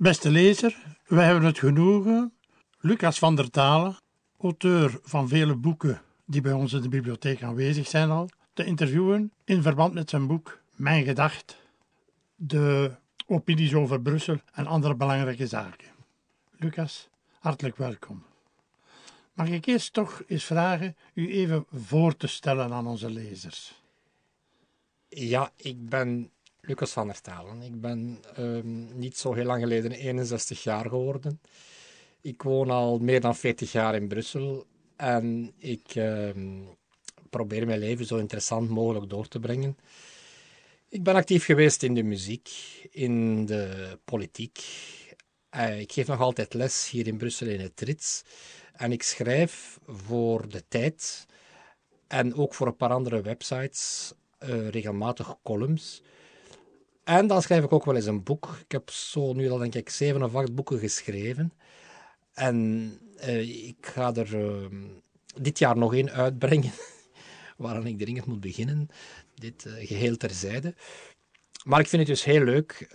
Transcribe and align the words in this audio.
Beste 0.00 0.30
lezer, 0.30 0.76
wij 1.06 1.24
hebben 1.24 1.44
het 1.44 1.58
genoegen 1.58 2.32
Lucas 2.78 3.18
van 3.18 3.36
der 3.36 3.50
Talen, 3.50 3.96
auteur 4.38 4.98
van 5.02 5.28
vele 5.28 5.56
boeken 5.56 6.02
die 6.26 6.40
bij 6.40 6.52
ons 6.52 6.72
in 6.72 6.82
de 6.82 6.88
bibliotheek 6.88 7.42
aanwezig 7.42 7.86
zijn 7.86 8.10
al, 8.10 8.28
te 8.52 8.64
interviewen 8.64 9.32
in 9.44 9.62
verband 9.62 9.94
met 9.94 10.10
zijn 10.10 10.26
boek 10.26 10.60
Mijn 10.76 11.04
Gedacht, 11.04 11.56
de 12.34 12.94
opinies 13.26 13.74
over 13.74 14.02
Brussel 14.02 14.38
en 14.52 14.66
andere 14.66 14.94
belangrijke 14.94 15.46
zaken. 15.46 15.88
Lucas, 16.56 17.08
hartelijk 17.38 17.76
welkom. 17.76 18.24
Mag 19.32 19.48
ik 19.48 19.66
eerst 19.66 19.92
toch 19.92 20.22
eens 20.26 20.44
vragen 20.44 20.96
u 21.14 21.32
even 21.32 21.64
voor 21.72 22.16
te 22.16 22.26
stellen 22.26 22.72
aan 22.72 22.86
onze 22.86 23.10
lezers? 23.10 23.82
Ja, 25.08 25.50
ik 25.56 25.88
ben 25.88 26.30
Lucas 26.60 26.92
van 26.92 27.06
der 27.06 27.20
Talen. 27.20 27.62
Ik 27.62 27.80
ben 27.80 28.18
ehm, 28.34 28.98
niet 28.98 29.16
zo 29.16 29.32
heel 29.32 29.44
lang 29.44 29.62
geleden 29.62 29.92
61 29.92 30.62
jaar 30.62 30.88
geworden. 30.88 31.40
Ik 32.20 32.42
woon 32.42 32.70
al 32.70 32.98
meer 32.98 33.20
dan 33.20 33.36
40 33.36 33.72
jaar 33.72 33.94
in 33.94 34.08
Brussel 34.08 34.66
en 34.96 35.52
ik 35.58 35.94
ehm, 35.94 36.62
probeer 37.30 37.66
mijn 37.66 37.78
leven 37.78 38.06
zo 38.06 38.16
interessant 38.16 38.68
mogelijk 38.68 39.10
door 39.10 39.28
te 39.28 39.40
brengen. 39.40 39.76
Ik 40.88 41.02
ben 41.02 41.14
actief 41.14 41.44
geweest 41.44 41.82
in 41.82 41.94
de 41.94 42.02
muziek, 42.02 42.50
in 42.90 43.46
de 43.46 43.98
politiek. 44.04 44.58
Uh, 45.56 45.80
ik 45.80 45.92
geef 45.92 46.06
nog 46.06 46.20
altijd 46.20 46.54
les 46.54 46.90
hier 46.90 47.06
in 47.06 47.16
Brussel 47.16 47.46
in 47.46 47.60
het 47.60 47.80
Rits. 47.80 48.22
En 48.72 48.92
ik 48.92 49.02
schrijf 49.02 49.78
voor 49.86 50.48
de 50.48 50.64
tijd 50.68 51.26
en 52.06 52.34
ook 52.34 52.54
voor 52.54 52.66
een 52.66 52.76
paar 52.76 52.90
andere 52.90 53.22
websites 53.22 54.12
uh, 54.40 54.68
regelmatig 54.68 55.36
columns. 55.42 56.02
En 57.04 57.26
dan 57.26 57.42
schrijf 57.42 57.64
ik 57.64 57.72
ook 57.72 57.84
wel 57.84 57.96
eens 57.96 58.06
een 58.06 58.22
boek. 58.22 58.58
Ik 58.64 58.72
heb 58.72 58.90
zo 58.90 59.32
nu 59.32 59.50
al 59.50 59.58
denk 59.58 59.74
ik 59.74 59.90
zeven 59.90 60.22
of 60.22 60.34
acht 60.34 60.54
boeken 60.54 60.78
geschreven. 60.78 61.52
En 62.32 62.98
uh, 63.20 63.66
ik 63.66 63.86
ga 63.86 64.14
er 64.14 64.34
uh, 64.34 64.66
dit 65.40 65.58
jaar 65.58 65.76
nog 65.76 65.94
één 65.94 66.10
uitbrengen, 66.10 66.72
waaraan 67.56 67.86
ik 67.86 67.98
dringend 67.98 68.26
moet 68.26 68.40
beginnen. 68.40 68.88
Dit 69.34 69.64
uh, 69.66 69.86
geheel 69.86 70.16
terzijde. 70.16 70.74
Maar 71.64 71.80
ik 71.80 71.88
vind 71.88 72.02
het 72.02 72.10
dus 72.10 72.24
heel 72.24 72.44
leuk 72.44 72.88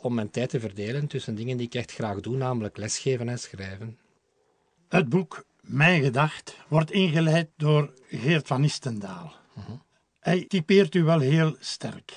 om 0.00 0.14
mijn 0.14 0.30
tijd 0.30 0.48
te 0.48 0.60
verdelen 0.60 1.06
tussen 1.06 1.34
dingen 1.34 1.56
die 1.56 1.66
ik 1.66 1.74
echt 1.74 1.92
graag 1.92 2.20
doe, 2.20 2.36
namelijk 2.36 2.76
lesgeven 2.76 3.28
en 3.28 3.38
schrijven. 3.38 3.98
Het 4.88 5.08
boek 5.08 5.44
Mijn 5.60 6.02
Gedacht 6.02 6.56
wordt 6.68 6.90
ingeleid 6.90 7.50
door 7.56 7.92
Geert 8.08 8.46
van 8.46 8.64
Istendaal. 8.64 9.34
-huh. 9.54 9.64
Hij 10.20 10.44
typeert 10.48 10.94
u 10.94 11.02
wel 11.02 11.20
heel 11.20 11.56
sterk. 11.58 12.12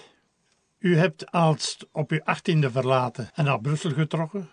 U 0.77 0.97
hebt 0.97 1.31
Aalst 1.31 1.87
op 1.91 2.11
uw 2.11 2.21
achttiende 2.23 2.71
verlaten 2.71 3.29
en 3.33 3.45
naar 3.45 3.61
Brussel 3.61 3.91
getrokken. 3.91 4.49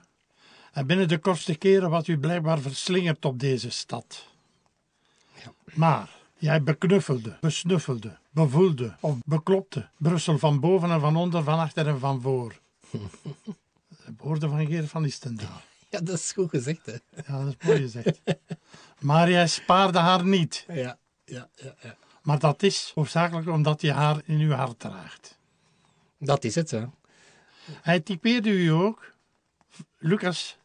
En 0.72 0.86
binnen 0.86 1.08
de 1.08 1.18
kortste 1.18 1.54
keren 1.54 1.90
wat 1.90 2.06
u 2.06 2.18
blijkbaar 2.18 2.60
verslingerd 2.60 3.24
op 3.24 3.38
deze 3.38 3.70
stad. 3.70 4.26
Ja. 5.34 5.52
Maar 5.74 6.10
jij 6.38 6.62
beknuffelde, 6.62 7.36
besnuffelde, 7.40 8.18
bevoelde 8.30 8.94
of 9.00 9.16
beklopte 9.24 9.88
Brussel 9.96 10.38
van 10.38 10.60
boven 10.60 10.90
en 10.90 11.00
van 11.00 11.16
onder, 11.16 11.42
van 11.42 11.58
achter 11.58 11.88
en 11.88 11.98
van 11.98 12.20
voor. 12.20 12.60
De 14.04 14.14
woorden 14.16 14.50
van 14.50 14.66
Geert 14.66 14.88
van 14.88 15.04
Istendaal. 15.04 15.60
Ja, 15.88 16.00
dat 16.00 16.18
is 16.18 16.32
goed 16.32 16.50
gezegd, 16.50 16.86
hè? 16.86 16.92
Ja, 17.26 17.44
dat 17.44 17.56
is 17.58 17.66
mooi 17.66 17.80
gezegd. 17.80 18.20
maar 18.98 19.30
jij 19.30 19.48
spaarde 19.48 19.98
haar 19.98 20.24
niet. 20.24 20.64
Ja, 20.68 20.98
ja, 21.24 21.48
ja. 21.54 21.74
ja. 21.82 21.96
Maar 22.22 22.38
dat 22.38 22.62
is 22.62 22.92
hoofdzakelijk 22.94 23.48
omdat 23.48 23.80
je 23.80 23.92
haar 23.92 24.20
in 24.24 24.38
uw 24.38 24.50
hart 24.50 24.78
draagt. 24.78 25.38
Dat 26.24 26.44
is 26.44 26.54
het, 26.54 26.70
hè. 26.70 26.84
Hij 27.82 28.00
typeerde 28.00 28.50
u 28.50 28.68
ook. 28.68 29.12
Lucas 29.98 30.58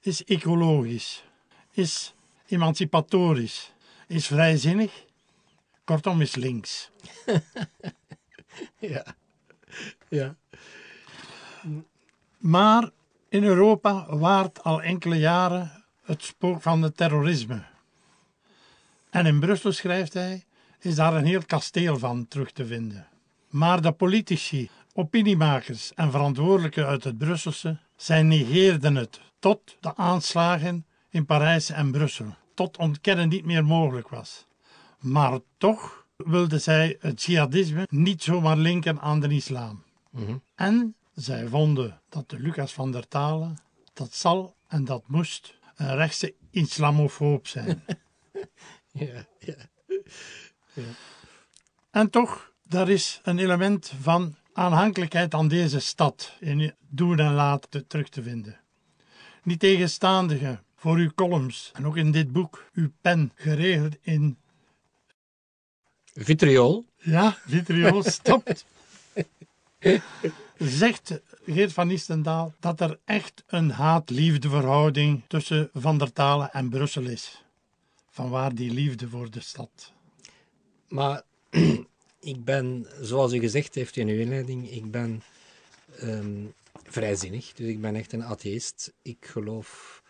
is 0.00 0.24
ecologisch, 0.24 1.24
is 1.70 2.14
emancipatorisch, 2.46 3.72
is 4.06 4.26
vrijzinnig, 4.26 5.04
kortom 5.84 6.20
is 6.20 6.34
links. 6.34 6.90
ja. 8.78 9.04
ja. 10.08 10.36
Maar 12.38 12.90
in 13.28 13.44
Europa 13.44 14.16
waart 14.16 14.62
al 14.62 14.82
enkele 14.82 15.16
jaren 15.16 15.84
het 16.02 16.22
spook 16.22 16.62
van 16.62 16.82
het 16.82 16.96
terrorisme. 16.96 17.64
En 19.10 19.26
in 19.26 19.40
Brussel, 19.40 19.72
schrijft 19.72 20.12
hij, 20.12 20.44
is 20.78 20.94
daar 20.94 21.14
een 21.14 21.24
heel 21.24 21.44
kasteel 21.46 21.98
van 21.98 22.28
terug 22.28 22.52
te 22.52 22.66
vinden. 22.66 23.06
Maar 23.52 23.82
de 23.82 23.92
politici, 23.92 24.70
opiniemakers 24.92 25.94
en 25.94 26.10
verantwoordelijken 26.10 26.86
uit 26.86 27.04
het 27.04 27.18
Brusselse, 27.18 27.78
zij 27.96 28.22
negeerden 28.22 28.94
het 28.94 29.20
tot 29.38 29.76
de 29.80 29.96
aanslagen 29.96 30.86
in 31.08 31.26
Parijs 31.26 31.70
en 31.70 31.90
Brussel, 31.90 32.34
tot 32.54 32.76
ontkennen 32.76 33.28
niet 33.28 33.44
meer 33.44 33.64
mogelijk 33.64 34.08
was. 34.08 34.46
Maar 34.98 35.40
toch 35.58 36.06
wilden 36.16 36.60
zij 36.60 36.96
het 37.00 37.22
jihadisme 37.22 37.86
niet 37.90 38.22
zomaar 38.22 38.56
linken 38.56 39.00
aan 39.00 39.20
de 39.20 39.28
islam. 39.28 39.82
Mm 40.10 40.26
-hmm. 40.26 40.42
En 40.54 40.94
zij 41.14 41.46
vonden 41.46 42.00
dat 42.08 42.30
de 42.30 42.38
Lucas 42.38 42.72
van 42.72 42.90
der 42.90 43.08
Talen, 43.08 43.58
dat 43.92 44.14
zal 44.14 44.56
en 44.68 44.84
dat 44.84 45.02
moest 45.06 45.58
een 45.76 45.94
rechtse 45.94 46.34
islamofoob 46.50 47.46
zijn. 47.46 47.84
ja, 48.92 49.26
ja. 49.38 49.56
Ja. 50.72 50.82
En 51.90 52.10
toch, 52.10 52.51
daar 52.72 52.88
is 52.88 53.20
een 53.22 53.38
element 53.38 53.92
van 54.00 54.34
aanhankelijkheid 54.52 55.34
aan 55.34 55.48
deze 55.48 55.80
stad 55.80 56.32
in 56.40 56.74
doen 56.88 57.18
en 57.18 57.34
laten 57.34 57.86
terug 57.86 58.08
te 58.08 58.22
vinden. 58.22 58.60
Niet 59.42 59.60
tegenstaandige 59.60 60.58
voor 60.76 60.96
uw 60.96 61.10
columns 61.14 61.70
en 61.74 61.86
ook 61.86 61.96
in 61.96 62.10
dit 62.10 62.32
boek, 62.32 62.64
uw 62.74 62.90
pen 63.00 63.32
geregeld 63.34 63.96
in. 64.00 64.36
Vitriol. 66.14 66.84
Ja, 66.96 67.36
vitriol 67.46 68.02
stopt. 68.18 68.64
Zegt 70.58 71.20
Geert 71.46 71.72
van 71.72 71.90
Istendaal 71.90 72.54
dat 72.60 72.80
er 72.80 72.98
echt 73.04 73.42
een 73.46 73.70
haat-liefde 73.70 74.48
verhouding 74.48 75.22
tussen 75.26 75.70
Van 75.74 75.98
der 75.98 76.12
Talen 76.12 76.52
en 76.52 76.68
Brussel 76.68 77.04
is. 77.04 77.42
Vanwaar 78.10 78.54
die 78.54 78.70
liefde 78.70 79.08
voor 79.08 79.30
de 79.30 79.40
stad. 79.40 79.92
Maar 80.88 81.22
ik 82.22 82.44
ben, 82.44 82.86
zoals 83.00 83.32
u 83.32 83.38
gezegd 83.38 83.74
heeft 83.74 83.96
in 83.96 84.08
uw 84.08 84.18
inleiding, 84.18 84.70
ik 84.70 84.90
ben 84.90 85.22
um, 86.02 86.54
vrijzinnig. 86.84 87.52
Dus 87.52 87.66
ik 87.68 87.80
ben 87.80 87.94
echt 87.96 88.12
een 88.12 88.24
atheïst. 88.24 88.92
Ik 89.02 89.26
geloof 89.26 90.02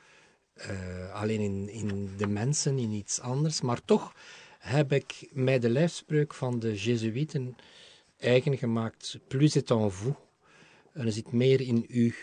uh, 0.56 1.14
alleen 1.14 1.40
in, 1.40 1.68
in 1.68 2.16
de 2.16 2.26
mensen, 2.26 2.78
in 2.78 2.90
iets 2.90 3.20
anders. 3.20 3.60
Maar 3.60 3.84
toch 3.84 4.14
heb 4.58 4.92
ik 4.92 5.28
mij 5.32 5.58
de 5.58 5.70
lijfspreuk 5.70 6.34
van 6.34 6.58
de 6.58 6.74
Jezuïeten 6.74 7.56
eigen 8.16 8.58
gemaakt. 8.58 9.18
Plus 9.28 9.54
est 9.54 9.70
en 9.70 9.92
vous. 9.92 10.14
Er 10.92 11.12
zit 11.12 11.32
meer 11.32 11.60
in 11.60 11.84
u. 11.88 12.14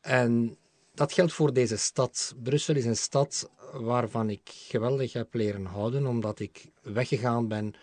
En 0.00 0.56
dat 0.94 1.12
geldt 1.12 1.32
voor 1.32 1.52
deze 1.52 1.76
stad. 1.76 2.34
Brussel 2.42 2.76
is 2.76 2.84
een 2.84 2.96
stad 2.96 3.50
waarvan 3.72 4.30
ik 4.30 4.40
geweldig 4.44 5.12
heb 5.12 5.34
leren 5.34 5.64
houden, 5.64 6.06
omdat 6.06 6.40
ik 6.40 6.64
weggegaan 6.82 7.48
ben 7.48 7.74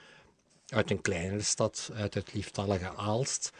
uit 0.73 0.91
een 0.91 1.01
kleinere 1.01 1.41
stad, 1.41 1.89
uit 1.93 2.13
het 2.13 2.33
lieftallige 2.33 2.95
Aalst, 2.95 3.51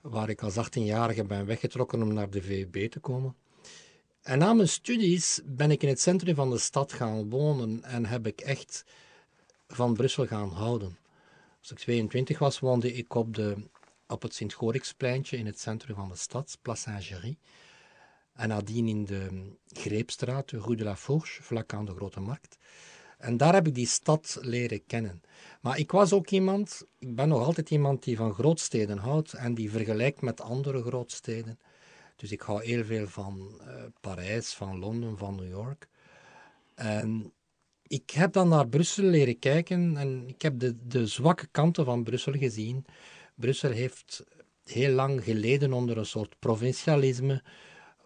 waar 0.00 0.28
ik 0.28 0.42
als 0.42 0.56
18-jarige 0.56 1.24
ben 1.24 1.46
weggetrokken 1.46 2.02
om 2.02 2.12
naar 2.12 2.30
de 2.30 2.42
VUB 2.42 2.90
te 2.90 3.00
komen. 3.00 3.34
En 4.22 4.38
na 4.38 4.52
mijn 4.52 4.68
studies 4.68 5.40
ben 5.44 5.70
ik 5.70 5.82
in 5.82 5.88
het 5.88 6.00
centrum 6.00 6.34
van 6.34 6.50
de 6.50 6.58
stad 6.58 6.92
gaan 6.92 7.30
wonen 7.30 7.84
en 7.84 8.06
heb 8.06 8.26
ik 8.26 8.40
echt 8.40 8.84
van 9.68 9.94
Brussel 9.94 10.26
gaan 10.26 10.48
houden. 10.48 10.98
Als 11.60 11.70
ik 11.70 11.78
22 11.78 12.38
was, 12.38 12.58
woonde 12.58 12.92
ik 12.92 13.14
op, 13.14 13.34
de, 13.34 13.56
op 14.06 14.22
het 14.22 14.34
Sint-Gorikspleintje 14.34 15.36
in 15.36 15.46
het 15.46 15.60
centrum 15.60 15.96
van 15.96 16.08
de 16.08 16.16
stad, 16.16 16.58
Place 16.62 16.82
Saint-Géry. 16.82 17.36
En 18.32 18.48
nadien 18.48 18.88
in 18.88 19.04
de 19.04 19.52
Greepstraat, 19.66 20.50
Rue 20.50 20.76
de 20.76 20.84
la 20.84 20.96
Fourche, 20.96 21.42
vlak 21.42 21.72
aan 21.72 21.84
de 21.84 21.94
Grote 21.94 22.20
Markt. 22.20 22.58
En 23.20 23.36
daar 23.36 23.54
heb 23.54 23.66
ik 23.66 23.74
die 23.74 23.86
stad 23.86 24.38
leren 24.40 24.86
kennen. 24.86 25.22
Maar 25.60 25.78
ik 25.78 25.90
was 25.90 26.12
ook 26.12 26.30
iemand, 26.30 26.82
ik 26.98 27.14
ben 27.14 27.28
nog 27.28 27.44
altijd 27.44 27.70
iemand 27.70 28.02
die 28.02 28.16
van 28.16 28.34
grootsteden 28.34 28.98
houdt 28.98 29.32
en 29.32 29.54
die 29.54 29.70
vergelijkt 29.70 30.20
met 30.20 30.40
andere 30.40 30.82
grootsteden. 30.82 31.58
Dus 32.16 32.32
ik 32.32 32.40
hou 32.40 32.64
heel 32.64 32.84
veel 32.84 33.06
van 33.06 33.60
uh, 33.60 33.74
Parijs, 34.00 34.54
van 34.54 34.78
Londen, 34.78 35.18
van 35.18 35.34
New 35.34 35.48
York. 35.48 35.88
En 36.74 37.32
ik 37.86 38.10
heb 38.10 38.32
dan 38.32 38.48
naar 38.48 38.68
Brussel 38.68 39.04
leren 39.04 39.38
kijken 39.38 39.96
en 39.96 40.28
ik 40.28 40.42
heb 40.42 40.58
de, 40.58 40.76
de 40.86 41.06
zwakke 41.06 41.46
kanten 41.50 41.84
van 41.84 42.02
Brussel 42.02 42.32
gezien. 42.32 42.84
Brussel 43.34 43.70
heeft 43.70 44.24
heel 44.64 44.92
lang 44.92 45.24
geleden 45.24 45.72
onder 45.72 45.98
een 45.98 46.06
soort 46.06 46.38
provincialisme 46.38 47.42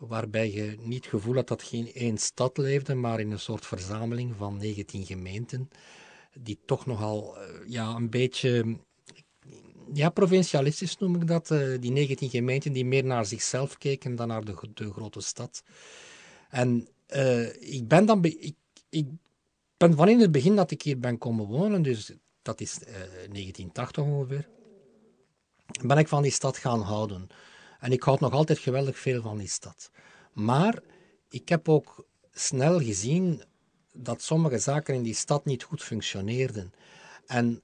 waarbij 0.07 0.53
je 0.53 0.77
niet 0.81 1.05
het 1.05 1.07
gevoel 1.07 1.35
had 1.35 1.49
dat 1.49 1.63
geen 1.63 1.93
één 1.93 2.19
stad 2.19 2.57
leefde, 2.57 2.95
maar 2.95 3.21
in 3.21 3.31
een 3.31 3.39
soort 3.39 3.67
verzameling 3.67 4.35
van 4.37 4.57
19 4.57 5.07
gemeenten, 5.07 5.71
die 6.39 6.59
toch 6.67 6.87
nogal 6.87 7.37
ja, 7.67 7.95
een 7.95 8.11
beetje 8.11 8.79
ja, 9.93 10.11
provincialistisch 10.11 10.99
noem 10.99 11.15
ik 11.15 11.27
dat. 11.27 11.51
eh, 11.51 11.81
die 11.81 11.91
19 11.91 12.31
gemeenten 12.31 12.73
die 12.73 12.85
meer 12.85 13.05
naar 13.05 13.27
zichzelf 13.27 13.79
keken 13.79 14.15
dan 14.17 14.29
naar 14.29 14.45
de, 14.45 14.55
de 14.75 14.93
grote 14.93 15.21
stad. 15.21 15.63
En 16.49 16.89
eh, 17.07 17.73
ik 17.73 17.89
ben 17.89 18.07
dan... 18.07 18.25
ik, 18.25 18.55
ik 18.89 19.07
ben 19.77 19.95
van 19.95 20.09
in 20.09 20.21
het 20.21 20.33
begin 20.33 20.57
dat 20.57 20.71
ik 20.71 20.83
hier 20.83 20.99
ben 20.99 21.19
komen 21.19 21.47
wonen, 21.47 21.83
dus 21.83 22.13
dat 22.43 22.61
is 22.61 22.79
eh, 22.83 22.95
1980 22.95 24.05
ongeveer, 24.05 24.49
ben 25.83 25.99
ik 25.99 26.09
van 26.09 26.23
die 26.23 26.33
stad 26.33 26.57
gaan 26.57 26.81
houden. 26.81 27.27
En 27.85 27.93
ik 27.93 28.03
houd 28.03 28.21
nog 28.21 28.33
altijd 28.33 28.59
geweldig 28.59 28.99
veel 28.99 29.23
van 29.23 29.39
die 29.39 29.49
stad. 29.49 29.91
Maar 30.33 30.83
ik 31.29 31.49
heb 31.49 31.69
ook 31.69 32.07
snel 32.33 32.81
gezien 32.81 33.43
dat 33.93 34.23
sommige 34.23 34.59
zaken 34.59 34.95
in 34.95 35.03
die 35.03 35.15
stad 35.15 35.45
niet 35.45 35.63
goed 35.63 35.83
functioneerden. 35.83 36.73
En 37.27 37.63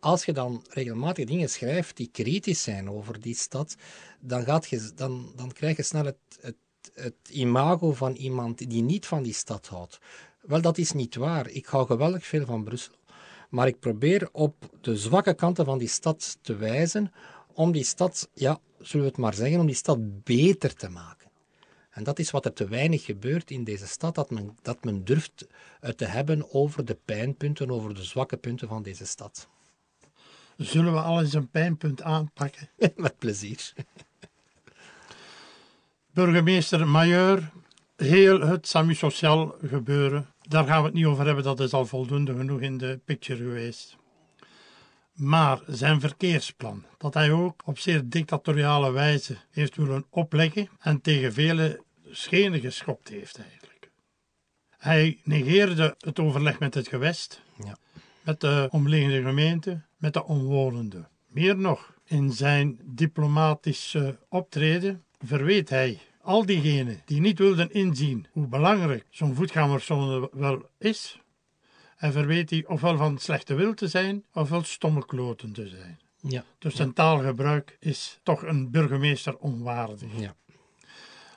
als 0.00 0.24
je 0.24 0.32
dan 0.32 0.64
regelmatig 0.68 1.24
dingen 1.24 1.50
schrijft 1.50 1.96
die 1.96 2.08
kritisch 2.12 2.62
zijn 2.62 2.90
over 2.90 3.20
die 3.20 3.34
stad, 3.34 3.76
dan, 4.20 4.62
je, 4.68 4.90
dan, 4.94 5.32
dan 5.36 5.52
krijg 5.52 5.76
je 5.76 5.82
snel 5.82 6.04
het, 6.04 6.38
het, 6.40 6.56
het 6.94 7.28
imago 7.30 7.92
van 7.92 8.14
iemand 8.14 8.70
die 8.70 8.82
niet 8.82 9.06
van 9.06 9.22
die 9.22 9.34
stad 9.34 9.66
houdt. 9.66 9.98
Wel, 10.40 10.60
dat 10.60 10.78
is 10.78 10.92
niet 10.92 11.14
waar. 11.14 11.48
Ik 11.48 11.66
hou 11.66 11.86
geweldig 11.86 12.26
veel 12.26 12.44
van 12.46 12.64
Brussel. 12.64 12.94
Maar 13.48 13.66
ik 13.66 13.78
probeer 13.78 14.28
op 14.32 14.54
de 14.80 14.96
zwakke 14.96 15.34
kanten 15.34 15.64
van 15.64 15.78
die 15.78 15.88
stad 15.88 16.38
te 16.40 16.56
wijzen, 16.56 17.12
om 17.52 17.72
die 17.72 17.84
stad, 17.84 18.28
ja, 18.34 18.60
zullen 18.80 19.06
we 19.06 19.12
het 19.12 19.20
maar 19.20 19.34
zeggen, 19.34 19.60
om 19.60 19.66
die 19.66 19.74
stad 19.74 20.24
beter 20.24 20.74
te 20.74 20.88
maken. 20.88 21.30
En 21.90 22.04
dat 22.04 22.18
is 22.18 22.30
wat 22.30 22.44
er 22.44 22.52
te 22.52 22.68
weinig 22.68 23.04
gebeurt 23.04 23.50
in 23.50 23.64
deze 23.64 23.86
stad, 23.86 24.14
dat 24.14 24.30
men, 24.30 24.56
dat 24.62 24.84
men 24.84 25.04
durft 25.04 25.46
het 25.80 25.98
te 25.98 26.04
hebben 26.04 26.54
over 26.54 26.84
de 26.84 26.98
pijnpunten, 27.04 27.70
over 27.70 27.94
de 27.94 28.04
zwakke 28.04 28.36
punten 28.36 28.68
van 28.68 28.82
deze 28.82 29.06
stad. 29.06 29.48
Zullen 30.56 30.92
we 30.92 31.00
al 31.00 31.20
eens 31.20 31.32
een 31.32 31.50
pijnpunt 31.50 32.02
aanpakken? 32.02 32.68
Met 32.96 33.18
plezier. 33.18 33.72
Burgemeester 36.12 36.88
Majeur, 36.88 37.50
heel 37.96 38.40
het 38.40 38.68
Sami 38.68 38.94
Sociaal 38.94 39.54
gebeuren, 39.66 40.26
daar 40.48 40.66
gaan 40.66 40.78
we 40.78 40.84
het 40.84 40.94
niet 40.94 41.04
over 41.04 41.26
hebben, 41.26 41.44
dat 41.44 41.60
is 41.60 41.72
al 41.72 41.86
voldoende 41.86 42.36
genoeg 42.36 42.60
in 42.60 42.78
de 42.78 43.00
picture 43.04 43.42
geweest. 43.42 43.96
Maar 45.20 45.60
zijn 45.66 46.00
verkeersplan, 46.00 46.84
dat 46.98 47.14
hij 47.14 47.32
ook 47.32 47.62
op 47.64 47.78
zeer 47.78 48.02
dictatoriale 48.08 48.90
wijze 48.92 49.36
heeft 49.50 49.76
willen 49.76 50.04
opleggen 50.10 50.68
en 50.78 51.00
tegen 51.00 51.32
vele 51.32 51.82
schenen 52.10 52.60
geschopt 52.60 53.08
heeft 53.08 53.38
eigenlijk. 53.38 53.90
Hij 54.68 55.20
negeerde 55.24 55.94
het 55.98 56.18
overleg 56.18 56.58
met 56.58 56.74
het 56.74 56.88
gewest, 56.88 57.42
Ja. 57.64 57.76
met 58.22 58.40
de 58.40 58.68
omliggende 58.70 59.22
gemeente, 59.22 59.80
met 59.96 60.12
de 60.12 60.24
omwonenden. 60.24 61.08
Meer 61.26 61.56
nog, 61.56 61.94
in 62.04 62.32
zijn 62.32 62.80
diplomatische 62.84 64.18
optreden 64.28 65.04
verweet 65.24 65.68
hij 65.68 65.98
al 66.22 66.46
diegenen 66.46 67.02
die 67.04 67.20
niet 67.20 67.38
wilden 67.38 67.70
inzien 67.72 68.26
hoe 68.32 68.46
belangrijk 68.46 69.06
zo'n 69.10 69.34
voetgangerzone 69.34 70.28
wel 70.32 70.68
is, 70.78 71.20
en 72.00 72.12
verweet 72.12 72.50
hij 72.50 72.64
ofwel 72.66 72.96
van 72.96 73.18
slechte 73.18 73.54
wil 73.54 73.74
te 73.74 73.88
zijn, 73.88 74.24
ofwel 74.32 74.62
stomme 74.62 75.04
kloten 75.06 75.52
te 75.52 75.68
zijn. 75.68 75.98
Ja. 76.20 76.44
Dus 76.58 76.74
zijn 76.74 76.92
taalgebruik 76.92 77.76
is 77.80 78.18
toch 78.22 78.42
een 78.42 78.70
burgemeester 78.70 79.36
onwaardig. 79.36 80.18
ja. 80.18 80.34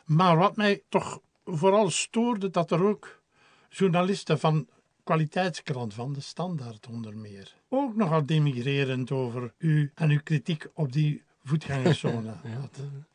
Maar 0.05 0.37
wat 0.37 0.55
mij 0.55 0.81
toch 0.89 1.19
vooral 1.45 1.89
stoorde, 1.89 2.49
dat 2.49 2.71
er 2.71 2.83
ook 2.83 3.21
journalisten 3.69 4.39
van 4.39 4.67
kwaliteitskrant 5.03 5.93
van 5.93 6.13
de 6.13 6.21
Standaard 6.21 6.87
onder 6.87 7.17
meer, 7.17 7.53
ook 7.69 7.95
nogal 7.95 8.25
demigrerend 8.25 9.11
over 9.11 9.53
u 9.57 9.91
en 9.95 10.09
uw 10.09 10.19
kritiek 10.23 10.67
op 10.73 10.91
die 10.91 11.23
voetgangerszone 11.43 12.33
hadden. 12.59 13.07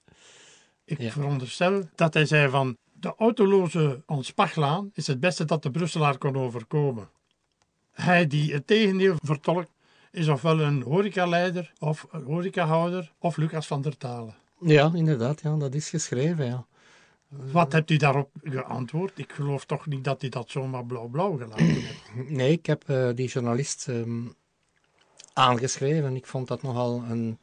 Ik 0.85 1.01
Ja. 1.01 1.11
veronderstel 1.11 1.89
dat 1.95 2.15
hij 2.15 2.27
zei 2.27 2.51
van 2.51 2.77
de 2.93 3.15
autoloze 3.17 4.03
Onspachlaan 4.07 4.91
is 4.95 5.07
het 5.07 5.21
beste 5.21 5.45
dat 5.45 5.63
de 5.63 5.71
Brusselaar 5.71 6.19
kon 6.19 6.37
overkomen. 6.37 7.09
Hij 8.03 8.27
die 8.27 8.53
het 8.53 8.67
tegendeel 8.67 9.17
vertolkt, 9.23 9.71
is 10.11 10.29
ofwel 10.29 10.61
een 10.61 10.83
horecaleider 10.83 11.73
of 11.79 12.07
een 12.11 12.25
horecahouder 12.25 13.13
of 13.19 13.37
Lucas 13.37 13.67
van 13.67 13.83
der 13.83 13.97
Talen. 13.97 14.35
Ja, 14.61 14.91
inderdaad, 14.95 15.41
ja, 15.41 15.57
dat 15.57 15.75
is 15.75 15.89
geschreven. 15.89 16.45
Ja. 16.45 16.67
Wat 17.29 17.73
hebt 17.73 17.91
u 17.91 17.97
daarop 17.97 18.31
geantwoord? 18.43 19.19
Ik 19.19 19.33
geloof 19.33 19.65
toch 19.65 19.87
niet 19.87 20.05
dat 20.05 20.21
hij 20.21 20.31
dat 20.31 20.51
zomaar 20.51 20.85
blauw-blauw 20.85 21.37
gelaten 21.37 21.65
heeft. 21.65 22.03
Nee, 22.39 22.53
ik 22.53 22.67
heb 22.67 22.89
eh, 22.89 23.09
die 23.15 23.29
journalist 23.29 23.89
ehm, 23.89 24.27
aangeschreven. 25.33 26.17
Ik 26.17 26.27
vond 26.27 26.49
dat 26.49 26.63
nogal 26.63 27.03
een, 27.09 27.39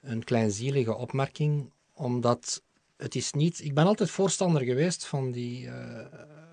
een 0.00 0.24
kleinzielige 0.24 0.94
opmerking, 0.94 1.70
omdat 1.92 2.62
het 2.96 3.14
is 3.14 3.32
niet... 3.32 3.64
Ik 3.64 3.74
ben 3.74 3.86
altijd 3.86 4.10
voorstander 4.10 4.62
geweest 4.62 5.06
van 5.06 5.30
die, 5.30 5.68
eh, 5.68 6.06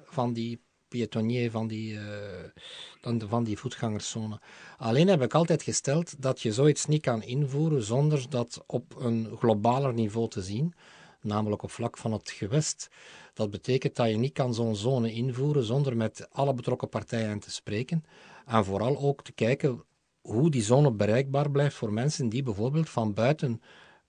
van 0.05 0.33
die 0.33 0.59
piétonnier, 0.88 1.51
van 1.51 1.68
die, 1.68 2.00
eh, 2.00 3.19
van 3.28 3.44
die 3.44 3.57
voetgangerszone. 3.57 4.39
Alleen 4.78 5.07
heb 5.07 5.22
ik 5.22 5.34
altijd 5.34 5.63
gesteld 5.63 6.22
dat 6.22 6.42
je 6.42 6.54
zoiets 6.54 6.86
niet 6.86 7.01
kan 7.01 7.24
invoeren 7.24 7.84
zonder 7.84 8.30
dat 8.30 8.63
op 8.66 8.95
een 9.00 9.38
globaler 9.38 9.94
niveau 9.94 10.30
te 10.30 10.42
zien, 10.42 10.74
namelijk 11.22 11.63
op 11.63 11.72
vlak 11.72 11.98
van 11.98 12.12
het 12.12 12.31
gewest. 12.31 12.89
Dat 13.34 13.50
betekent 13.50 13.95
dat 13.95 14.10
je 14.10 14.18
niet 14.18 14.34
kan 14.34 14.54
zo'n 14.54 14.75
zone 14.75 15.13
invoeren 15.13 15.63
zonder 15.63 15.98
met 15.98 16.28
alle 16.31 16.54
betrokken 16.54 16.90
partijen 16.90 17.40
te 17.40 17.51
spreken. 17.51 18.04
En 18.45 18.66
vooral 18.66 18.98
ook 18.98 19.24
te 19.24 19.31
kijken 19.31 19.83
hoe 20.22 20.50
die 20.51 20.62
zone 20.63 20.92
bereikbaar 20.92 21.51
blijft 21.51 21.75
voor 21.75 21.94
mensen 21.94 22.30
die 22.30 22.44
bijvoorbeeld 22.44 22.90
van 22.90 23.13
buiten 23.13 23.62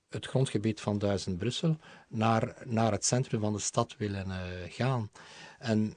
het 0.09 0.27
grondgebied 0.27 0.81
van 0.81 0.99
Duizend 0.99 1.39
Brussel 1.39 1.77
naar, 2.09 2.57
naar 2.65 2.93
het 2.93 3.05
centrum 3.05 3.41
van 3.41 3.53
de 3.53 3.59
stad 3.59 3.97
willen 3.97 4.31
eh, 4.31 4.39
gaan. 4.69 5.11
En 5.59 5.97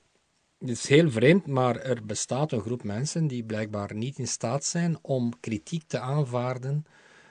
het 0.62 0.70
is 0.70 0.88
heel 0.88 1.12
vreemd, 1.12 1.48
maar 1.48 1.76
er 1.76 2.06
bestaat 2.06 2.52
een 2.52 2.62
groep 2.62 2.84
mensen 2.84 3.28
die 3.28 3.44
blijkbaar 3.44 3.96
niet 3.96 4.20
in 4.20 4.28
staat 4.28 4.66
zijn 4.66 4.98
om 5.02 5.40
kritiek 5.40 5.84
te 5.88 6.00
aanvaarden. 6.00 6.86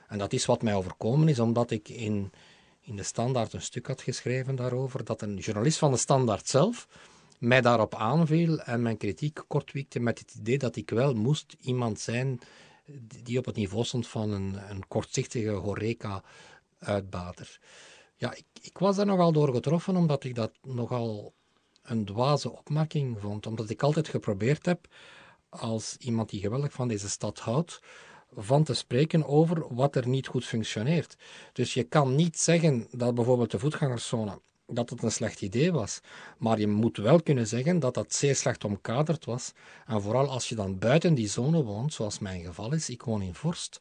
En 0.09 0.19
dat 0.19 0.33
is 0.33 0.47
wat 0.47 0.63
mij 0.63 0.75
overkomen 0.75 1.29
is, 1.29 1.39
omdat 1.39 1.71
ik 1.71 1.89
in, 1.89 2.33
in 2.81 2.97
de 2.97 3.03
Standaard 3.03 3.53
een 3.53 3.63
stuk 3.63 3.87
had 3.87 4.03
geschreven 4.03 4.57
daarover, 4.57 5.05
dat 5.05 5.23
een 5.23 5.37
journalist 5.37 5.79
van 5.79 5.91
de 5.91 5.97
Standaard 5.97 6.49
zelf 6.49 6.89
mij 7.39 7.61
daarop 7.61 7.95
aanviel 7.95 8.61
en 8.61 8.83
mijn 8.83 8.97
kritiek 8.97 9.41
kortwiekte 9.47 10.01
met 10.01 10.19
het 10.19 10.35
idee 10.35 10.59
dat 10.59 10.77
ik 10.77 10.91
wel 10.91 11.15
moest 11.15 11.57
iemand 11.61 12.01
zijn 12.01 12.41
die 13.23 13.39
op 13.39 13.45
het 13.45 13.57
niveau 13.57 13.85
stond 13.85 14.09
van 14.09 14.31
een, 14.31 14.71
een 14.71 14.89
kortzichtige 14.89 15.51
horeca-uitbater. 15.51 17.61
Ja, 18.17 18.35
ik, 18.35 18.45
ik 18.63 18.79
was 18.79 18.97
daar 18.97 19.07
nogal 19.07 19.33
door 19.33 19.55
getroffen, 19.55 19.97
omdat 19.97 20.25
ik 20.25 20.35
dat 20.35 20.53
nogal 20.63 21.35
een 21.83 22.05
dwaze 22.05 22.53
opmerking 22.53 23.21
vond. 23.21 23.47
Omdat 23.47 23.71
ik 23.71 23.83
altijd 23.83 24.09
geprobeerd 24.09 24.67
heb, 24.67 24.87
als 25.49 25.97
iemand 25.97 26.31
die 26.31 26.41
geweldig 26.41 26.73
van 26.73 26.89
deze 26.89 27.09
stad 27.09 27.39
houdt, 27.39 27.81
van 28.37 28.65
te 28.65 28.75
spreken 28.75 29.27
over 29.27 29.75
wat 29.75 29.97
er 29.97 30.09
niet 30.09 30.27
goed 30.27 30.45
functioneert. 30.45 31.17
Dus 31.53 31.75
je 31.75 31.83
kan 31.83 32.15
niet 32.15 32.39
zeggen 32.39 32.87
dat 32.91 33.15
bijvoorbeeld 33.15 33.51
de 33.51 33.59
voetgangerszone 33.59 34.41
dat 34.73 34.91
het 34.91 35.03
een 35.03 35.13
slecht 35.13 35.43
idee 35.43 35.73
was. 35.73 36.01
Maar 36.39 36.59
je 36.59 36.67
moet 36.67 36.97
wel 36.97 37.23
kunnen 37.23 37.47
zeggen 37.47 37.79
dat 37.79 37.95
dat 37.95 38.15
zeer 38.15 38.37
slecht 38.37 38.65
omkaderd 38.65 39.25
was. 39.25 39.53
En 39.87 40.03
vooral 40.03 40.29
als 40.29 40.49
je 40.49 40.55
dan 40.55 40.79
buiten 40.79 41.15
die 41.15 41.29
zone 41.29 41.63
woont, 41.63 41.93
zoals 41.93 42.19
mijn 42.19 42.45
geval 42.45 42.73
is, 42.73 42.91
ik 42.91 43.03
woon 43.03 43.23
in 43.23 43.35
Vorst, 43.35 43.79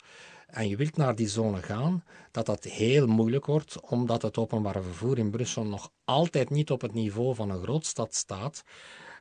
en 0.51 0.67
je 0.67 0.75
wilt 0.75 0.97
naar 0.97 1.15
die 1.15 1.27
zone 1.27 1.61
gaan, 1.61 2.03
dat 2.31 2.45
dat 2.45 2.63
heel 2.63 3.07
moeilijk 3.07 3.45
wordt, 3.45 3.79
omdat 3.81 4.21
het 4.21 4.37
openbare 4.37 4.81
vervoer 4.81 5.17
in 5.17 5.31
Brussel 5.31 5.63
nog 5.63 5.91
altijd 6.03 6.49
niet 6.49 6.71
op 6.71 6.81
het 6.81 6.93
niveau 6.93 7.35
van 7.35 7.49
een 7.49 7.61
grootstad 7.61 8.15
staat. 8.15 8.63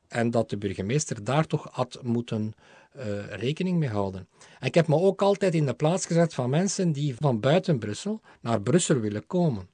En 0.09 0.31
dat 0.31 0.51
de 0.51 0.59
burgemeester 0.59 1.25
daar 1.25 1.47
toch 1.47 1.69
had 1.71 1.99
moeten 2.03 2.55
uh, 2.97 3.27
rekening 3.27 3.79
mee 3.79 3.89
houden. 3.89 4.29
En 4.59 4.67
ik 4.67 4.75
heb 4.75 4.87
me 4.87 4.97
ook 4.97 5.23
altijd 5.23 5.55
in 5.55 5.67
de 5.67 5.75
plaats 5.75 6.07
gezet 6.07 6.35
van 6.35 6.51
mensen 6.51 6.93
die 6.93 7.17
van 7.17 7.41
buiten 7.41 7.79
Brussel 7.79 8.21
naar 8.41 8.61
Brussel 8.61 9.01
willen 9.01 9.27
komen. 9.27 9.69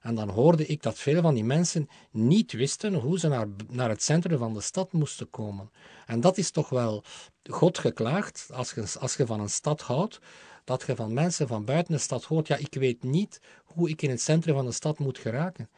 En 0.00 0.14
dan 0.14 0.28
hoorde 0.28 0.66
ik 0.66 0.82
dat 0.82 0.98
veel 0.98 1.22
van 1.22 1.34
die 1.34 1.44
mensen 1.44 1.88
niet 2.10 2.52
wisten 2.52 2.94
hoe 2.94 3.18
ze 3.18 3.28
naar, 3.28 3.46
naar 3.68 3.88
het 3.88 4.02
centrum 4.02 4.38
van 4.38 4.54
de 4.54 4.60
stad 4.60 4.92
moesten 4.92 5.30
komen. 5.30 5.70
En 6.06 6.20
dat 6.20 6.38
is 6.38 6.50
toch 6.50 6.68
wel 6.68 7.04
God 7.50 7.78
geklaagd, 7.78 8.48
als 8.52 8.72
je, 8.72 8.84
als 9.00 9.16
je 9.16 9.26
van 9.26 9.40
een 9.40 9.50
stad 9.50 9.80
houdt, 9.80 10.20
dat 10.64 10.84
je 10.86 10.96
van 10.96 11.12
mensen 11.12 11.48
van 11.48 11.64
buiten 11.64 11.92
de 11.92 12.00
stad 12.00 12.24
hoort, 12.24 12.46
ja, 12.46 12.56
ik 12.56 12.74
weet 12.74 13.02
niet 13.02 13.40
hoe 13.64 13.88
ik 13.88 14.02
in 14.02 14.10
het 14.10 14.20
centrum 14.20 14.54
van 14.54 14.66
de 14.66 14.72
stad 14.72 14.98
moet 14.98 15.18
geraken. 15.18 15.70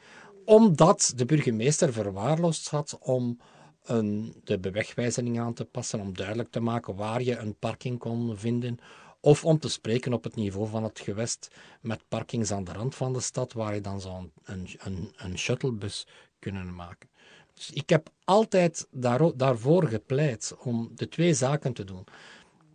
Omdat 0.44 1.12
de 1.16 1.24
burgemeester 1.24 1.92
verwaarloosd 1.92 2.68
had 2.68 2.98
om 3.00 3.40
een, 3.84 4.40
de 4.44 4.58
bewegwijzering 4.58 5.40
aan 5.40 5.54
te 5.54 5.64
passen, 5.64 6.00
om 6.00 6.14
duidelijk 6.14 6.50
te 6.50 6.60
maken 6.60 6.94
waar 6.94 7.22
je 7.22 7.36
een 7.36 7.56
parking 7.58 7.98
kon 7.98 8.38
vinden, 8.38 8.78
of 9.20 9.44
om 9.44 9.58
te 9.58 9.68
spreken 9.68 10.12
op 10.12 10.24
het 10.24 10.34
niveau 10.34 10.68
van 10.68 10.84
het 10.84 11.00
gewest 11.00 11.48
met 11.80 12.08
parkings 12.08 12.50
aan 12.50 12.64
de 12.64 12.72
rand 12.72 12.94
van 12.94 13.12
de 13.12 13.20
stad, 13.20 13.52
waar 13.52 13.74
je 13.74 13.80
dan 13.80 14.00
zo'n 14.00 14.32
een, 14.44 14.68
een, 14.78 15.12
een 15.16 15.38
shuttlebus 15.38 16.06
kunnen 16.38 16.74
maken. 16.74 17.08
Dus 17.54 17.70
ik 17.70 17.88
heb 17.90 18.10
altijd 18.24 18.86
daar, 18.90 19.36
daarvoor 19.36 19.88
gepleit 19.88 20.54
om 20.58 20.90
de 20.94 21.08
twee 21.08 21.34
zaken 21.34 21.72
te 21.72 21.84
doen. 21.84 22.04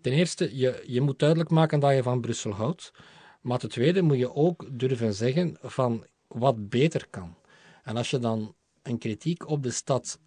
Ten 0.02 0.14
eerste, 0.14 0.58
je, 0.58 0.84
je 0.86 1.02
moet 1.02 1.20
duidelijk 1.20 1.50
maken 1.50 1.80
dat 1.80 1.96
je 1.96 2.04
van 2.04 2.22
Brussel 2.22 2.52
houdt. 2.52 2.92
Maar 3.42 3.60
ten 3.60 3.70
tweede 3.70 4.02
moet 4.02 4.18
je 4.18 4.34
ook 4.34 4.80
durven 4.80 5.14
zeggen 5.14 5.58
van 5.62 6.06
wat 6.28 6.70
beter 6.70 7.08
kan. 7.10 7.36
En 7.84 7.98
als 7.98 8.10
je 8.10 8.20
dan 8.20 8.56
een 8.82 8.98
kritiek 8.98 9.48
op 9.48 9.64
de 9.64 9.72
stad 9.72 10.20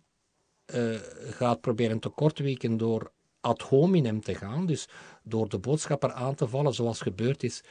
uh, 0.66 0.98
gaat 1.30 1.60
proberen 1.60 1.98
te 1.98 2.08
kortweken 2.08 2.76
door 2.76 3.12
ad 3.40 3.62
hominem 3.62 4.20
te 4.20 4.34
gaan, 4.34 4.66
dus 4.66 4.88
door 5.22 5.48
de 5.48 5.58
boodschapper 5.58 6.12
aan 6.12 6.34
te 6.34 6.48
vallen, 6.48 6.74
zoals 6.74 7.00
gebeurd 7.00 7.42
is 7.42 7.62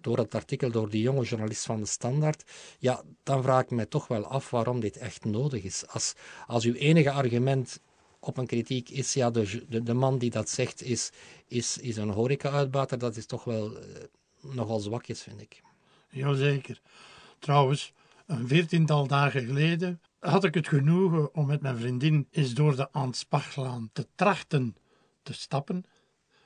door 0.00 0.18
het 0.18 0.34
artikel 0.34 0.70
door 0.70 0.90
die 0.90 1.02
jonge 1.02 1.24
journalist 1.24 1.64
van 1.64 1.80
de 1.80 1.86
Standaard, 1.86 2.50
ja, 2.78 3.02
dan 3.22 3.42
vraag 3.42 3.62
ik 3.62 3.70
mij 3.70 3.86
toch 3.86 4.08
wel 4.08 4.26
af 4.26 4.50
waarom 4.50 4.80
dit 4.80 4.96
echt 4.96 5.24
nodig 5.24 5.62
is. 5.62 5.86
Als, 5.86 6.14
als 6.46 6.64
uw 6.64 6.74
enige 6.74 7.10
argument 7.10 7.80
op 8.20 8.36
een 8.36 8.46
kritiek 8.46 8.88
is, 8.88 9.12
ja, 9.12 9.30
de, 9.30 9.64
de, 9.68 9.82
de 9.82 9.94
man 9.94 10.18
die 10.18 10.30
dat 10.30 10.50
zegt 10.50 10.82
is, 10.82 11.10
is, 11.46 11.78
is 11.78 11.96
een 11.96 12.10
horeca-uitbater, 12.10 12.98
dat 12.98 13.16
is 13.16 13.26
toch 13.26 13.44
wel 13.44 13.76
uh, 13.76 13.82
nogal 14.40 14.80
zwakjes, 14.80 15.22
vind 15.22 15.40
ik. 15.40 15.62
Jazeker. 16.10 16.80
Trouwens, 17.38 17.92
een 18.26 18.48
veertiental 18.48 19.06
dagen 19.06 19.44
geleden 19.44 20.00
had 20.18 20.44
ik 20.44 20.54
het 20.54 20.68
genoegen 20.68 21.34
om 21.34 21.46
met 21.46 21.60
mijn 21.60 21.76
vriendin 21.76 22.28
eens 22.30 22.54
door 22.54 22.76
de 22.76 22.92
Aanspachlaan 22.92 23.90
te 23.92 24.06
trachten 24.14 24.76
te 25.22 25.32
stappen. 25.32 25.84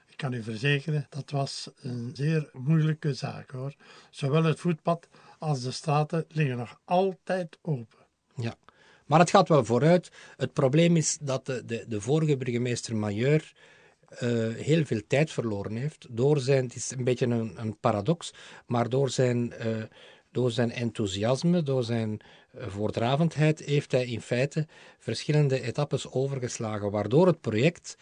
Ik 0.06 0.16
kan 0.16 0.32
u 0.32 0.42
verzekeren, 0.42 1.06
dat 1.08 1.30
was 1.30 1.70
een 1.76 2.10
zeer 2.14 2.50
moeilijke 2.52 3.14
zaak 3.14 3.50
hoor. 3.50 3.74
Zowel 4.10 4.44
het 4.44 4.60
voetpad 4.60 5.08
als 5.38 5.62
de 5.62 5.70
straten 5.70 6.24
liggen 6.28 6.56
nog 6.56 6.80
altijd 6.84 7.58
open. 7.62 7.98
Ja, 8.36 8.54
maar 9.12 9.21
het 9.21 9.31
gaat 9.31 9.49
wel 9.49 9.64
vooruit. 9.64 10.11
Het 10.37 10.52
probleem 10.52 10.97
is 10.97 11.19
dat 11.21 11.47
de, 11.47 11.64
de, 11.64 11.85
de 11.88 12.00
vorige 12.00 12.37
burgemeester 12.37 12.97
Majeur 12.97 13.52
uh, 14.23 14.54
heel 14.54 14.85
veel 14.85 15.00
tijd 15.07 15.31
verloren 15.31 15.76
heeft. 15.76 16.07
Door 16.11 16.38
zijn, 16.38 16.64
het 16.64 16.75
is 16.75 16.90
een 16.90 17.04
beetje 17.04 17.26
een, 17.26 17.52
een 17.57 17.78
paradox, 17.78 18.35
maar 18.66 18.88
door 18.88 19.11
zijn, 19.11 19.52
uh, 19.66 19.83
door 20.31 20.50
zijn 20.50 20.71
enthousiasme, 20.71 21.62
door 21.62 21.85
zijn 21.85 22.21
uh, 22.54 22.66
voortravendheid, 22.66 23.61
heeft 23.61 23.92
hij 23.92 24.07
in 24.07 24.21
feite 24.21 24.66
verschillende 24.99 25.61
etappes 25.61 26.11
overgeslagen, 26.11 26.90
waardoor 26.90 27.26
het 27.26 27.40
project 27.40 27.97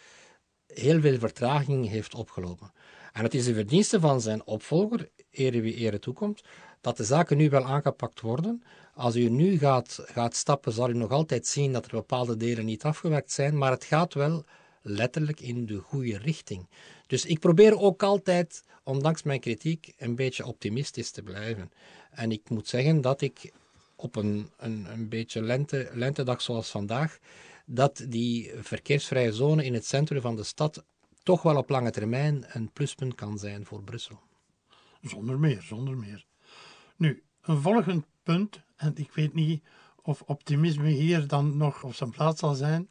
heel 0.67 1.01
veel 1.01 1.19
vertraging 1.19 1.89
heeft 1.89 2.15
opgelopen. 2.15 2.71
En 3.13 3.23
het 3.23 3.33
is 3.33 3.45
de 3.45 3.53
verdienste 3.53 3.99
van 3.99 4.21
zijn 4.21 4.45
opvolger, 4.45 5.09
ere 5.31 5.61
wie 5.61 5.75
ere 5.75 5.99
toekomt, 5.99 6.41
dat 6.81 6.97
de 6.97 7.03
zaken 7.03 7.37
nu 7.37 7.49
wel 7.49 7.65
aangepakt 7.65 8.21
worden. 8.21 8.63
Als 8.93 9.15
u 9.15 9.29
nu 9.29 9.57
gaat, 9.57 9.99
gaat 10.05 10.35
stappen, 10.35 10.71
zal 10.71 10.89
u 10.89 10.93
nog 10.93 11.11
altijd 11.11 11.47
zien 11.47 11.73
dat 11.73 11.85
er 11.85 11.91
bepaalde 11.91 12.37
delen 12.37 12.65
niet 12.65 12.83
afgewerkt 12.83 13.31
zijn, 13.31 13.57
maar 13.57 13.71
het 13.71 13.83
gaat 13.83 14.13
wel 14.13 14.45
letterlijk 14.81 15.39
in 15.39 15.65
de 15.65 15.77
goede 15.77 16.17
richting. 16.17 16.69
Dus 17.07 17.25
ik 17.25 17.39
probeer 17.39 17.79
ook 17.79 18.03
altijd, 18.03 18.63
ondanks 18.83 19.23
mijn 19.23 19.39
kritiek, 19.39 19.93
een 19.97 20.15
beetje 20.15 20.45
optimistisch 20.45 21.11
te 21.11 21.21
blijven. 21.21 21.71
En 22.11 22.31
ik 22.31 22.49
moet 22.49 22.67
zeggen 22.67 23.01
dat 23.01 23.21
ik 23.21 23.51
op 23.95 24.15
een, 24.15 24.49
een, 24.57 24.85
een 24.91 25.09
beetje 25.09 25.41
lente, 25.41 25.89
lentedag 25.93 26.41
zoals 26.41 26.69
vandaag 26.69 27.19
dat 27.65 28.05
die 28.07 28.51
verkeersvrije 28.55 29.33
zone 29.33 29.65
in 29.65 29.73
het 29.73 29.85
centrum 29.85 30.21
van 30.21 30.35
de 30.35 30.43
stad 30.43 30.83
toch 31.23 31.41
wel 31.41 31.57
op 31.57 31.69
lange 31.69 31.91
termijn 31.91 32.45
een 32.47 32.71
pluspunt 32.71 33.15
kan 33.15 33.37
zijn 33.37 33.65
voor 33.65 33.83
Brussel. 33.83 34.19
Zonder 35.01 35.39
meer, 35.39 35.61
zonder 35.61 35.97
meer. 35.97 36.25
Nu, 36.95 37.23
een 37.41 37.61
volgend 37.61 38.05
punt, 38.31 38.59
en 38.75 38.93
ik 38.95 39.11
weet 39.13 39.33
niet 39.33 39.63
of 40.01 40.21
optimisme 40.25 40.89
hier 40.89 41.27
dan 41.27 41.57
nog 41.57 41.83
op 41.83 41.93
zijn 41.93 42.09
plaats 42.09 42.39
zal 42.39 42.53
zijn, 42.53 42.89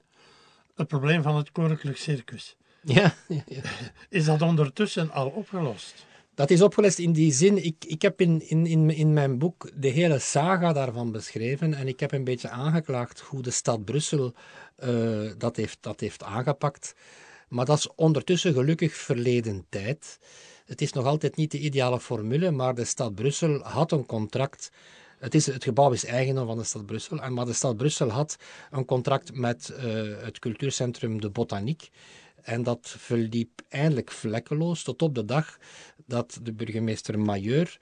het 0.75 0.87
probleem 0.87 1.23
van 1.23 1.37
het 1.37 1.53
koninklijk 1.53 1.97
circus. 1.97 2.57
Ja, 2.83 3.15
ja, 3.29 3.43
ja. 3.57 3.63
Is 4.09 4.25
dat 4.25 4.43
ondertussen 4.43 5.11
al 5.11 5.29
opgelost? 5.29 6.07
Dat 6.35 6.51
is 6.51 6.63
opgelost 6.63 6.99
in 6.99 7.13
die 7.13 7.33
zin, 7.33 7.65
ik, 7.65 7.85
ik 7.85 8.03
heb 8.03 8.21
in, 8.21 8.49
in, 8.49 8.67
in, 8.67 8.91
in 8.91 9.13
mijn 9.13 9.39
boek 9.39 9.71
de 9.75 9.89
hele 9.89 10.19
saga 10.19 10.73
daarvan 10.73 11.13
beschreven 11.13 11.75
en 11.75 11.89
ik 11.89 12.01
heb 12.01 12.13
een 12.13 12.25
beetje 12.25 12.49
aangeklaagd 12.49 13.21
hoe 13.21 13.43
de 13.43 13.51
stad 13.51 13.85
Brussel 13.85 14.35
uh, 14.85 15.33
dat, 15.39 15.57
heeft, 15.57 15.79
dat 15.81 16.01
heeft 16.01 16.23
aangepakt. 16.23 16.95
Maar 17.49 17.65
dat 17.65 17.79
is 17.79 17.95
ondertussen 17.95 18.53
gelukkig 18.53 18.95
verleden 18.95 19.67
tijd. 19.69 20.19
Het 20.65 20.81
is 20.81 20.93
nog 20.93 21.05
altijd 21.05 21.37
niet 21.37 21.51
de 21.51 21.59
ideale 21.59 22.01
formule, 22.01 22.51
maar 22.51 22.75
de 22.75 22.85
stad 22.85 23.15
Brussel 23.15 23.61
had 23.63 23.93
een 23.93 24.07
contract. 24.07 24.71
Het, 25.21 25.35
is, 25.35 25.47
het 25.47 25.65
gebouw 25.65 25.93
is 25.93 26.05
eigendom 26.05 26.47
van 26.47 26.59
de 26.59 26.65
stad 26.65 26.87
Brussel, 26.87 27.31
maar 27.31 27.45
de 27.45 27.53
stad 27.53 27.77
Brussel 27.77 28.09
had 28.09 28.37
een 28.71 28.85
contract 28.85 29.35
met 29.35 29.73
uh, 29.73 29.83
het 30.23 30.39
cultuurcentrum 30.39 31.21
De 31.21 31.31
Botaniek. 31.31 31.91
En 32.43 32.63
dat 32.63 32.95
verliep 32.99 33.63
eindelijk 33.69 34.11
vlekkeloos 34.11 34.83
tot 34.83 35.03
op 35.03 35.15
de 35.15 35.25
dag 35.25 35.59
dat 36.07 36.39
de 36.43 36.53
burgemeester 36.53 37.19
Majeur, 37.19 37.79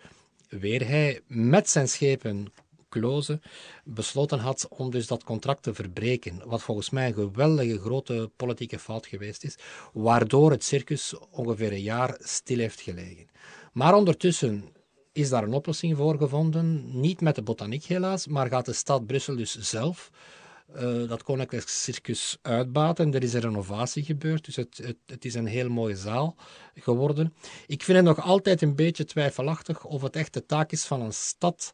weer 0.49 0.89
hij 0.89 1.21
met 1.27 1.71
zijn 1.71 1.89
schepen 1.89 2.53
Kloze, 2.89 3.41
besloten 3.85 4.39
had 4.39 4.69
om 4.69 4.91
dus 4.91 5.07
dat 5.07 5.25
contract 5.25 5.63
te 5.63 5.75
verbreken. 5.75 6.43
Wat 6.45 6.63
volgens 6.63 6.91
mij 6.91 7.07
een 7.07 7.15
geweldige 7.15 7.79
grote 7.79 8.31
politieke 8.37 8.79
fout 8.79 9.07
geweest 9.07 9.45
is, 9.45 9.57
waardoor 9.93 10.51
het 10.51 10.65
circus 10.65 11.15
ongeveer 11.31 11.73
een 11.73 11.83
jaar 11.83 12.17
stil 12.19 12.59
heeft 12.59 12.81
gelegen. 12.81 13.29
Maar 13.73 13.95
ondertussen 13.95 14.65
is 15.19 15.29
daar 15.29 15.43
een 15.43 15.53
oplossing 15.53 15.97
voor 15.97 16.19
gevonden. 16.19 17.01
Niet 17.01 17.21
met 17.21 17.35
de 17.35 17.43
botaniek 17.43 17.85
helaas, 17.85 18.27
maar 18.27 18.49
gaat 18.49 18.65
de 18.65 18.73
stad 18.73 19.07
Brussel 19.07 19.37
dus 19.37 19.59
zelf 19.59 20.11
uh, 20.77 21.09
dat 21.09 21.23
Koninklijk 21.23 21.69
Circus 21.69 22.39
uitbaten. 22.43 23.15
Er 23.15 23.23
is 23.23 23.33
een 23.33 23.41
renovatie 23.41 24.05
gebeurd, 24.05 24.45
dus 24.45 24.57
het, 24.57 24.81
het, 24.83 24.97
het, 25.07 25.25
is 25.25 25.35
een 25.35 25.47
heel 25.47 25.69
mooie 25.69 25.97
zaal 25.97 26.37
geworden. 26.75 27.35
Ik 27.67 27.83
vind 27.83 27.97
het 27.97 28.07
nog 28.07 28.21
altijd 28.21 28.63
een 28.63 28.75
beetje 28.75 29.05
twijfelachtig 29.05 29.85
of 29.85 30.03
het 30.03 30.17
echt 30.17 30.35
de 30.35 30.47
taak 30.47 30.73
is 30.73 30.85
van 30.85 31.01
een 31.01 31.13
stad 31.13 31.73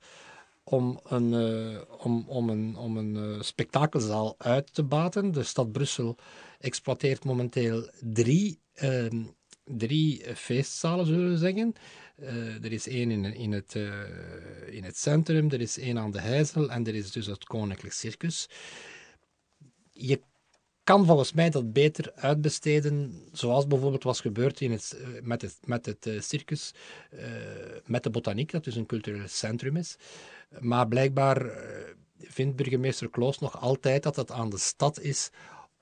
om 0.62 1.00
een, 1.04 1.32
uh, 1.32 1.80
om, 1.98 2.24
om 2.28 2.48
een, 2.48 2.76
om 2.76 2.96
een 2.96 3.14
uh, 3.14 3.42
spektakelzaal 3.42 4.34
uit 4.38 4.74
te 4.74 4.82
baten. 4.82 5.32
De 5.32 5.42
stad 5.42 5.72
Brussel 5.72 6.16
exploiteert 6.58 7.24
momenteel 7.24 7.88
drie, 8.00 8.60
uh, 8.82 9.06
drie 9.64 10.34
feestzalen, 10.34 11.06
zullen 11.06 11.30
we 11.30 11.36
zeggen. 11.36 11.72
Uh, 12.20 12.64
er 12.64 12.72
is 12.72 12.88
één 12.88 13.10
in, 13.10 13.24
in, 13.24 13.52
het, 13.52 13.74
in 14.66 14.84
het 14.84 14.96
centrum, 14.96 15.50
er 15.50 15.60
is 15.60 15.78
één 15.78 15.98
aan 15.98 16.10
de 16.10 16.20
Heizel 16.20 16.70
en 16.70 16.86
er 16.86 16.94
is 16.94 17.12
dus 17.12 17.26
het 17.26 17.44
Koninklijk 17.44 17.94
Circus. 17.94 18.48
Je 19.92 20.20
kan 20.84 21.06
volgens 21.06 21.32
mij 21.32 21.50
dat 21.50 21.72
beter 21.72 22.12
uitbesteden, 22.14 23.22
zoals 23.32 23.66
bijvoorbeeld 23.66 24.02
was 24.02 24.20
gebeurd 24.20 24.60
in 24.60 24.72
het, 24.72 25.00
met 25.22 25.42
het, 25.42 25.56
met 25.64 25.86
het 25.86 26.24
circus, 26.24 26.74
met 27.86 28.02
de 28.02 28.10
botaniek, 28.10 28.50
dat 28.50 28.64
dus 28.64 28.76
een 28.76 28.86
cultureel 28.86 29.28
centrum 29.28 29.76
is. 29.76 29.96
Maar 30.60 30.88
blijkbaar 30.88 31.46
eh, 31.46 31.94
vindt 32.18 32.56
burgemeester 32.56 33.10
Kloos 33.10 33.38
nog 33.38 33.60
altijd 33.60 34.02
dat 34.02 34.16
het 34.16 34.30
aan 34.30 34.50
de 34.50 34.58
stad 34.58 35.00
is 35.00 35.30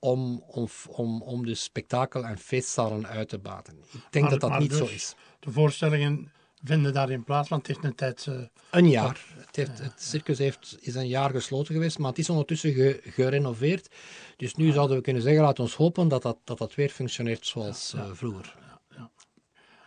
om, 0.05 0.43
om, 0.47 0.69
om, 0.89 1.23
om 1.23 1.47
de 1.47 1.55
spektakel- 1.55 2.25
en 2.25 2.39
feestzalen 2.39 3.07
uit 3.07 3.29
te 3.29 3.39
baten. 3.39 3.79
Ik 3.93 4.01
denk 4.11 4.31
dat 4.31 4.41
dat 4.41 4.59
niet 4.59 4.71
dus 4.71 4.79
zo 4.79 4.85
is. 4.85 5.15
De 5.41 5.51
voorstellingen 5.51 6.33
vinden 6.65 6.93
daarin 6.93 7.25
plaats, 7.25 7.49
want 7.49 7.67
het 7.67 7.77
heeft 7.77 7.89
een 7.89 7.95
tijd... 7.95 8.27
Uh, 8.29 8.43
een 8.71 8.89
jaar. 8.89 9.25
Het, 9.37 9.57
heeft, 9.57 9.79
het, 9.79 10.03
circus 10.03 10.39
heeft, 10.39 10.77
is 10.81 10.95
een 10.95 11.09
jaar 11.09 11.31
gesloten 11.31 11.75
geweest, 11.75 11.99
maar 11.99 12.09
het 12.09 12.19
is 12.19 12.31
ondertussen 12.31 12.73
ge, 12.73 13.01
gerenoveerd. 13.05 13.95
Dus 14.37 14.55
nu 14.55 14.73
zouden 14.73 14.97
we 14.97 15.03
kunnen 15.03 15.23
zeggen, 15.23 15.43
laten 15.43 15.65
we 15.65 15.73
hopen 15.77 16.09
dat 16.09 16.23
dat, 16.23 16.39
dat, 16.45 16.59
dat 16.59 16.75
weer 16.75 16.91
functioneert 16.91 17.47
zoals 17.47 17.93
ja, 17.97 18.05
uh, 18.05 18.11
vroeger. 18.13 18.55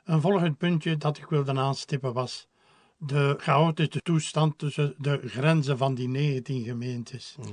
Een 0.03 0.21
volgend 0.21 0.57
puntje 0.57 0.97
dat 0.97 1.17
ik 1.17 1.25
wilde 1.25 1.53
aanstippen 1.53 2.13
was 2.13 2.47
de 2.97 3.35
chaotische 3.37 4.01
toestand 4.01 4.57
tussen 4.57 4.95
de 4.97 5.19
grenzen 5.25 5.77
van 5.77 5.95
die 5.95 6.07
19 6.07 6.63
gemeentes. 6.63 7.35
Ja. 7.41 7.49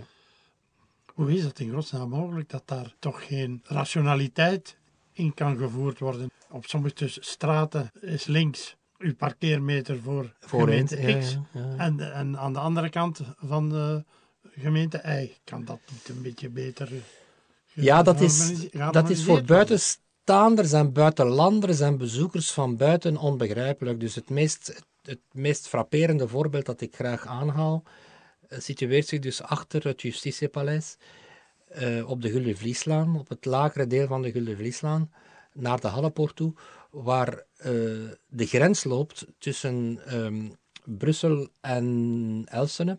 Hoe 1.14 1.32
is 1.32 1.44
het 1.44 1.60
in 1.60 1.70
godsnaam 1.70 2.08
mogelijk 2.08 2.48
dat 2.48 2.62
daar 2.64 2.94
toch 2.98 3.26
geen 3.26 3.60
rationaliteit 3.64 4.76
in 5.12 5.34
kan 5.34 5.56
gevoerd 5.56 5.98
worden? 5.98 6.30
Op 6.50 6.66
sommige 6.66 7.06
straten 7.08 7.90
is 8.00 8.24
links 8.24 8.76
uw 8.98 9.14
parkeermeter 9.14 10.00
voor, 10.00 10.34
gemeente 10.40 10.96
X. 10.96 11.32
Ja, 11.32 11.60
ja, 11.60 11.76
en, 11.76 12.12
en 12.12 12.38
aan 12.38 12.52
de 12.52 12.58
andere 12.58 12.88
kant 12.88 13.20
van 13.36 13.68
de 13.68 14.04
gemeente 14.50 15.02
Y 15.22 15.32
kan 15.44 15.64
dat 15.64 15.80
niet 15.92 16.08
een 16.08 16.22
beetje 16.22 16.48
beter. 16.48 16.88
Ja, 17.72 18.02
dat 18.02 18.20
is, 18.20 18.68
dat 18.70 19.10
is 19.10 19.24
voor 19.24 19.42
buitenstaanders 19.42 20.72
en 20.72 20.92
buitenlanders 20.92 21.80
en 21.80 21.98
bezoekers 21.98 22.52
van 22.52 22.76
buiten 22.76 23.16
onbegrijpelijk. 23.16 24.00
Dus 24.00 24.14
het 24.14 24.30
meest, 24.30 24.82
het 25.02 25.20
meest 25.32 25.68
frapperende 25.68 26.28
voorbeeld 26.28 26.66
dat 26.66 26.80
ik 26.80 26.94
graag 26.94 27.26
aanhaal, 27.26 27.82
situeert 28.58 29.06
zich 29.06 29.18
dus 29.18 29.42
achter 29.42 29.84
het 29.84 30.02
Justitiepaleis 30.02 30.96
uh, 31.80 32.08
op 32.10 32.22
de 32.22 32.30
Gulden 32.30 32.56
Vlieslaan, 32.56 33.18
op 33.18 33.28
het 33.28 33.44
lagere 33.44 33.86
deel 33.86 34.06
van 34.06 34.22
de 34.22 34.30
Gulden 34.30 34.56
Vlieslaan, 34.56 35.12
naar 35.52 35.80
de 35.80 35.88
Hallepoort 35.88 36.36
toe, 36.36 36.52
waar 36.90 37.32
uh, 37.32 37.64
de 38.28 38.46
grens 38.46 38.84
loopt 38.84 39.26
tussen 39.38 40.00
um, 40.14 40.56
Brussel 40.84 41.48
en 41.60 42.44
Elsene. 42.48 42.98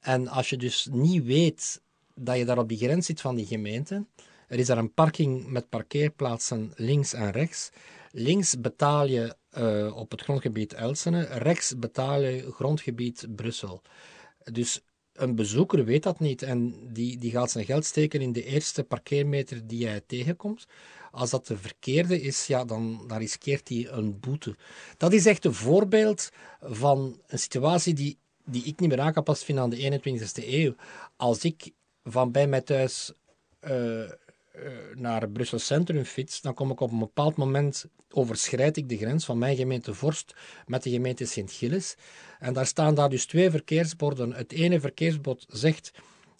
En 0.00 0.28
als 0.28 0.50
je 0.50 0.56
dus 0.56 0.88
niet 0.90 1.24
weet 1.24 1.82
dat 2.14 2.36
je 2.36 2.44
daar 2.44 2.58
op 2.58 2.68
die 2.68 2.78
grens 2.78 3.06
zit 3.06 3.20
van 3.20 3.34
die 3.34 3.46
gemeente, 3.46 4.06
er 4.48 4.58
is 4.58 4.66
daar 4.66 4.78
een 4.78 4.94
parking 4.94 5.46
met 5.46 5.68
parkeerplaatsen 5.68 6.72
links 6.76 7.12
en 7.12 7.30
rechts, 7.30 7.70
Links 8.14 8.60
betaal 8.60 9.06
je 9.06 9.36
eh, 9.50 9.96
op 9.96 10.10
het 10.10 10.22
grondgebied 10.22 10.72
Elsene, 10.72 11.22
rechts 11.22 11.78
betaal 11.78 12.20
je 12.20 12.52
grondgebied 12.52 13.26
Brussel. 13.36 13.82
Dus 14.52 14.80
een 15.12 15.34
bezoeker 15.34 15.84
weet 15.84 16.02
dat 16.02 16.20
niet 16.20 16.42
en 16.42 16.74
die, 16.92 17.18
die 17.18 17.30
gaat 17.30 17.50
zijn 17.50 17.64
geld 17.64 17.84
steken 17.84 18.20
in 18.20 18.32
de 18.32 18.44
eerste 18.44 18.84
parkeermeter 18.84 19.66
die 19.66 19.86
hij 19.86 20.02
tegenkomt. 20.06 20.66
Als 21.10 21.30
dat 21.30 21.46
de 21.46 21.56
verkeerde 21.56 22.20
is, 22.20 22.46
ja, 22.46 22.64
dan, 22.64 23.04
dan 23.06 23.18
riskeert 23.18 23.68
hij 23.68 23.88
een 23.90 24.20
boete. 24.20 24.56
Dat 24.96 25.12
is 25.12 25.26
echt 25.26 25.44
een 25.44 25.54
voorbeeld 25.54 26.30
van 26.60 27.20
een 27.26 27.38
situatie 27.38 27.94
die, 27.94 28.18
die 28.44 28.64
ik 28.64 28.80
niet 28.80 28.88
meer 28.88 29.00
aangepast 29.00 29.44
vind 29.44 29.58
aan 29.58 29.70
de 29.70 30.00
21ste 30.00 30.46
eeuw. 30.46 30.74
Als 31.16 31.44
ik 31.44 31.70
van 32.04 32.30
bij 32.30 32.46
mij 32.46 32.60
thuis 32.60 33.12
uh, 33.60 34.10
uh, 34.56 34.62
naar 34.94 35.28
Brussel 35.28 35.58
Centrum 35.58 36.04
fiets, 36.04 36.40
dan 36.40 36.54
kom 36.54 36.70
ik 36.70 36.80
op 36.80 36.90
een 36.90 36.98
bepaald 36.98 37.36
moment, 37.36 37.86
overschrijd 38.10 38.76
ik 38.76 38.88
de 38.88 38.96
grens 38.96 39.24
van 39.24 39.38
mijn 39.38 39.56
gemeente 39.56 39.94
Vorst 39.94 40.34
met 40.66 40.82
de 40.82 40.90
gemeente 40.90 41.24
Sint-Gilles. 41.24 41.96
En 42.38 42.52
daar 42.52 42.66
staan 42.66 42.94
daar 42.94 43.08
dus 43.08 43.26
twee 43.26 43.50
verkeersborden. 43.50 44.32
Het 44.32 44.52
ene 44.52 44.80
verkeersbord 44.80 45.44
zegt, 45.48 45.92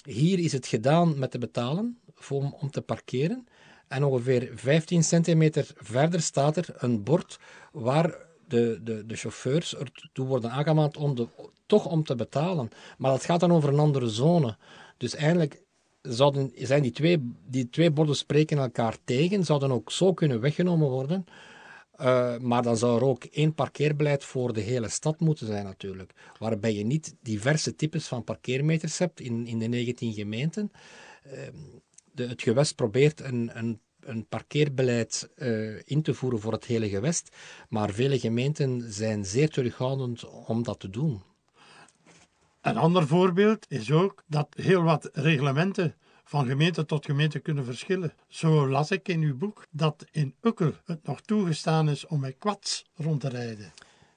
hier 0.04 0.38
is 0.38 0.52
het 0.52 0.66
gedaan 0.66 1.18
met 1.18 1.30
te 1.30 1.38
betalen 1.38 1.98
om, 2.30 2.56
om 2.60 2.70
te 2.70 2.82
parkeren. 2.82 3.46
En 3.88 4.04
ongeveer 4.04 4.50
15 4.54 5.02
centimeter 5.02 5.70
verder 5.76 6.20
staat 6.20 6.56
er 6.56 6.74
een 6.76 7.02
bord 7.02 7.38
waar 7.72 8.16
de, 8.48 8.80
de, 8.82 9.06
de 9.06 9.16
chauffeurs 9.16 9.76
ertoe 9.76 10.26
worden 10.26 10.50
aangemaand 10.50 10.96
om 10.96 11.14
de, 11.14 11.28
toch 11.66 11.86
om 11.86 12.04
te 12.04 12.14
betalen. 12.14 12.68
Maar 12.98 13.10
dat 13.10 13.24
gaat 13.24 13.40
dan 13.40 13.52
over 13.52 13.68
een 13.68 13.78
andere 13.78 14.08
zone. 14.08 14.56
Dus 14.96 15.14
eigenlijk 15.14 15.62
zouden, 16.02 16.52
zijn 16.54 16.82
die 16.82 16.90
twee, 16.90 17.32
die 17.46 17.68
twee 17.68 17.90
borden 17.90 18.16
spreken 18.16 18.58
elkaar 18.58 18.96
tegen, 19.04 19.44
zouden 19.44 19.70
ook 19.70 19.90
zo 19.90 20.12
kunnen 20.14 20.40
weggenomen 20.40 20.88
worden. 20.88 21.24
Uh, 22.00 22.38
maar 22.38 22.62
dan 22.62 22.76
zou 22.76 22.96
er 22.96 23.04
ook 23.04 23.24
één 23.24 23.54
parkeerbeleid 23.54 24.24
voor 24.24 24.52
de 24.52 24.60
hele 24.60 24.88
stad 24.88 25.20
moeten 25.20 25.46
zijn 25.46 25.64
natuurlijk. 25.64 26.12
Waarbij 26.38 26.74
je 26.74 26.84
niet 26.84 27.14
diverse 27.20 27.74
types 27.74 28.06
van 28.06 28.24
parkeermeters 28.24 28.98
hebt 28.98 29.20
in, 29.20 29.46
in 29.46 29.58
de 29.58 29.66
19 29.66 30.12
gemeenten. 30.12 30.72
Uh, 31.26 31.32
de, 32.12 32.26
het 32.26 32.42
gewest 32.42 32.74
probeert 32.74 33.20
een, 33.20 33.50
een, 33.54 33.80
een 34.00 34.26
parkeerbeleid 34.26 35.30
uh, 35.36 35.80
in 35.84 36.02
te 36.02 36.14
voeren 36.14 36.40
voor 36.40 36.52
het 36.52 36.64
hele 36.64 36.88
gewest, 36.88 37.36
maar 37.68 37.90
vele 37.90 38.18
gemeenten 38.18 38.92
zijn 38.92 39.24
zeer 39.24 39.48
terughoudend 39.48 40.24
om 40.46 40.62
dat 40.62 40.80
te 40.80 40.90
doen. 40.90 41.22
Een 42.62 42.76
ander 42.76 43.06
voorbeeld 43.06 43.66
is 43.68 43.90
ook 43.90 44.22
dat 44.26 44.48
heel 44.56 44.82
wat 44.82 45.10
reglementen 45.12 45.94
van 46.24 46.46
gemeente 46.46 46.84
tot 46.84 47.04
gemeente 47.04 47.38
kunnen 47.38 47.64
verschillen. 47.64 48.12
Zo 48.28 48.68
las 48.68 48.90
ik 48.90 49.08
in 49.08 49.20
uw 49.20 49.36
boek 49.36 49.66
dat 49.70 50.04
in 50.10 50.34
Ukkel 50.40 50.72
het 50.84 51.06
nog 51.06 51.20
toegestaan 51.20 51.88
is 51.88 52.06
om 52.06 52.20
met 52.20 52.36
kwads 52.38 52.84
rond 52.94 53.20
te 53.20 53.28
rijden. 53.28 53.72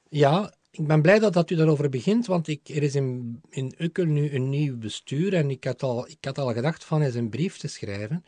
Ja, 0.10 0.54
ik 0.72 0.88
ben 0.88 1.02
blij 1.02 1.20
dat, 1.20 1.34
dat 1.34 1.50
u 1.50 1.56
daarover 1.56 1.90
begint, 1.90 2.26
want 2.26 2.48
ik, 2.48 2.70
er 2.70 2.84
is 2.84 2.96
in, 2.96 3.42
in 3.50 3.74
Ukkel 3.78 4.06
nu 4.06 4.34
een 4.34 4.50
nieuw 4.50 4.78
bestuur 4.78 5.34
en 5.34 5.50
ik 5.50 5.64
had, 5.64 5.84
al, 5.84 6.08
ik 6.08 6.26
had 6.26 6.38
al 6.38 6.54
gedacht 6.54 6.84
van 6.84 7.02
eens 7.02 7.16
een 7.16 7.30
brief 7.30 7.58
te 7.58 7.68
schrijven. 7.68 8.24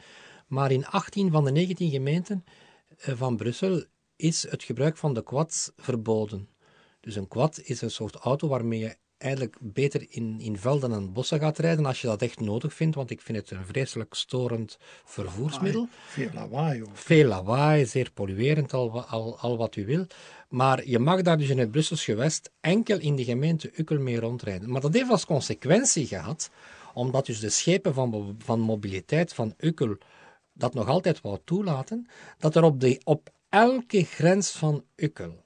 Maar 0.48 0.72
in 0.72 0.86
18 0.86 1.32
van 1.32 1.44
de 1.44 1.52
19 1.52 1.90
gemeenten 1.90 2.44
eh, 2.98 3.16
van 3.16 3.36
Brussel 3.36 3.84
is 4.16 4.50
het 4.50 4.64
gebruik 4.64 4.98
van 4.98 5.14
de 5.14 5.24
quads 5.24 5.72
verboden. 5.76 6.50
Dus 7.00 7.16
een 7.16 7.28
quad 7.28 7.62
is 7.64 7.82
een 7.82 7.92
soort 7.92 8.16
auto 8.16 8.48
waarmee 8.48 8.80
je 8.80 8.96
eigenlijk 9.18 9.56
beter 9.60 10.06
in, 10.10 10.40
in 10.40 10.58
velden 10.58 10.92
en 10.92 11.14
bossen 11.14 11.40
gaat 11.40 11.58
rijden 11.58 11.86
als 11.86 12.02
je 12.02 12.08
dat 12.08 12.22
echt 12.22 12.40
nodig 12.40 12.74
vindt, 12.74 12.96
want 12.96 13.10
ik 13.10 13.22
vind 13.22 13.38
het 13.38 13.52
een 13.52 13.66
vreselijk 13.66 14.14
storend 14.14 14.78
vervoersmiddel. 15.06 15.88
Veel 16.08 16.30
lawaai 16.34 16.84
ook. 16.84 16.90
Veel 16.94 17.28
lawaai, 17.28 17.86
zeer 17.86 18.12
polluerend, 18.14 18.74
al, 18.74 19.02
al, 19.02 19.38
al 19.40 19.58
wat 19.58 19.76
u 19.76 19.86
wil. 19.86 20.06
Maar 20.50 20.88
je 20.88 21.00
mag 21.00 21.22
daar 21.22 21.38
dus 21.38 21.50
in 21.50 21.60
het 21.60 21.72
Brussels 21.72 22.04
gewest 22.04 22.52
enkel 22.60 23.00
in 23.00 23.16
de 23.16 23.24
gemeente 23.24 23.72
Ukkel 23.76 24.00
mee 24.00 24.20
rondrijden. 24.20 24.70
Maar 24.70 24.82
dat 24.82 24.94
heeft 24.94 25.10
als 25.10 25.26
consequentie 25.26 26.08
gehad, 26.08 26.50
omdat 26.94 27.26
dus 27.26 27.40
de 27.40 27.50
schepen 27.50 27.94
van, 27.94 28.36
van 28.44 28.60
mobiliteit 28.60 29.34
van 29.34 29.54
Ukkel 29.58 29.98
dat 30.54 30.74
nog 30.74 30.88
altijd 30.88 31.22
wou 31.22 31.38
toelaten, 31.44 32.08
dat 32.38 32.56
er 32.56 32.64
op, 32.64 32.80
de, 32.80 33.02
op 33.04 33.30
elke 33.50 34.04
grens 34.04 34.52
van 34.52 34.84
Ukkel 34.96 35.46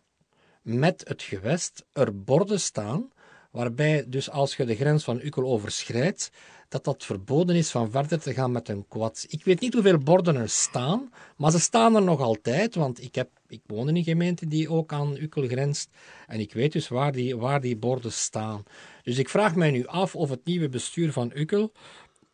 met 0.62 1.04
het 1.08 1.22
gewest 1.22 1.86
er 1.93 2.24
borden 2.24 2.60
staan 2.60 3.10
waarbij 3.52 4.06
dus 4.08 4.30
als 4.30 4.56
je 4.56 4.66
de 4.66 4.76
grens 4.76 5.04
van 5.04 5.20
Ukkel 5.22 5.44
overschrijdt, 5.44 6.32
dat 6.70 6.84
dat 6.84 7.04
verboden 7.04 7.56
is 7.56 7.72
van 7.72 7.92
verder 7.92 8.20
te 8.20 8.34
gaan 8.34 8.52
met 8.52 8.70
een 8.70 8.88
quad. 8.88 9.26
Ik 9.28 9.44
weet 9.44 9.60
niet 9.60 9.74
hoeveel 9.74 9.98
borden 9.98 10.36
er 10.36 10.50
staan, 10.50 11.12
maar 11.38 11.52
ze 11.52 11.60
staan 11.60 11.96
er 11.96 12.02
nog 12.02 12.22
altijd, 12.22 12.76
want 12.76 13.04
ik, 13.04 13.16
heb, 13.16 13.30
ik 13.48 13.62
woon 13.66 13.88
in 13.88 13.96
een 13.96 14.04
gemeente 14.04 14.48
die 14.48 14.70
ook 14.70 14.94
aan 14.94 15.18
Ukkel 15.18 15.48
grenst 15.48 15.90
en 16.28 16.40
ik 16.40 16.54
weet 16.54 16.72
dus 16.72 16.88
waar 16.88 17.12
die, 17.12 17.38
waar 17.38 17.62
die 17.62 17.78
borden 17.78 18.12
staan. 18.12 18.64
Dus 19.04 19.18
ik 19.18 19.30
vraag 19.30 19.56
mij 19.56 19.72
nu 19.72 19.86
af 19.86 20.16
of 20.16 20.30
het 20.30 20.46
nieuwe 20.46 20.70
bestuur 20.70 21.12
van 21.12 21.32
Ukkel 21.34 21.72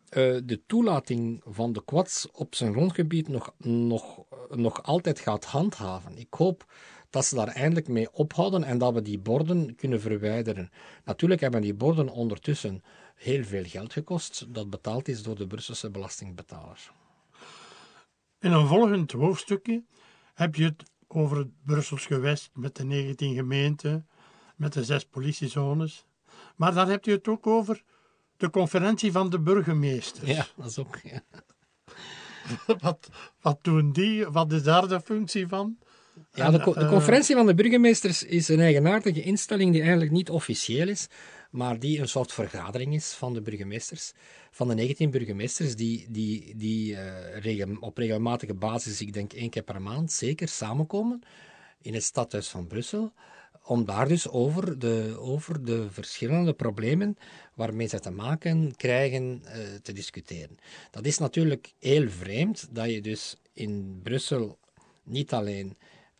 uh, 0.09 0.37
de 0.43 0.61
toelating 0.65 1.41
van 1.45 1.73
de 1.73 1.83
quads 1.85 2.27
op 2.31 2.55
zijn 2.55 2.73
grondgebied 2.73 3.27
nog, 3.27 3.53
nog, 3.57 4.23
nog 4.49 4.83
altijd 4.83 5.19
gaat 5.19 5.45
handhaven. 5.45 6.17
Ik 6.17 6.33
hoop 6.33 6.65
dat 7.09 7.25
ze 7.25 7.35
daar 7.35 7.47
eindelijk 7.47 7.87
mee 7.87 8.13
ophouden 8.13 8.63
en 8.63 8.77
dat 8.77 8.93
we 8.93 9.01
die 9.01 9.19
borden 9.19 9.75
kunnen 9.75 10.01
verwijderen. 10.01 10.69
Natuurlijk 11.03 11.41
hebben 11.41 11.61
die 11.61 11.73
borden 11.73 12.09
ondertussen 12.09 12.83
heel 13.15 13.43
veel 13.43 13.63
geld 13.63 13.93
gekost, 13.93 14.53
dat 14.53 14.69
betaald 14.69 15.07
is 15.07 15.23
door 15.23 15.35
de 15.35 15.47
Brusselse 15.47 15.89
belastingbetalers. 15.89 16.91
In 18.39 18.51
een 18.51 18.67
volgend 18.67 19.11
hoofdstukje 19.11 19.83
heb 20.33 20.55
je 20.55 20.63
het 20.63 20.83
over 21.07 21.37
het 21.37 21.63
Brussels 21.65 22.05
gewest 22.05 22.49
met 22.53 22.75
de 22.75 22.83
19 22.83 23.35
gemeenten, 23.35 24.07
met 24.55 24.73
de 24.73 24.83
zes 24.83 25.05
politiezones. 25.05 26.05
Maar 26.55 26.73
dan 26.73 26.89
heb 26.89 27.05
je 27.05 27.11
het 27.11 27.27
ook 27.27 27.47
over 27.47 27.83
de 28.37 28.49
conferentie 28.49 29.11
van 29.11 29.29
de 29.29 29.39
burgemeesters. 29.39 30.29
Ja, 30.29 30.45
dat 30.55 30.65
is 30.65 30.77
ook. 30.77 30.99
wat, 32.81 33.09
wat 33.41 33.63
doen 33.63 33.91
die? 33.91 34.27
Wat 34.27 34.51
is 34.51 34.63
daar 34.63 34.87
de 34.87 35.01
functie 35.01 35.47
van? 35.47 35.77
Ja, 36.33 36.51
de, 36.51 36.57
de, 36.57 36.73
eh, 36.73 36.89
conferentie 36.89 37.35
van 37.35 37.45
de 37.45 37.53
burgemeesters 37.53 38.23
is 38.23 38.47
een 38.47 38.59
eigenaardige 38.59 39.21
instelling 39.21 39.71
die 39.71 39.81
eigenlijk 39.81 40.11
niet 40.11 40.29
officieel 40.29 40.87
is, 40.87 41.07
maar 41.51 41.79
die 41.79 41.99
een 41.99 42.07
soort 42.07 42.31
vergadering 42.31 42.93
is 42.93 43.11
van 43.11 43.33
de 43.33 43.41
burgemeesters, 43.41 44.13
van 44.51 44.67
de 44.67 44.73
19 44.73 45.11
burgemeesters, 45.11 45.75
die, 45.75 46.05
die, 46.09 46.53
die 46.55 46.91
uh, 46.91 47.77
op 47.79 47.97
regelmatige 47.97 48.53
basis, 48.53 49.01
ik 49.01 49.13
denk 49.13 49.33
één 49.33 49.49
keer 49.49 49.63
per 49.63 49.81
maand, 49.81 50.11
zeker 50.11 50.47
samenkomen 50.47 51.21
in 51.81 51.93
het 51.93 52.03
stadhuis 52.03 52.47
van 52.47 52.67
Brussel, 52.67 53.11
om 53.63 53.85
daar 53.85 54.07
dus 54.07 54.29
over 54.29 54.79
de, 54.79 55.15
over 55.19 55.65
de 55.65 55.87
verschillende 55.91 56.53
problemen 56.53 57.17
waarmee 57.53 57.87
ze 57.87 57.99
te 57.99 58.11
maken 58.11 58.75
krijgen 58.75 59.41
uh, 59.45 59.51
te 59.81 59.93
discussiëren. 59.93 60.57
Dat 60.91 61.05
is 61.05 61.17
natuurlijk 61.17 61.73
heel 61.79 62.09
vreemd 62.09 62.67
dat 62.71 62.89
je 62.89 63.01
dus 63.01 63.37
in 63.53 63.99
Brussel 64.03 64.57
niet 65.03 65.33
alleen 65.33 65.77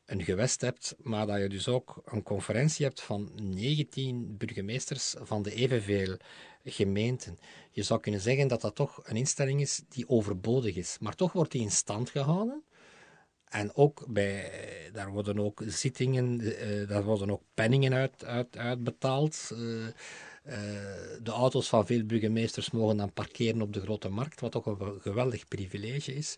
een 0.07 0.23
gewest 0.23 0.61
hebt, 0.61 0.95
maar 0.97 1.27
dat 1.27 1.39
je 1.39 1.49
dus 1.49 1.67
ook 1.67 2.01
een 2.05 2.23
conferentie 2.23 2.85
hebt 2.85 3.01
van 3.01 3.31
19 3.35 4.37
burgemeesters 4.37 5.15
van 5.19 5.41
de 5.41 5.53
evenveel 5.53 6.17
gemeenten. 6.63 7.39
Je 7.71 7.83
zou 7.83 7.99
kunnen 7.99 8.21
zeggen 8.21 8.47
dat 8.47 8.61
dat 8.61 8.75
toch 8.75 8.99
een 9.03 9.15
instelling 9.15 9.61
is 9.61 9.81
die 9.89 10.09
overbodig 10.09 10.75
is, 10.75 10.97
maar 10.99 11.15
toch 11.15 11.31
wordt 11.31 11.51
die 11.51 11.61
in 11.61 11.71
stand 11.71 12.09
gehouden. 12.09 12.63
En 13.47 13.75
ook 13.75 14.05
bij, 14.07 14.51
daar 14.93 15.11
worden 15.11 15.39
ook 15.39 15.61
zittingen, 15.65 16.41
uh, 16.41 16.87
daar 16.87 17.03
worden 17.03 17.31
ook 17.31 17.41
penningen 17.53 17.93
uit, 17.93 18.25
uit, 18.25 18.57
uitbetaald. 18.57 19.49
Uh, 19.53 19.59
uh, 19.59 19.91
de 21.23 21.31
auto's 21.31 21.67
van 21.69 21.85
veel 21.85 22.03
burgemeesters 22.05 22.71
mogen 22.71 22.97
dan 22.97 23.13
parkeren 23.13 23.61
op 23.61 23.73
de 23.73 23.81
grote 23.81 24.09
markt, 24.09 24.39
wat 24.39 24.55
ook 24.55 24.65
een 24.65 25.01
geweldig 25.01 25.47
privilege 25.47 26.13
is. 26.13 26.37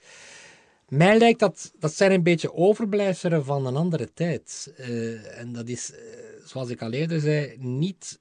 Mij 0.89 1.17
lijkt 1.17 1.39
dat, 1.39 1.71
dat 1.79 1.93
zijn 1.93 2.11
een 2.11 2.23
beetje 2.23 2.53
overblijfselen 2.53 3.45
van 3.45 3.65
een 3.65 3.75
andere 3.75 4.13
tijd. 4.13 4.73
Uh, 4.79 5.39
en 5.39 5.53
dat 5.53 5.67
is, 5.67 5.91
uh, 5.91 5.97
zoals 6.45 6.69
ik 6.69 6.81
al 6.81 6.91
eerder 6.91 7.19
zei, 7.19 7.55
niet 7.57 8.19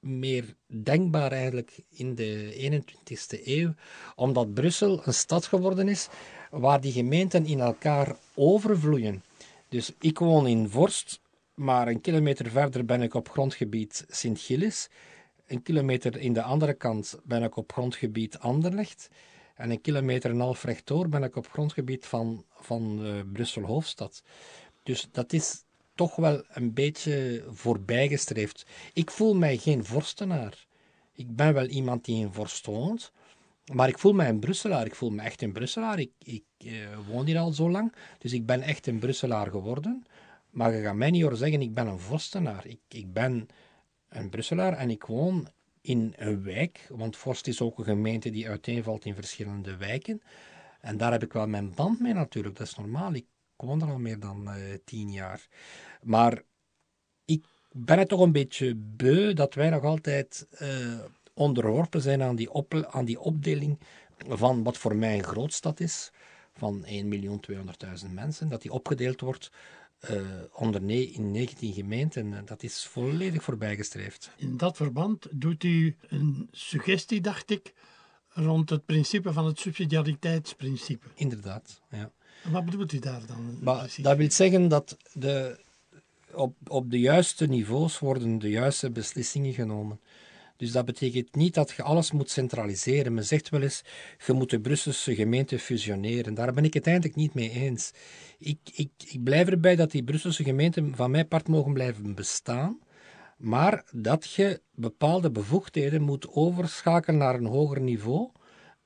meer 0.00 0.54
denkbaar 0.66 1.32
eigenlijk 1.32 1.78
in 1.90 2.14
de 2.14 2.54
21ste 2.70 3.44
eeuw, 3.44 3.74
omdat 4.14 4.54
Brussel 4.54 5.00
een 5.04 5.14
stad 5.14 5.46
geworden 5.46 5.88
is 5.88 6.08
waar 6.50 6.80
die 6.80 6.92
gemeenten 6.92 7.46
in 7.46 7.60
elkaar 7.60 8.16
overvloeien. 8.34 9.22
Dus 9.68 9.92
ik 10.00 10.18
woon 10.18 10.46
in 10.46 10.68
Vorst, 10.68 11.20
maar 11.54 11.88
een 11.88 12.00
kilometer 12.00 12.50
verder 12.50 12.84
ben 12.84 13.02
ik 13.02 13.14
op 13.14 13.30
grondgebied 13.30 14.04
Sint-Gilles. 14.08 14.88
Een 15.46 15.62
kilometer 15.62 16.16
in 16.16 16.32
de 16.32 16.42
andere 16.42 16.74
kant 16.74 17.18
ben 17.24 17.42
ik 17.42 17.56
op 17.56 17.72
grondgebied 17.72 18.38
Anderlecht. 18.38 19.08
En 19.54 19.70
een 19.70 19.80
kilometer 19.80 20.30
en 20.30 20.36
een 20.36 20.42
half 20.42 20.64
rechtdoor 20.64 21.08
ben 21.08 21.22
ik 21.22 21.36
op 21.36 21.48
grondgebied 21.48 22.06
van, 22.06 22.44
van 22.50 23.06
uh, 23.06 23.20
Brussel 23.32 23.62
Hoofdstad. 23.62 24.22
Dus 24.82 25.08
dat 25.12 25.32
is 25.32 25.64
toch 25.94 26.16
wel 26.16 26.44
een 26.48 26.72
beetje 26.72 27.44
voorbijgestreefd. 27.50 28.66
Ik 28.92 29.10
voel 29.10 29.34
mij 29.34 29.56
geen 29.56 29.84
vorstenaar. 29.84 30.66
Ik 31.12 31.36
ben 31.36 31.54
wel 31.54 31.66
iemand 31.66 32.04
die 32.04 32.24
in 32.24 32.32
vorst 32.32 32.66
woont, 32.66 33.12
Maar 33.72 33.88
ik 33.88 33.98
voel 33.98 34.12
mij 34.12 34.28
een 34.28 34.40
Brusselaar. 34.40 34.86
Ik 34.86 34.94
voel 34.94 35.10
me 35.10 35.22
echt 35.22 35.42
een 35.42 35.52
Brusselaar. 35.52 35.98
Ik, 35.98 36.10
ik 36.18 36.44
eh, 36.58 36.72
woon 37.08 37.26
hier 37.26 37.38
al 37.38 37.52
zo 37.52 37.70
lang. 37.70 37.94
Dus 38.18 38.32
ik 38.32 38.46
ben 38.46 38.62
echt 38.62 38.86
een 38.86 38.98
Brusselaar 38.98 39.50
geworden. 39.50 40.06
Maar 40.50 40.74
je 40.74 40.82
gaat 40.82 40.94
mij 40.94 41.10
niet 41.10 41.22
horen 41.22 41.38
zeggen, 41.38 41.60
ik 41.60 41.74
ben 41.74 41.86
een 41.86 41.98
Vorstenaar. 41.98 42.66
Ik, 42.66 42.80
ik 42.88 43.12
ben 43.12 43.48
een 44.08 44.30
Brusselaar 44.30 44.72
en 44.72 44.90
ik 44.90 45.04
woon 45.04 45.48
in 45.82 46.14
een 46.16 46.42
wijk. 46.42 46.86
Want 46.88 47.16
Vorst 47.16 47.46
is 47.46 47.60
ook 47.60 47.78
een 47.78 47.84
gemeente 47.84 48.30
die 48.30 48.48
uiteenvalt 48.48 49.04
in 49.04 49.14
verschillende 49.14 49.76
wijken. 49.76 50.22
En 50.80 50.96
daar 50.96 51.12
heb 51.12 51.22
ik 51.22 51.32
wel 51.32 51.46
mijn 51.46 51.74
band 51.74 52.00
mee 52.00 52.12
natuurlijk. 52.12 52.56
Dat 52.56 52.66
is 52.66 52.76
normaal. 52.76 53.14
Ik 53.14 53.26
woon 53.56 53.82
er 53.82 53.90
al 53.90 53.98
meer 53.98 54.20
dan 54.20 54.50
eh, 54.50 54.56
tien 54.84 55.10
jaar. 55.10 55.46
Maar 56.02 56.42
ik 57.24 57.44
ben 57.72 57.98
het 57.98 58.08
toch 58.08 58.20
een 58.20 58.32
beetje 58.32 58.74
beu 58.76 59.32
dat 59.32 59.54
wij 59.54 59.70
nog 59.70 59.84
altijd 59.84 60.46
eh, 60.50 60.98
onderworpen 61.34 62.00
zijn 62.00 62.22
aan 62.22 62.36
die, 62.36 62.52
op, 62.52 62.88
aan 62.90 63.04
die 63.04 63.20
opdeling 63.20 63.78
van 64.28 64.62
wat 64.62 64.78
voor 64.78 64.96
mij 64.96 65.14
een 65.18 65.24
grootstad 65.24 65.80
is, 65.80 66.12
van 66.52 66.86
1.200.000 66.86 68.10
mensen, 68.10 68.48
dat 68.48 68.62
die 68.62 68.72
opgedeeld 68.72 69.20
wordt 69.20 69.50
uh, 70.10 71.14
in 71.14 71.30
19 71.30 71.72
gemeenten. 71.72 72.34
En 72.34 72.44
dat 72.44 72.62
is 72.62 72.86
volledig 72.86 73.42
voorbijgestreefd. 73.42 74.30
In 74.36 74.56
dat 74.56 74.76
verband 74.76 75.26
doet 75.30 75.64
u 75.64 75.96
een 76.08 76.48
suggestie, 76.52 77.20
dacht 77.20 77.50
ik, 77.50 77.72
rond 78.28 78.70
het 78.70 78.86
principe 78.86 79.32
van 79.32 79.46
het 79.46 79.58
subsidiariteitsprincipe. 79.58 81.06
Inderdaad, 81.14 81.80
ja. 81.90 82.10
Wat 82.50 82.64
bedoelt 82.64 82.92
u 82.92 82.98
daar 82.98 83.26
dan? 83.26 83.58
Maar, 83.60 83.94
dat 83.96 84.16
wil 84.16 84.30
zeggen 84.30 84.68
dat 84.68 84.96
de, 85.12 85.60
op, 86.32 86.56
op 86.66 86.90
de 86.90 87.00
juiste 87.00 87.46
niveaus 87.46 87.98
worden 87.98 88.38
de 88.38 88.50
juiste 88.50 88.90
beslissingen 88.90 89.52
genomen. 89.52 90.00
Dus 90.56 90.72
dat 90.72 90.84
betekent 90.84 91.34
niet 91.34 91.54
dat 91.54 91.70
je 91.76 91.82
alles 91.82 92.12
moet 92.12 92.30
centraliseren. 92.30 93.14
Men 93.14 93.24
zegt 93.24 93.48
wel 93.48 93.62
eens, 93.62 93.82
je 94.26 94.32
moet 94.32 94.50
de 94.50 94.60
Brusselse 94.60 95.14
gemeente 95.14 95.58
fusioneren. 95.58 96.34
Daar 96.34 96.52
ben 96.52 96.64
ik 96.64 96.74
het 96.74 96.86
eigenlijk 96.86 97.16
niet 97.16 97.34
mee 97.34 97.50
eens. 97.50 97.92
Ik, 98.38 98.58
ik, 98.74 98.90
ik 99.06 99.22
blijf 99.22 99.48
erbij 99.48 99.76
dat 99.76 99.90
die 99.90 100.04
Brusselse 100.04 100.44
gemeenten 100.44 100.96
van 100.96 101.10
mijn 101.10 101.28
part 101.28 101.48
mogen 101.48 101.72
blijven 101.72 102.14
bestaan, 102.14 102.78
maar 103.38 103.84
dat 103.92 104.30
je 104.30 104.60
bepaalde 104.74 105.30
bevoegdheden 105.30 106.02
moet 106.02 106.28
overschakelen 106.28 107.18
naar 107.18 107.34
een 107.34 107.46
hoger 107.46 107.80
niveau 107.80 108.30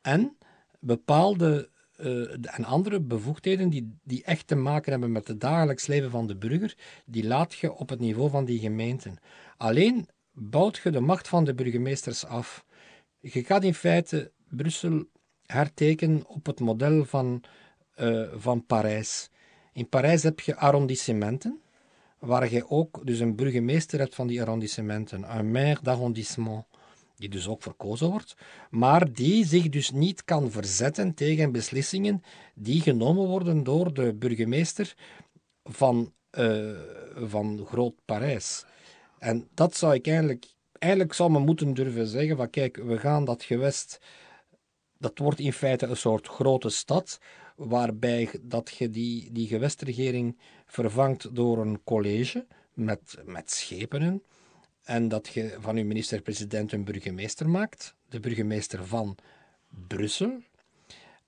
en 0.01 0.37
bepaalde 0.81 1.71
uh, 2.01 2.33
en 2.33 2.65
andere 2.65 3.01
bevoegdheden 3.01 3.71
die, 3.71 3.99
die 4.05 4.25
echt 4.25 4.47
te 4.47 4.55
maken 4.55 4.91
hebben 4.91 5.13
met 5.13 5.29
het 5.29 5.41
dagelijks 5.41 5.87
leven 5.87 6.11
van 6.11 6.27
de 6.27 6.37
burger, 6.37 6.75
die 7.07 7.27
laat 7.27 7.55
je 7.55 7.75
op 7.75 7.89
het 7.89 8.01
niveau 8.01 8.31
van 8.31 8.45
die 8.45 8.59
gemeenten. 8.59 9.19
Alleen 9.57 10.09
bouwt 10.38 10.81
je 10.83 10.90
de 10.90 11.01
macht 11.01 11.29
van 11.29 11.44
de 11.44 11.55
burgemeesters 11.55 12.25
af. 12.25 12.64
Je 13.20 13.44
gaat 13.44 13.64
in 13.64 13.75
feite 13.75 14.33
Brussel 14.49 15.05
hertekenen 15.46 16.27
op 16.27 16.46
het 16.46 16.61
model 16.61 17.05
van, 17.05 17.42
uh, 17.96 18.29
van 18.35 18.66
Parijs. 18.66 19.31
In 19.72 19.88
Parijs 19.88 20.22
heb 20.22 20.40
je 20.40 20.57
arrondissementen, 20.57 21.61
waar 22.18 22.53
je 22.53 22.70
ook 22.70 23.07
dus 23.07 23.18
een 23.18 23.37
burgemeester 23.37 23.99
hebt 23.99 24.14
van 24.14 24.27
die 24.27 24.40
arrondissementen, 24.40 25.37
een 25.38 25.51
maire 25.51 25.83
d'arrondissement, 25.83 26.64
die 27.16 27.29
dus 27.29 27.49
ook 27.49 27.62
verkozen 27.62 28.11
wordt, 28.11 28.37
maar 28.70 29.12
die 29.12 29.46
zich 29.46 29.68
dus 29.68 29.90
niet 29.90 30.25
kan 30.25 30.51
verzetten 30.51 31.14
tegen 31.14 31.53
beslissingen 31.53 32.22
die 32.55 32.81
genomen 32.81 33.27
worden 33.27 33.64
door 33.64 33.94
de 33.94 34.14
burgemeester 34.14 34.94
van, 35.64 36.12
uh, 36.38 36.79
van 37.14 37.66
Groot 37.66 37.94
Parijs. 38.05 38.64
En 39.27 39.49
dat 39.55 39.77
zou 39.77 39.95
ik 39.95 40.07
eigenlijk, 40.07 40.47
eigenlijk 40.79 41.12
zou 41.12 41.31
men 41.31 41.43
moeten 41.43 41.75
durven 41.75 42.07
zeggen 42.07 42.37
van 42.37 42.51
kijk, 42.51 42.77
we 42.77 42.99
gaan 42.99 43.25
dat 43.25 43.43
gewest, 43.43 44.01
dat 44.99 45.19
wordt 45.19 45.39
in 45.39 45.53
feite 45.53 45.87
een 45.87 45.97
soort 45.97 46.29
grote 46.29 46.69
stad, 46.69 47.19
waarbij 47.57 48.29
dat 48.43 48.75
je 48.79 48.91
die, 48.91 49.33
die 49.33 49.47
gewestregering 49.47 50.39
vervangt 50.67 51.35
door 51.35 51.59
een 51.59 51.81
college 51.85 52.47
met, 52.75 53.19
met 53.25 53.51
schepenen 53.51 54.23
en 54.83 55.09
dat 55.09 55.29
je 55.29 55.57
van 55.61 55.77
je 55.77 55.85
minister-president 55.85 56.73
een 56.73 56.85
burgemeester 56.85 57.49
maakt, 57.49 57.95
de 58.09 58.21
burgemeester 58.21 58.87
van 58.87 59.17
Brussel, 59.87 60.43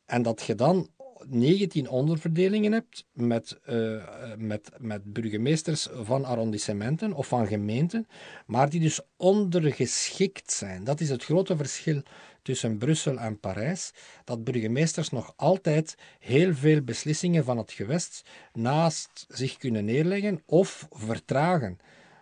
en 0.04 0.22
dat 0.22 0.42
je 0.42 0.54
dan 0.54 0.88
19 1.26 1.88
onderverdelingen 1.88 2.72
hebt 2.72 3.06
met, 3.12 3.58
uh, 3.68 4.04
met, 4.36 4.70
met 4.78 5.12
burgemeesters 5.12 5.88
van 5.92 6.24
arrondissementen 6.24 7.12
of 7.12 7.26
van 7.26 7.46
gemeenten, 7.46 8.06
maar 8.46 8.70
die 8.70 8.80
dus 8.80 9.00
ondergeschikt 9.16 10.52
zijn. 10.52 10.84
Dat 10.84 11.00
is 11.00 11.08
het 11.10 11.24
grote 11.24 11.56
verschil 11.56 12.02
tussen 12.42 12.78
Brussel 12.78 13.18
en 13.18 13.40
Parijs, 13.40 13.92
dat 14.24 14.44
burgemeesters 14.44 15.10
nog 15.10 15.32
altijd 15.36 15.94
heel 16.18 16.54
veel 16.54 16.82
beslissingen 16.82 17.44
van 17.44 17.58
het 17.58 17.72
gewest 17.72 18.22
naast 18.52 19.26
zich 19.28 19.56
kunnen 19.56 19.84
neerleggen 19.84 20.42
of 20.46 20.88
vertragen. 20.90 21.78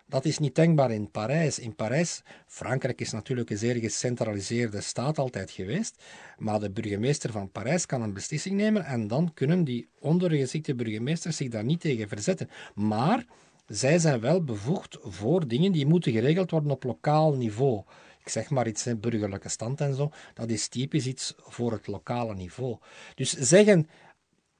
Dat 0.09 0.25
is 0.25 0.37
niet 0.37 0.55
denkbaar 0.55 0.91
in 0.91 1.11
Parijs. 1.11 1.59
In 1.59 1.75
Parijs, 1.75 2.21
Frankrijk 2.45 3.01
is 3.01 3.11
natuurlijk 3.11 3.49
een 3.49 3.57
zeer 3.57 3.75
gecentraliseerde 3.75 4.81
staat 4.81 5.17
altijd 5.17 5.51
geweest, 5.51 6.03
maar 6.37 6.59
de 6.59 6.71
burgemeester 6.71 7.31
van 7.31 7.51
Parijs 7.51 7.85
kan 7.85 8.01
een 8.01 8.13
beslissing 8.13 8.55
nemen 8.55 8.85
en 8.85 9.07
dan 9.07 9.33
kunnen 9.33 9.63
die 9.63 9.89
ondergeschikte 9.99 10.75
burgemeesters 10.75 11.37
zich 11.37 11.49
daar 11.49 11.63
niet 11.63 11.79
tegen 11.79 12.07
verzetten. 12.07 12.49
Maar 12.75 13.25
zij 13.65 13.99
zijn 13.99 14.19
wel 14.19 14.43
bevoegd 14.43 14.97
voor 15.01 15.47
dingen 15.47 15.71
die 15.71 15.85
moeten 15.85 16.11
geregeld 16.11 16.51
worden 16.51 16.71
op 16.71 16.83
lokaal 16.83 17.33
niveau. 17.33 17.83
Ik 18.19 18.29
zeg 18.29 18.49
maar 18.49 18.67
iets, 18.67 18.87
in 18.87 18.99
burgerlijke 18.99 19.49
stand 19.49 19.81
en 19.81 19.95
zo, 19.95 20.11
dat 20.33 20.49
is 20.49 20.67
typisch 20.67 21.07
iets 21.07 21.33
voor 21.37 21.71
het 21.71 21.87
lokale 21.87 22.35
niveau. 22.35 22.77
Dus 23.15 23.31
zeggen, 23.31 23.89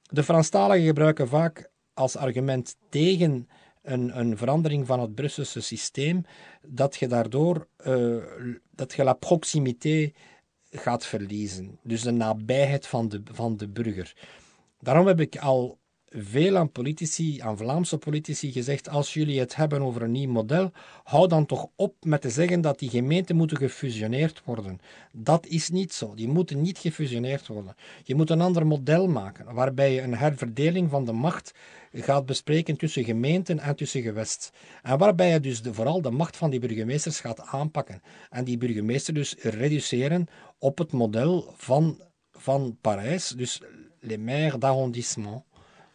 de 0.01 0.23
Franstaligen 0.23 0.85
gebruiken 0.85 1.27
vaak 1.27 1.69
als 1.93 2.15
argument 2.15 2.75
tegen 2.89 3.47
een, 3.87 4.19
een 4.19 4.37
verandering 4.37 4.87
van 4.87 4.99
het 4.99 5.15
Brusselse 5.15 5.61
systeem, 5.61 6.25
dat 6.61 6.95
je 6.95 7.07
daardoor 7.07 7.67
uh, 7.85 8.23
dat 8.71 8.93
je 8.93 9.03
la 9.03 9.13
proximité 9.13 10.11
gaat 10.69 11.05
verliezen. 11.05 11.79
Dus 11.83 12.01
de 12.01 12.11
nabijheid 12.11 12.87
van 12.87 13.09
de, 13.09 13.21
van 13.31 13.57
de 13.57 13.67
burger. 13.67 14.13
Daarom 14.79 15.07
heb 15.07 15.19
ik 15.19 15.37
al 15.37 15.79
veel 16.09 16.57
aan 16.57 16.71
politici, 16.71 17.39
aan 17.41 17.57
Vlaamse 17.57 17.97
politici 17.97 18.51
gezegd, 18.51 18.89
als 18.89 19.13
jullie 19.13 19.39
het 19.39 19.55
hebben 19.55 19.81
over 19.81 20.01
een 20.01 20.11
nieuw 20.11 20.31
model, 20.31 20.71
hou 21.03 21.27
dan 21.27 21.45
toch 21.45 21.67
op 21.75 21.95
met 22.01 22.21
te 22.21 22.29
zeggen 22.29 22.61
dat 22.61 22.79
die 22.79 22.89
gemeenten 22.89 23.35
moeten 23.35 23.57
gefusioneerd 23.57 24.41
worden. 24.45 24.79
Dat 25.11 25.45
is 25.45 25.69
niet 25.69 25.93
zo. 25.93 26.13
Die 26.15 26.27
moeten 26.27 26.61
niet 26.61 26.77
gefusioneerd 26.77 27.47
worden. 27.47 27.75
Je 28.03 28.15
moet 28.15 28.29
een 28.29 28.41
ander 28.41 28.67
model 28.67 29.07
maken, 29.07 29.53
waarbij 29.53 29.93
je 29.93 30.01
een 30.01 30.15
herverdeling 30.15 30.89
van 30.89 31.05
de 31.05 31.11
macht 31.11 31.53
gaat 31.93 32.25
bespreken 32.25 32.77
tussen 32.77 33.03
gemeenten 33.03 33.59
en 33.59 33.75
tussen 33.75 34.01
gewest. 34.01 34.51
En 34.83 34.97
waarbij 34.97 35.31
je 35.31 35.39
dus 35.39 35.61
de, 35.61 35.73
vooral 35.73 36.01
de 36.01 36.11
macht 36.11 36.37
van 36.37 36.49
die 36.49 36.59
burgemeesters 36.59 37.19
gaat 37.19 37.41
aanpakken. 37.41 38.01
En 38.29 38.43
die 38.43 38.57
burgemeester 38.57 39.13
dus 39.13 39.35
reduceren 39.39 40.27
op 40.59 40.77
het 40.77 40.91
model 40.91 41.53
van, 41.57 42.01
van 42.31 42.77
Parijs, 42.81 43.29
dus 43.29 43.61
les 43.99 44.17
maires 44.17 44.59
d'arrondissement 44.59 45.43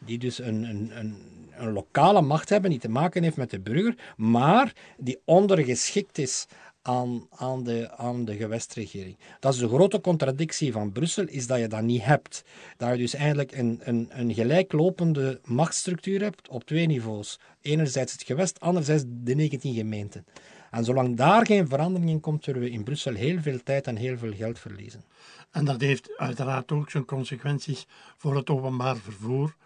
die 0.05 0.19
dus 0.19 0.39
een, 0.39 0.63
een, 0.63 0.91
een, 0.99 1.17
een, 1.57 1.73
lokale 1.73 2.21
macht 2.21 2.49
hebben 2.49 2.71
die 2.71 2.79
te 2.79 2.89
maken 2.89 3.23
heeft 3.23 3.37
met 3.37 3.51
de 3.51 3.61
burger, 3.61 3.95
maar 4.17 4.73
die 4.97 5.21
ondergeschikt 5.25 6.19
is 6.19 6.47
aan, 6.83 7.27
aan, 7.31 7.65
de, 7.65 7.91
aan 7.97 8.25
de 8.25 8.37
gewestregering. 8.37 9.17
Dat 9.41 9.55
is 9.55 9.61
de 9.61 9.69
grote 9.69 10.01
contradictie 10.01 10.73
van 10.73 10.93
Brussel, 10.93 11.25
is 11.27 11.47
dat 11.47 11.59
je 11.59 11.69
dat 11.69 11.83
niet 11.83 12.05
hebt. 12.05 12.45
Dat 12.77 12.91
je 12.91 12.97
dus 12.97 13.15
eigenlijk 13.15 13.53
een, 13.53 13.81
een, 13.83 14.09
een 14.11 14.35
gelijklopende 14.35 15.41
machtsstructuur 15.45 16.23
hebt 16.23 16.49
op 16.49 16.65
twee 16.65 16.87
niveaus. 16.87 17.39
Enerzijds 17.61 18.13
het 18.13 18.23
gewest, 18.23 18.61
anderzijds 18.61 19.05
de 19.07 19.35
19 19.35 19.75
gemeenten. 19.75 20.25
En 20.71 20.85
zolang 20.85 21.17
daar 21.17 21.47
geen 21.47 21.69
verandering 21.69 22.11
in 22.11 22.21
komt, 22.21 22.45
zullen 22.45 22.61
we 22.61 22.71
in 22.71 22.85
Brussel 22.85 23.15
heel 23.15 23.41
veel 23.41 23.63
tijd 23.63 23.87
en 23.87 23.97
heel 23.97 24.19
veel 24.19 24.33
geld 24.33 24.59
verliezen. 24.59 25.05
En 25.51 25.65
dat 25.65 25.81
heeft 25.81 26.17
uiteraard 26.17 26.73
ook 26.73 26.91
zijn 26.91 27.05
consequenties 27.05 27.87
voor 28.17 28.37
het 28.37 28.51
openbaar 28.51 28.97
vervoer, 28.97 29.57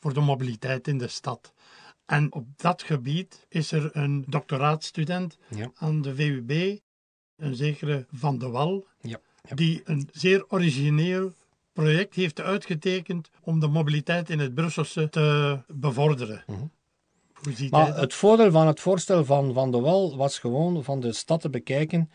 voor 0.00 0.14
de 0.14 0.20
mobiliteit 0.20 0.88
in 0.88 0.98
de 0.98 1.08
stad. 1.08 1.52
En 2.06 2.32
op 2.32 2.46
dat 2.56 2.82
gebied 2.82 3.46
is 3.48 3.72
er 3.72 3.90
een 3.92 4.24
doctoraatstudent 4.28 5.38
aan 5.74 6.02
de 6.02 6.14
VUB, 6.14 6.78
een 7.36 7.54
zekere 7.54 8.06
Van 8.12 8.38
de 8.38 8.48
Wal, 8.48 8.86
ja. 9.00 9.20
die 9.54 9.82
een 9.84 10.08
zeer 10.12 10.44
origineel 10.48 11.32
project 11.72 12.14
heeft 12.14 12.40
uitgetekend 12.40 13.30
om 13.40 13.60
de 13.60 13.66
mobiliteit 13.66 14.30
in 14.30 14.38
het 14.38 14.54
Brusselse 14.54 15.08
te 15.08 15.58
bevorderen. 15.66 16.44
Mhm. 16.46 16.66
Maar 17.70 17.96
het 17.96 18.14
voordeel 18.14 18.50
van 18.50 18.66
het 18.66 18.80
voorstel 18.80 19.24
van 19.24 19.54
Van 19.54 19.70
de 19.70 19.80
Wal 19.80 20.16
was 20.16 20.38
gewoon 20.38 20.84
van 20.84 21.00
de 21.00 21.12
stad 21.12 21.40
te 21.40 21.50
bekijken 21.50 22.10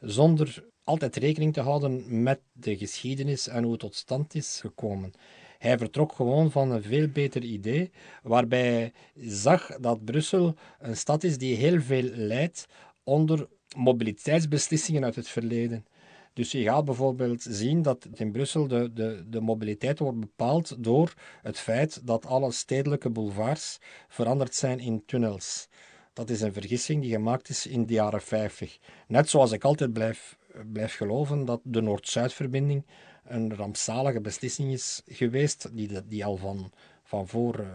zonder 0.00 0.64
altijd 0.84 1.16
rekening 1.16 1.52
te 1.52 1.60
houden 1.60 2.22
met 2.22 2.40
de 2.52 2.76
geschiedenis 2.76 3.48
en 3.48 3.62
hoe 3.62 3.72
het 3.72 3.80
tot 3.80 3.94
stand 3.94 4.34
is 4.34 4.58
gekomen. 4.60 5.12
Hij 5.58 5.78
vertrok 5.78 6.12
gewoon 6.12 6.50
van 6.50 6.70
een 6.70 6.82
veel 6.82 7.08
beter 7.08 7.42
idee, 7.42 7.90
waarbij 8.22 8.70
hij 8.72 8.92
zag 9.14 9.76
dat 9.80 10.04
Brussel 10.04 10.54
een 10.78 10.96
stad 10.96 11.24
is 11.24 11.38
die 11.38 11.56
heel 11.56 11.80
veel 11.80 12.02
leidt 12.02 12.66
onder 13.04 13.48
mobiliteitsbeslissingen 13.76 15.04
uit 15.04 15.16
het 15.16 15.28
verleden. 15.28 15.86
Dus 16.32 16.52
je 16.52 16.62
gaat 16.62 16.84
bijvoorbeeld 16.84 17.42
zien 17.48 17.82
dat 17.82 18.08
in 18.14 18.32
Brussel 18.32 18.68
de, 18.68 18.92
de, 18.92 19.24
de 19.28 19.40
mobiliteit 19.40 19.98
wordt 19.98 20.20
bepaald 20.20 20.84
door 20.84 21.14
het 21.42 21.58
feit 21.58 22.06
dat 22.06 22.26
alle 22.26 22.52
stedelijke 22.52 23.10
boulevards 23.10 23.78
veranderd 24.08 24.54
zijn 24.54 24.78
in 24.78 25.02
tunnels. 25.06 25.68
Dat 26.12 26.30
is 26.30 26.40
een 26.40 26.52
vergissing 26.52 27.02
die 27.02 27.10
gemaakt 27.10 27.48
is 27.48 27.66
in 27.66 27.86
de 27.86 27.94
jaren 27.94 28.22
50. 28.22 28.78
Net 29.08 29.28
zoals 29.28 29.52
ik 29.52 29.64
altijd 29.64 29.92
blijf, 29.92 30.38
blijf 30.72 30.96
geloven 30.96 31.44
dat 31.44 31.60
de 31.64 31.80
Noord-Zuidverbinding 31.80 32.84
een 33.28 33.54
rampzalige 33.54 34.20
beslissing 34.20 34.72
is 34.72 35.02
geweest, 35.06 35.68
die, 35.72 36.06
die 36.06 36.24
al 36.24 36.36
van, 36.36 36.72
van 37.02 37.28
voor, 37.28 37.58
eh, 37.58 37.66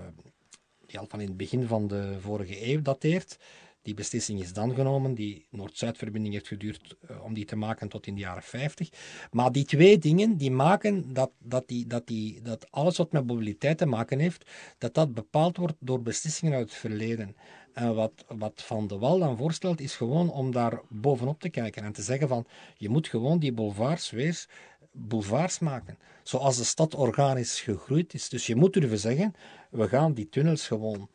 die 0.86 1.00
al 1.00 1.06
van 1.10 1.22
in 1.22 1.28
het 1.28 1.38
begin 1.38 1.68
van 1.68 1.88
de 1.88 2.18
vorige 2.20 2.68
eeuw 2.68 2.82
dateert. 2.82 3.38
Die 3.82 3.94
beslissing 3.94 4.42
is 4.42 4.54
dan 4.54 4.76
genomen. 4.76 5.14
Die 5.14 5.46
Noord-Zuidverbinding 5.50 6.34
heeft 6.34 6.48
geduurd 6.48 6.96
uh, 7.10 7.24
om 7.24 7.34
die 7.34 7.46
te 7.46 7.56
maken 7.56 7.90
tot 7.90 8.08
in 8.08 8.16
de 8.16 8.22
jaren 8.22 8.44
50. 8.44 8.90
Maar 9.32 9.52
die 9.52 9.66
twee 9.66 9.98
dingen 9.98 10.38
die 10.38 10.52
maken 10.52 11.14
dat, 11.14 11.32
dat, 11.38 11.68
die, 11.68 11.88
dat, 11.88 12.08
die, 12.08 12.42
dat 12.42 12.72
alles 12.72 12.98
wat 12.98 13.12
met 13.12 13.28
mobiliteit 13.28 13.78
te 13.78 13.86
maken 13.86 14.20
heeft, 14.20 14.50
dat 14.78 14.94
dat 14.94 15.14
bepaald 15.14 15.58
wordt 15.58 15.76
door 15.80 16.02
beslissingen 16.02 16.54
uit 16.54 16.70
het 16.70 16.78
verleden. 16.78 17.36
En 17.74 17.96
wat, 17.96 18.26
wat 18.28 18.62
Van 18.62 18.88
de 18.88 18.98
Wal 18.98 19.20
dan 19.20 19.38
voorstelt, 19.38 19.82
is 19.82 19.96
gewoon 19.96 20.32
om 20.32 20.52
daar 20.52 20.82
bovenop 20.90 21.40
te 21.40 21.50
kijken 21.50 21.84
en 21.84 21.92
te 21.92 22.02
zeggen 22.02 22.28
van, 22.28 22.46
je 22.78 22.90
moet 22.90 23.08
gewoon 23.08 23.40
die 23.40 23.54
boulevards 23.54 24.10
weer 24.10 24.48
boulevards 24.92 25.60
maken. 25.60 25.98
Zoals 26.24 26.58
de 26.58 26.64
stad 26.64 26.96
organisch 26.96 27.62
gegroeid 27.62 28.14
is. 28.14 28.30
Dus 28.30 28.48
je 28.48 28.56
moet 28.56 28.74
durven 28.74 29.00
zeggen, 29.00 29.34
we 29.70 29.88
gaan 29.88 30.14
die 30.14 30.30
tunnels 30.30 30.68
gewoon 30.68 31.10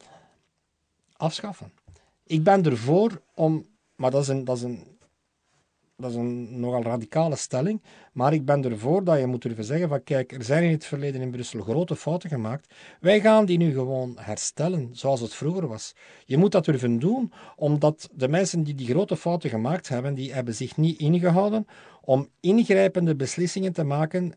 afschaffen. 1.13 1.73
Ik 2.27 2.43
ben 2.43 2.65
ervoor 2.65 3.23
om, 3.35 3.67
maar 3.95 4.11
dat 4.11 4.23
is 4.23 4.29
een, 4.29 4.45
dat 4.45 4.57
is 4.57 4.63
een, 4.63 4.96
dat 5.97 6.11
is 6.11 6.17
een 6.17 6.61
nogal 6.61 6.83
radicale 6.83 7.37
stelling, 7.37 7.83
maar 8.13 8.33
ik 8.33 8.45
ben 8.45 8.65
ervoor 8.65 9.05
dat 9.05 9.19
je 9.19 9.27
moet 9.27 9.43
durven 9.43 9.65
zeggen 9.65 9.89
van 9.89 10.03
kijk, 10.03 10.33
er 10.33 10.45
zijn 10.45 10.65
in 10.65 10.71
het 10.71 10.85
verleden 10.85 11.21
in 11.21 11.31
Brussel 11.31 11.61
grote 11.61 11.97
fouten 11.97 12.31
gemaakt. 12.31 12.75
Wij 13.01 13.21
gaan 13.21 13.45
die 13.45 13.59
nu 13.59 13.73
gewoon 13.73 14.17
herstellen 14.19 14.89
zoals 14.93 15.21
het 15.21 15.35
vroeger 15.35 15.67
was. 15.67 15.95
Je 16.25 16.37
moet 16.37 16.53
dat 16.53 16.65
durven 16.65 16.99
doen, 16.99 17.33
omdat 17.57 18.09
de 18.13 18.29
mensen 18.29 18.63
die 18.63 18.75
die 18.75 18.87
grote 18.87 19.17
fouten 19.17 19.51
gemaakt 19.51 19.89
hebben, 19.89 20.15
die 20.15 20.33
hebben 20.33 20.55
zich 20.55 20.77
niet 20.77 20.99
ingehouden 20.99 21.67
om 22.01 22.29
ingrijpende 22.41 23.17
beslissingen 23.17 23.73
te 23.73 23.85
maken 23.85 24.33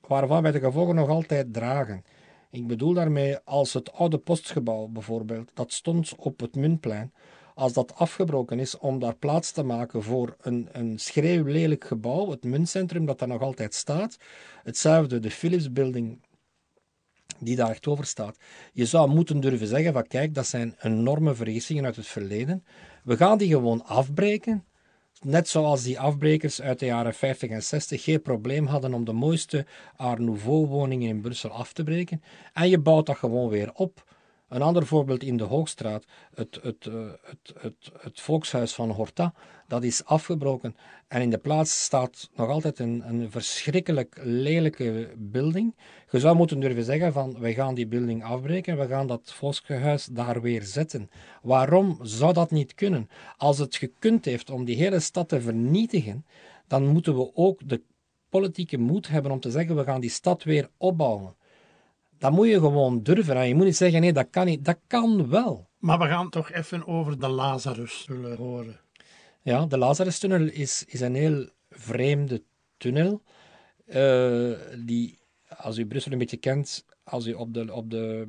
waarvan 0.00 0.42
wij 0.42 0.52
de 0.52 0.60
gevolgen 0.60 0.94
nog 0.94 1.08
altijd 1.08 1.52
dragen. 1.52 2.04
Ik 2.50 2.66
bedoel 2.66 2.92
daarmee 2.92 3.38
als 3.44 3.72
het 3.72 3.92
oude 3.92 4.18
postgebouw 4.18 4.86
bijvoorbeeld, 4.86 5.50
dat 5.54 5.72
stond 5.72 6.14
op 6.16 6.40
het 6.40 6.56
Muntplein, 6.56 7.12
als 7.54 7.72
dat 7.72 7.94
afgebroken 7.94 8.58
is 8.58 8.78
om 8.78 8.98
daar 8.98 9.16
plaats 9.16 9.50
te 9.50 9.62
maken 9.62 10.02
voor 10.02 10.36
een, 10.40 10.68
een 10.72 10.98
schreeuwlelijk 10.98 11.84
gebouw, 11.84 12.30
het 12.30 12.44
muntcentrum 12.44 13.06
dat 13.06 13.18
daar 13.18 13.28
nog 13.28 13.40
altijd 13.40 13.74
staat, 13.74 14.16
hetzelfde 14.62 15.18
de 15.18 15.30
Philips 15.30 15.72
Building 15.72 16.20
die 17.38 17.56
daar 17.56 17.70
echt 17.70 17.86
over 17.86 18.04
staat. 18.04 18.36
Je 18.72 18.86
zou 18.86 19.10
moeten 19.10 19.40
durven 19.40 19.66
zeggen 19.66 19.92
van 19.92 20.06
kijk, 20.06 20.34
dat 20.34 20.46
zijn 20.46 20.76
enorme 20.80 21.34
vergissingen 21.34 21.84
uit 21.84 21.96
het 21.96 22.06
verleden. 22.06 22.64
We 23.04 23.16
gaan 23.16 23.38
die 23.38 23.48
gewoon 23.48 23.84
afbreken 23.84 24.64
net 25.24 25.48
zoals 25.48 25.82
die 25.82 26.00
afbrekers 26.00 26.62
uit 26.62 26.78
de 26.78 26.86
jaren 26.86 27.14
50 27.14 27.50
en 27.50 27.62
60 27.62 28.02
geen 28.02 28.22
probleem 28.22 28.66
hadden 28.66 28.94
om 28.94 29.04
de 29.04 29.12
mooiste 29.12 29.66
Art 29.96 30.18
Nouveau 30.18 30.66
woningen 30.66 31.08
in 31.08 31.20
Brussel 31.20 31.50
af 31.50 31.72
te 31.72 31.84
breken. 31.84 32.22
En 32.52 32.68
je 32.68 32.78
bouwt 32.78 33.06
dat 33.06 33.16
gewoon 33.16 33.48
weer 33.48 33.72
op. 33.74 34.04
Een 34.52 34.62
ander 34.62 34.86
voorbeeld 34.86 35.22
in 35.22 35.36
de 35.36 35.44
Hoogstraat, 35.44 36.04
het, 36.34 36.56
eh, 36.56 36.72
het, 37.22 37.54
het, 37.58 37.90
het 38.00 38.20
volkshuis 38.20 38.72
van 38.72 38.90
Horta, 38.90 39.34
dat 39.68 39.82
is 39.82 40.04
afgebroken. 40.04 40.76
En 41.08 41.22
in 41.22 41.30
de 41.30 41.38
plaats 41.38 41.82
staat 41.84 42.30
nog 42.34 42.48
altijd 42.48 42.78
een, 42.78 43.02
een 43.08 43.30
verschrikkelijk 43.30 44.20
lelijke 44.22 45.14
building. 45.16 45.74
Je 46.10 46.18
zou 46.18 46.36
moeten 46.36 46.60
durven 46.60 46.84
zeggen 46.84 47.12
van, 47.12 47.40
wij 47.40 47.54
gaan 47.54 47.74
die 47.74 47.86
building 47.86 48.24
afbreken, 48.24 48.78
we 48.78 48.86
gaan 48.86 49.06
dat 49.06 49.32
volkshuis 49.32 50.04
daar 50.06 50.40
weer 50.40 50.62
zetten. 50.62 51.10
Waarom 51.42 51.98
zou 52.02 52.32
dat 52.32 52.50
niet 52.50 52.74
kunnen? 52.74 53.08
Als 53.36 53.58
het 53.58 53.76
gekund 53.76 54.24
heeft 54.24 54.50
om 54.50 54.64
die 54.64 54.76
hele 54.76 55.00
stad 55.00 55.28
te 55.28 55.40
vernietigen, 55.40 56.26
dan 56.66 56.86
moeten 56.86 57.16
we 57.16 57.34
ook 57.34 57.68
de 57.68 57.82
politieke 58.28 58.78
moed 58.78 59.08
hebben 59.08 59.30
om 59.32 59.40
te 59.40 59.50
zeggen, 59.50 59.76
we 59.76 59.84
gaan 59.84 60.00
die 60.00 60.10
stad 60.10 60.42
weer 60.42 60.70
opbouwen. 60.76 61.36
Dat 62.22 62.32
moet 62.32 62.48
je 62.48 62.60
gewoon 62.60 63.02
durven. 63.02 63.36
En 63.36 63.48
je 63.48 63.54
moet 63.54 63.64
niet 63.64 63.76
zeggen, 63.76 64.00
nee, 64.00 64.12
dat 64.12 64.26
kan 64.30 64.46
niet. 64.46 64.64
Dat 64.64 64.78
kan 64.86 65.28
wel. 65.28 65.68
Maar 65.78 65.98
we 65.98 66.06
gaan 66.06 66.30
toch 66.30 66.50
even 66.50 66.86
over 66.86 67.18
de 67.18 67.28
Lazarus-tunnel 67.28 68.36
horen. 68.36 68.80
Ja, 69.42 69.66
de 69.66 69.78
Lazarus-tunnel 69.78 70.46
is, 70.46 70.84
is 70.86 71.00
een 71.00 71.14
heel 71.14 71.48
vreemde 71.70 72.42
tunnel. 72.76 73.22
Uh, 73.86 74.52
die, 74.84 75.18
als 75.56 75.78
u 75.78 75.86
Brussel 75.86 76.12
een 76.12 76.18
beetje 76.18 76.36
kent, 76.36 76.84
als 77.04 77.26
u 77.26 77.32
op 77.32 77.54
de, 77.54 77.74
op 77.74 77.90
de, 77.90 78.26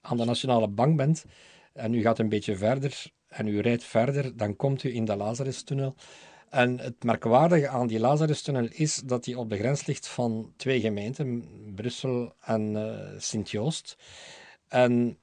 aan 0.00 0.16
de 0.16 0.24
Nationale 0.24 0.68
Bank 0.68 0.96
bent 0.96 1.24
en 1.72 1.94
u 1.94 2.00
gaat 2.00 2.18
een 2.18 2.28
beetje 2.28 2.56
verder 2.56 3.04
en 3.28 3.46
u 3.46 3.60
rijdt 3.60 3.84
verder, 3.84 4.36
dan 4.36 4.56
komt 4.56 4.82
u 4.82 4.94
in 4.94 5.04
de 5.04 5.16
Lazarus-tunnel. 5.16 5.94
En 6.54 6.78
het 6.78 7.04
merkwaardige 7.04 7.68
aan 7.68 7.86
die 7.86 8.00
Lazarustunnel 8.00 8.68
is 8.70 8.96
dat 8.96 9.24
die 9.24 9.38
op 9.38 9.50
de 9.50 9.56
grens 9.56 9.86
ligt 9.86 10.08
van 10.08 10.52
twee 10.56 10.80
gemeenten, 10.80 11.44
Brussel 11.74 12.34
en 12.40 12.74
uh, 12.74 13.18
Sint-Joost. 13.18 13.96
En 14.68 15.18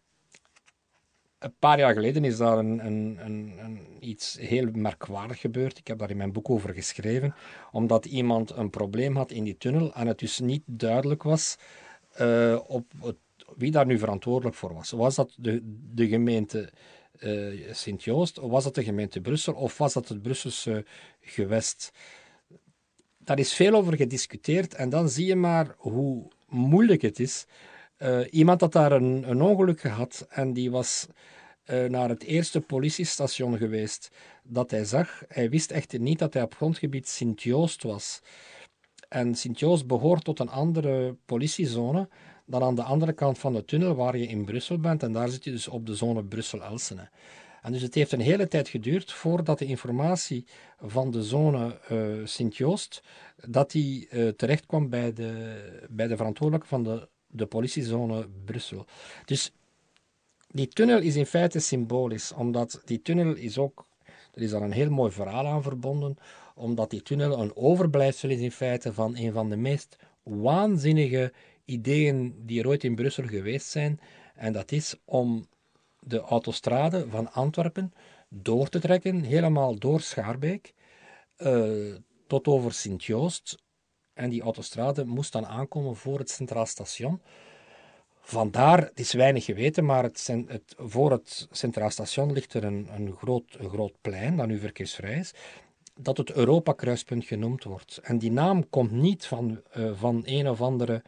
een 1.40 1.54
paar 1.60 1.80
jaar 1.80 1.94
geleden 1.94 2.24
is 2.24 2.38
daar 2.38 2.58
een, 2.58 2.86
een, 2.86 3.20
een, 3.26 3.80
iets 4.00 4.38
heel 4.40 4.70
merkwaardig 4.72 5.40
gebeurd. 5.40 5.78
Ik 5.78 5.88
heb 5.88 6.00
daar 6.00 6.10
in 6.10 6.18
mijn 6.18 6.32
boek 6.32 6.50
over 6.50 6.74
geschreven. 6.74 7.36
Omdat 7.72 8.06
iemand 8.06 8.50
een 8.50 8.70
probleem 8.70 9.16
had 9.16 9.32
in 9.32 9.44
die 9.44 9.58
tunnel 9.58 9.94
en 9.94 10.08
het 10.08 10.20
dus 10.20 10.40
niet 10.40 10.64
duidelijk 10.66 11.24
was 11.24 11.58
uh, 12.20 12.60
op 12.68 12.86
wie 13.56 13.72
daar 13.72 13.86
nu 13.86 13.98
verantwoordelijk 13.98 14.56
voor 14.56 14.74
was. 14.74 14.92
Was 14.92 15.16
dat 15.16 15.34
de, 15.38 15.60
de 15.94 16.08
gemeente 16.08 16.70
uh, 17.24 17.74
Sint-Joost, 17.74 18.38
was 18.38 18.64
dat 18.64 18.76
de 18.76 18.84
gemeente 18.84 19.22
Brussel 19.22 19.54
of 19.54 19.78
was 19.78 19.94
dat 19.94 20.08
het 20.08 20.22
Brusselse 20.22 20.86
gewest? 21.22 21.92
Daar 23.18 23.40
is 23.40 23.54
veel 23.54 23.74
over 23.74 23.96
gediscuteerd 23.96 24.74
en 24.74 24.90
dan 24.90 25.10
zie 25.10 25.26
je 25.26 25.36
maar 25.36 25.76
hoe 25.78 26.28
moeilijk 26.48 27.02
het 27.02 27.20
is. 27.20 27.46
Uh, 27.98 28.20
iemand 28.30 28.62
had 28.62 28.72
daar 28.72 28.92
een, 28.92 29.30
een, 29.30 29.42
ongeluk 29.42 29.80
gehad 29.80 30.26
en 30.30 30.54
die 30.54 30.72
was 30.72 31.08
uh, 31.66 31.86
naar 31.86 32.10
het 32.10 32.24
eerste 32.24 32.62
politiestation 32.62 33.58
geweest 33.58 34.12
dat 34.44 34.72
hij 34.72 34.86
zag. 34.86 35.24
Hij 35.28 35.50
wist 35.50 35.72
echter 35.72 36.00
niet 36.00 36.20
dat 36.20 36.34
hij 36.34 36.44
op 36.44 36.56
grondgebied 36.56 37.08
Sint-Joost 37.08 37.84
was. 37.84 38.22
En 39.10 39.36
Sint-Joost 39.36 39.88
behoort 39.88 40.24
tot 40.24 40.40
een 40.40 40.50
andere 40.50 41.16
politiezone 41.26 42.10
dan 42.52 42.64
aan 42.64 42.76
de 42.76 42.84
andere 42.84 43.14
kant 43.14 43.40
van 43.40 43.54
de 43.54 43.66
tunnel 43.66 43.96
waar 43.96 44.18
je 44.18 44.28
in 44.28 44.46
Brussel 44.46 44.80
bent. 44.80 45.04
En 45.04 45.12
daar 45.12 45.30
zit 45.30 45.44
je 45.44 45.52
dus 45.52 45.68
op 45.68 45.86
de 45.86 45.96
zone 45.96 46.24
Brussel-Elsene. 46.24 47.10
En 47.62 47.72
dus 47.72 47.82
het 47.82 47.96
heeft 47.96 48.12
een 48.12 48.20
hele 48.20 48.48
tijd 48.48 48.68
geduurd 48.70 49.12
voordat 49.12 49.60
de 49.60 49.66
informatie 49.66 50.46
van 50.80 51.12
de 51.12 51.24
zone 51.24 51.80
uh, 51.92 52.26
Sint-Joost, 52.26 53.04
dat 53.46 53.72
die 53.72 54.08
uh, 54.12 54.30
terecht 54.30 54.66
kwam 54.66 54.90
bij 54.90 55.14
de, 55.14 55.86
bij 55.90 56.08
de 56.08 56.18
verantwoordelijke 56.18 56.68
van 56.68 56.84
de, 56.84 57.08
de 57.28 57.46
politiezone 57.46 58.28
Brussel. 58.46 58.86
Dus 59.26 59.54
die 60.48 60.68
tunnel 60.68 61.00
is 61.00 61.16
in 61.16 61.26
feite 61.26 61.60
symbolisch, 61.60 62.32
omdat 62.32 62.82
die 62.86 63.02
tunnel 63.02 63.36
is 63.36 63.58
ook, 63.58 63.86
er 64.34 64.42
is 64.42 64.52
daar 64.52 64.62
een 64.62 64.72
heel 64.72 64.90
mooi 64.90 65.12
verhaal 65.12 65.48
aan 65.48 65.64
verbonden, 65.64 66.18
omdat 66.56 66.90
die 66.90 67.02
tunnel 67.02 67.40
een 67.40 67.56
overblijfsel 67.56 68.30
is 68.30 68.40
in 68.40 68.52
feite 68.52 68.94
van 68.94 69.16
een 69.18 69.34
van 69.34 69.50
de 69.50 69.58
meest 69.58 69.98
waanzinnige 70.24 71.34
ideeën 71.72 72.34
die 72.46 72.60
er 72.60 72.68
ooit 72.68 72.84
in 72.84 72.96
Brussel 72.96 73.28
geweest 73.28 73.68
zijn. 73.68 74.00
En 74.36 74.54
dat 74.54 74.72
is 74.72 74.96
om 75.06 75.48
de 76.00 76.20
autostrade 76.20 77.10
van 77.10 77.32
Antwerpen 77.32 77.94
door 78.30 78.70
te 78.70 78.80
trekken, 78.80 79.22
helemaal 79.22 79.80
door 79.80 80.02
Schaarbeek, 80.02 80.74
uh, 81.38 81.96
tot 82.28 82.48
over 82.48 82.74
Sint-Joost. 82.74 83.58
En 84.14 84.30
die 84.30 84.42
autostrade 84.42 85.06
moest 85.06 85.32
dan 85.32 85.46
aankomen 85.46 85.96
voor 85.96 86.20
het 86.20 86.30
Centraal 86.30 86.66
Station. 86.66 87.22
Vandaar, 88.22 88.80
het 88.80 89.00
is 89.00 89.14
weinig 89.14 89.46
geweten, 89.46 89.86
maar 89.86 90.04
het, 90.04 90.28
het, 90.48 90.76
voor 90.78 91.12
het 91.12 91.48
Centraal 91.52 91.90
Station 91.90 92.34
ligt 92.34 92.54
er 92.54 92.64
een, 92.64 92.88
een, 92.96 93.16
groot, 93.18 93.58
groot 93.68 93.94
plein 94.02 94.38
dat 94.38 94.48
nu 94.48 94.60
verkeersvrij 94.60 95.18
is, 95.18 95.34
dat 95.96 96.18
het 96.18 96.32
Europa-kruispunt 96.32 97.26
genoemd 97.26 97.64
wordt. 97.64 98.00
En 98.04 98.18
die 98.18 98.32
naam 98.32 98.70
komt 98.70 98.92
niet 98.92 99.26
van, 99.26 99.62
uh, 99.78 99.92
van 99.96 100.22
een 100.26 100.50
of 100.50 100.62
andere 100.62 101.04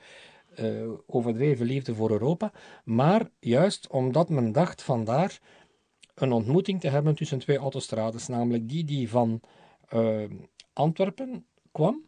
uh, 0.60 0.92
overdreven 1.06 1.66
liefde 1.66 1.96
voor 1.96 2.12
Europa, 2.12 2.52
maar 2.84 3.30
juist 3.40 3.88
omdat 3.88 4.30
men 4.30 4.52
dacht 4.52 4.84
vandaar 4.84 5.40
een 6.16 6.32
ontmoeting 6.32 6.80
te 6.80 6.88
hebben 6.88 7.16
tussen 7.16 7.40
twee 7.40 7.58
autostrades, 7.58 8.28
namelijk 8.28 8.70
die 8.70 8.84
die 8.84 9.10
van 9.10 9.42
uh, 9.94 10.24
Antwerpen 10.74 11.46
kwam, 11.72 12.02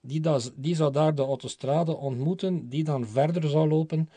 die, 0.00 0.22
die 0.56 0.74
zou 0.74 0.92
daar 0.92 1.14
de 1.14 1.22
autostrade 1.22 1.96
ontmoeten, 1.96 2.68
die 2.68 2.84
dan 2.84 3.06
verder 3.06 3.48
zou 3.48 3.68
lopen 3.68 4.08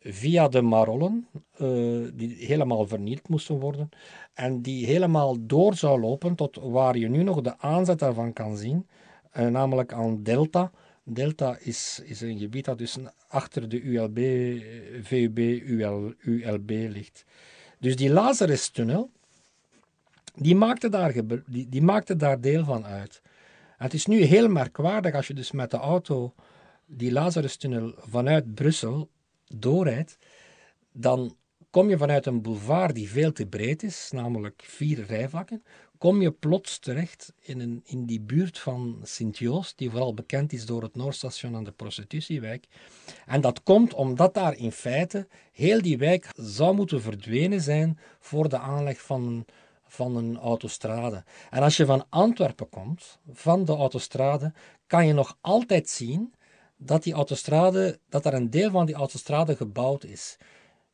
via 0.00 0.48
de 0.48 0.62
Marollen, 0.62 1.26
uh, 1.60 2.08
die 2.14 2.36
helemaal 2.46 2.86
vernield 2.86 3.28
moesten 3.28 3.60
worden, 3.60 3.88
en 4.34 4.62
die 4.62 4.86
helemaal 4.86 5.36
door 5.40 5.74
zou 5.74 6.00
lopen 6.00 6.34
tot 6.34 6.56
waar 6.56 6.96
je 6.96 7.08
nu 7.08 7.22
nog 7.22 7.40
de 7.40 7.58
aanzet 7.58 7.98
daarvan 7.98 8.32
kan 8.32 8.56
zien, 8.56 8.86
eh, 9.30 9.46
namelijk 9.46 9.92
aan 9.92 10.22
Delta. 10.22 10.70
Delta 11.08 11.56
is, 11.58 12.00
is 12.04 12.20
een 12.20 12.38
gebied 12.38 12.64
dat 12.64 12.78
dus 12.78 12.96
achter 13.28 13.68
de 13.68 13.80
ULB, 13.82 14.18
VUB, 15.02 15.38
UL, 15.38 16.14
ULB 16.18 16.70
ligt. 16.70 17.24
Dus 17.78 17.96
die 17.96 18.10
Lazarus-tunnel, 18.10 19.10
die 20.34 20.54
maakte, 20.54 20.88
daar, 20.88 21.14
die, 21.46 21.82
maakte 21.82 22.16
daar 22.16 22.40
deel 22.40 22.64
van 22.64 22.84
uit. 22.84 23.22
Het 23.76 23.94
is 23.94 24.06
nu 24.06 24.22
heel 24.22 24.48
merkwaardig 24.48 25.14
als 25.14 25.26
je 25.26 25.34
dus 25.34 25.50
met 25.50 25.70
de 25.70 25.76
auto 25.76 26.34
die 26.86 27.12
Lazarus-tunnel 27.12 27.94
vanuit 27.96 28.54
Brussel 28.54 29.10
doorrijdt, 29.48 30.18
dan 30.92 31.36
kom 31.76 31.88
je 31.88 31.98
vanuit 31.98 32.26
een 32.26 32.42
boulevard 32.42 32.94
die 32.94 33.10
veel 33.10 33.32
te 33.32 33.46
breed 33.46 33.82
is, 33.82 34.10
namelijk 34.12 34.62
vier 34.66 35.04
rijvakken, 35.06 35.64
kom 35.98 36.22
je 36.22 36.30
plots 36.30 36.78
terecht 36.78 37.32
in, 37.40 37.60
een, 37.60 37.82
in 37.84 38.06
die 38.06 38.20
buurt 38.20 38.58
van 38.58 38.98
Sint-Joost, 39.02 39.78
die 39.78 39.90
vooral 39.90 40.14
bekend 40.14 40.52
is 40.52 40.66
door 40.66 40.82
het 40.82 40.96
Noordstation 40.96 41.54
en 41.54 41.64
de 41.64 41.72
prostitutiewijk. 41.72 42.66
En 43.26 43.40
dat 43.40 43.62
komt 43.62 43.94
omdat 43.94 44.34
daar 44.34 44.56
in 44.56 44.72
feite 44.72 45.26
heel 45.52 45.82
die 45.82 45.98
wijk 45.98 46.28
zou 46.36 46.74
moeten 46.74 47.02
verdwenen 47.02 47.60
zijn 47.60 47.98
voor 48.20 48.48
de 48.48 48.58
aanleg 48.58 49.00
van 49.00 49.44
van 49.86 50.16
een 50.16 50.36
autostrade. 50.36 51.24
En 51.50 51.62
als 51.62 51.76
je 51.76 51.86
van 51.86 52.06
Antwerpen 52.08 52.68
komt, 52.68 53.18
van 53.32 53.64
de 53.64 53.72
autostrade, 53.72 54.52
kan 54.86 55.06
je 55.06 55.12
nog 55.12 55.38
altijd 55.40 55.88
zien 55.88 56.34
dat 56.76 57.02
die 57.02 57.12
autostrade, 57.12 57.98
dat 58.08 58.26
er 58.26 58.34
een 58.34 58.50
deel 58.50 58.70
van 58.70 58.86
die 58.86 58.94
autostrade 58.94 59.56
gebouwd 59.56 60.04
is. 60.04 60.36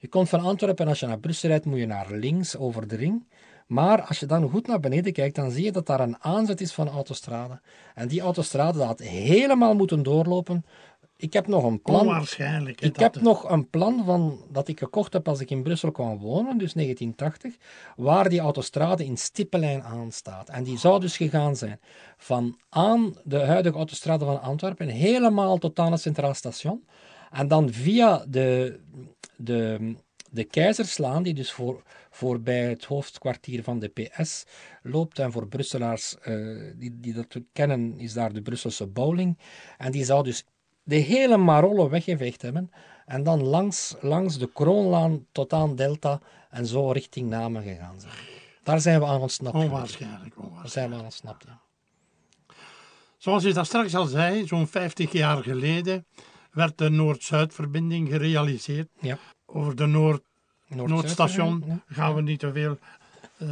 Je 0.03 0.09
komt 0.09 0.29
van 0.29 0.41
Antwerpen 0.41 0.85
en 0.85 0.91
als 0.91 1.01
je 1.01 1.07
naar 1.07 1.19
Brussel 1.19 1.49
rijdt, 1.49 1.65
moet 1.65 1.79
je 1.79 1.87
naar 1.87 2.11
links 2.11 2.57
over 2.57 2.89
de 2.89 2.97
ring. 2.97 3.27
Maar 3.67 4.03
als 4.03 4.21
je 4.21 4.27
dan 4.27 4.51
goed 4.51 4.67
naar 4.67 4.81
beneden 4.81 5.13
kijkt, 5.13 5.35
dan 5.35 5.51
zie 5.51 5.65
je 5.65 5.73
dat 5.73 5.87
daar 5.87 6.01
een 6.01 6.23
aanzet 6.23 6.61
is 6.61 6.73
van 6.73 6.89
autostrade. 6.89 7.61
En 7.95 8.09
die 8.09 8.21
autostrade 8.21 8.83
had 8.83 8.99
helemaal 9.01 9.75
moeten 9.75 10.03
doorlopen 10.03 10.65
ik 11.23 11.33
heb 11.33 11.47
nog 11.47 11.65
een 11.65 11.83
plan. 11.83 12.01
Onwaarschijnlijk. 12.01 12.81
Ik 12.81 12.97
heb 12.97 13.21
nog 13.21 13.51
een 13.51 13.71
plan 13.71 14.05
van, 14.05 14.45
dat 14.51 14.69
ik 14.69 14.79
gekocht 14.79 15.13
heb 15.13 15.29
als 15.29 15.41
ik 15.41 15.51
in 15.51 15.63
Brussel 15.63 15.91
kwam 15.91 16.19
wonen, 16.19 16.59
dus 16.59 16.73
1980, 16.73 17.57
waar 17.97 18.29
die 18.29 18.41
autostrade 18.41 19.05
in 19.05 19.17
stippellijn 19.17 19.83
aan 19.83 20.13
staat. 20.13 20.49
En 20.49 20.63
die 20.63 20.79
zou 20.79 21.01
dus 21.01 21.17
gegaan 21.17 21.57
zijn 21.57 21.81
van 22.17 22.59
aan 22.69 23.15
de 23.25 23.39
huidige 23.39 23.77
autostrade 23.77 24.25
van 24.25 24.43
Antwerpen 24.43 24.89
helemaal 24.89 25.59
tot 25.59 25.79
aan 25.79 25.93
het 25.93 26.01
Centraal 26.01 26.35
Station. 26.35 26.85
En 27.31 27.49
dan 27.49 27.73
via 27.73 28.25
de, 28.29 28.81
de, 29.45 29.95
de 30.31 30.45
Keizerslaan, 30.45 31.23
die 31.23 31.35
dus 31.35 31.53
voor, 31.53 31.83
voorbij 32.11 32.69
het 32.69 32.85
hoofdkwartier 32.85 33.63
van 33.63 33.79
de 33.79 33.89
PS 33.89 34.45
loopt. 34.83 35.19
En 35.19 35.33
voor 35.33 35.49
Brusselaars 35.49 36.17
uh, 36.25 36.73
die, 36.77 37.01
die 37.01 37.13
dat 37.13 37.37
kennen, 37.53 37.99
is 37.99 38.13
daar 38.13 38.33
de 38.33 38.43
Brusselse 38.43 38.87
bowling. 38.87 39.39
En 39.79 39.93
die 39.93 40.05
zou 40.05 40.25
dus 40.25 40.45
de 40.83 40.97
hele 40.97 41.37
Marolle 41.37 41.89
weggeveegd 41.89 42.43
hebben 42.43 42.71
en 43.07 43.23
dan 43.23 43.43
langs, 43.43 43.95
langs 44.01 44.39
de 44.39 44.53
Kroonlaan 44.53 45.27
tot 45.33 45.53
aan 45.53 45.77
Delta 45.77 46.21
en 46.51 46.67
zo 46.67 46.91
richting 46.91 47.29
Namen 47.29 47.63
gegaan 47.63 48.01
zijn. 48.01 48.13
Daar 48.63 48.81
zijn 48.81 49.01
we 49.01 49.07
aan 49.07 49.21
ontsnapt. 49.21 49.57
Onwaarschijnlijk, 49.57 50.39
onwaarschijnlijk. 50.39 50.63
Daar 50.63 50.71
zijn 50.71 50.91
we 50.91 50.97
aan 50.97 51.05
ontsnapt, 51.05 51.45
ja. 51.47 51.61
Zoals 53.17 53.43
je 53.43 53.53
daar 53.53 53.67
straks 53.67 53.95
al 53.95 54.07
zei, 54.07 54.47
zo'n 54.47 54.67
50 54.67 55.13
jaar 55.13 55.43
geleden 55.43 56.07
werd 56.53 56.79
de 56.79 56.89
Noord-Zuid-verbinding 56.89 58.09
gerealiseerd. 58.09 58.89
Ja. 59.01 59.19
Over 59.47 59.77
de 59.77 59.87
Noord, 59.87 60.23
Noordstation 60.69 61.83
gaan 61.87 62.15
we 62.15 62.23
niet 62.23 62.39
te 62.39 62.53
veel. 62.53 62.79
Uh, 63.39 63.51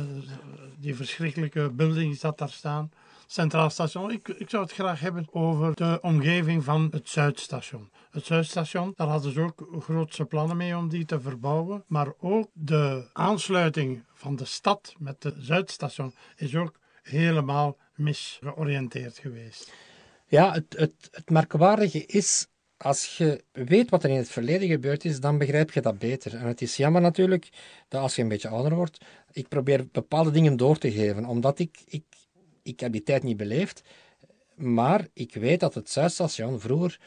die 0.78 0.94
verschrikkelijke 0.94 1.70
buildings 1.70 2.20
dat 2.20 2.38
daar 2.38 2.50
staan. 2.50 2.90
Centraal 3.26 3.70
Station. 3.70 4.10
Ik, 4.10 4.28
ik 4.28 4.50
zou 4.50 4.62
het 4.62 4.72
graag 4.72 5.00
hebben 5.00 5.26
over 5.30 5.74
de 5.74 5.98
omgeving 6.02 6.64
van 6.64 6.88
het 6.90 7.08
Zuidstation. 7.08 7.90
Het 8.10 8.26
Zuidstation, 8.26 8.92
daar 8.96 9.08
hadden 9.08 9.32
ze 9.32 9.40
ook 9.40 9.68
grootse 9.78 10.24
plannen 10.24 10.56
mee 10.56 10.76
om 10.76 10.88
die 10.88 11.04
te 11.04 11.20
verbouwen. 11.20 11.84
Maar 11.86 12.12
ook 12.18 12.50
de 12.52 13.08
aansluiting 13.12 14.04
van 14.14 14.36
de 14.36 14.44
stad 14.44 14.94
met 14.98 15.22
het 15.22 15.34
Zuidstation 15.38 16.14
is 16.36 16.56
ook 16.56 16.78
helemaal 17.02 17.76
misgeoriënteerd 17.94 19.18
geweest. 19.18 19.72
Ja, 20.26 20.52
het, 20.52 20.74
het, 20.76 21.08
het 21.10 21.30
merkwaardige 21.30 22.06
is 22.06 22.46
als 22.82 23.16
je 23.16 23.44
weet 23.52 23.90
wat 23.90 24.04
er 24.04 24.10
in 24.10 24.16
het 24.16 24.30
verleden 24.30 24.68
gebeurd 24.68 25.04
is, 25.04 25.20
dan 25.20 25.38
begrijp 25.38 25.70
je 25.70 25.80
dat 25.80 25.98
beter. 25.98 26.34
En 26.34 26.46
het 26.46 26.62
is 26.62 26.76
jammer 26.76 27.00
natuurlijk 27.00 27.48
dat 27.88 28.00
als 28.00 28.16
je 28.16 28.22
een 28.22 28.28
beetje 28.28 28.48
ouder 28.48 28.74
wordt, 28.74 28.98
ik 29.32 29.48
probeer 29.48 29.88
bepaalde 29.92 30.30
dingen 30.30 30.56
door 30.56 30.78
te 30.78 30.92
geven, 30.92 31.24
omdat 31.24 31.58
ik, 31.58 31.78
ik 31.86 32.04
ik 32.62 32.80
heb 32.80 32.92
die 32.92 33.02
tijd 33.02 33.22
niet 33.22 33.36
beleefd, 33.36 33.82
maar 34.54 35.06
ik 35.12 35.34
weet 35.34 35.60
dat 35.60 35.74
het 35.74 35.90
Zuidstation 35.90 36.60
vroeger 36.60 37.00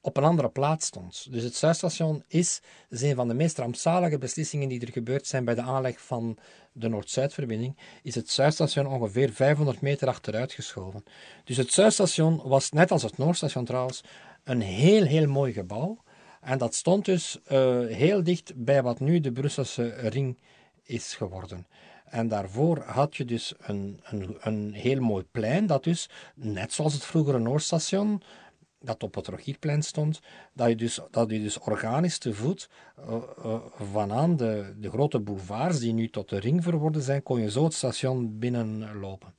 op 0.00 0.16
een 0.16 0.24
andere 0.24 0.48
plaats 0.48 0.86
stond. 0.86 1.26
Dus 1.30 1.42
het 1.42 1.56
Zuidstation 1.56 2.24
is, 2.28 2.60
is 2.88 3.02
een 3.02 3.14
van 3.14 3.28
de 3.28 3.34
meest 3.34 3.58
rampzalige 3.58 4.18
beslissingen 4.18 4.68
die 4.68 4.80
er 4.80 4.92
gebeurd 4.92 5.26
zijn 5.26 5.44
bij 5.44 5.54
de 5.54 5.62
aanleg 5.62 6.00
van 6.00 6.38
de 6.72 6.88
Noord-Zuidverbinding, 6.88 7.78
is 8.02 8.14
het 8.14 8.30
Zuidstation 8.30 8.86
ongeveer 8.86 9.32
500 9.32 9.80
meter 9.80 10.08
achteruit 10.08 10.52
geschoven. 10.52 11.04
Dus 11.44 11.56
het 11.56 11.72
Zuidstation 11.72 12.40
was, 12.44 12.70
net 12.70 12.90
als 12.90 13.02
het 13.02 13.18
Noordstation 13.18 13.64
trouwens, 13.64 14.02
een 14.48 14.60
heel, 14.60 15.04
heel 15.04 15.26
mooi 15.26 15.52
gebouw. 15.52 15.98
En 16.40 16.58
dat 16.58 16.74
stond 16.74 17.04
dus 17.04 17.38
uh, 17.52 17.86
heel 17.86 18.22
dicht 18.22 18.52
bij 18.56 18.82
wat 18.82 19.00
nu 19.00 19.20
de 19.20 19.32
Brusselse 19.32 19.88
ring 19.88 20.38
is 20.82 21.14
geworden. 21.14 21.66
En 22.04 22.28
daarvoor 22.28 22.82
had 22.86 23.16
je 23.16 23.24
dus 23.24 23.54
een, 23.58 24.00
een, 24.04 24.36
een 24.40 24.72
heel 24.72 25.00
mooi 25.00 25.24
plein, 25.30 25.66
dat 25.66 25.84
dus, 25.84 26.10
net 26.34 26.72
zoals 26.72 26.92
het 26.92 27.04
vroegere 27.04 27.38
Noordstation, 27.38 28.22
dat 28.80 29.02
op 29.02 29.14
het 29.14 29.26
Rogierplein 29.26 29.82
stond, 29.82 30.20
dat 30.52 30.68
je 30.68 30.76
dus, 30.76 31.00
dat 31.10 31.30
je 31.30 31.42
dus 31.42 31.58
organisch 31.58 32.18
te 32.18 32.34
voet 32.34 32.70
uh, 33.08 33.14
uh, 33.94 34.36
de, 34.36 34.74
de 34.78 34.90
grote 34.90 35.20
boulevards, 35.20 35.78
die 35.78 35.92
nu 35.92 36.08
tot 36.08 36.28
de 36.28 36.38
ring 36.38 36.62
verworden 36.62 37.02
zijn, 37.02 37.22
kon 37.22 37.40
je 37.40 37.50
zo 37.50 37.64
het 37.64 37.74
station 37.74 38.38
binnenlopen. 38.38 39.34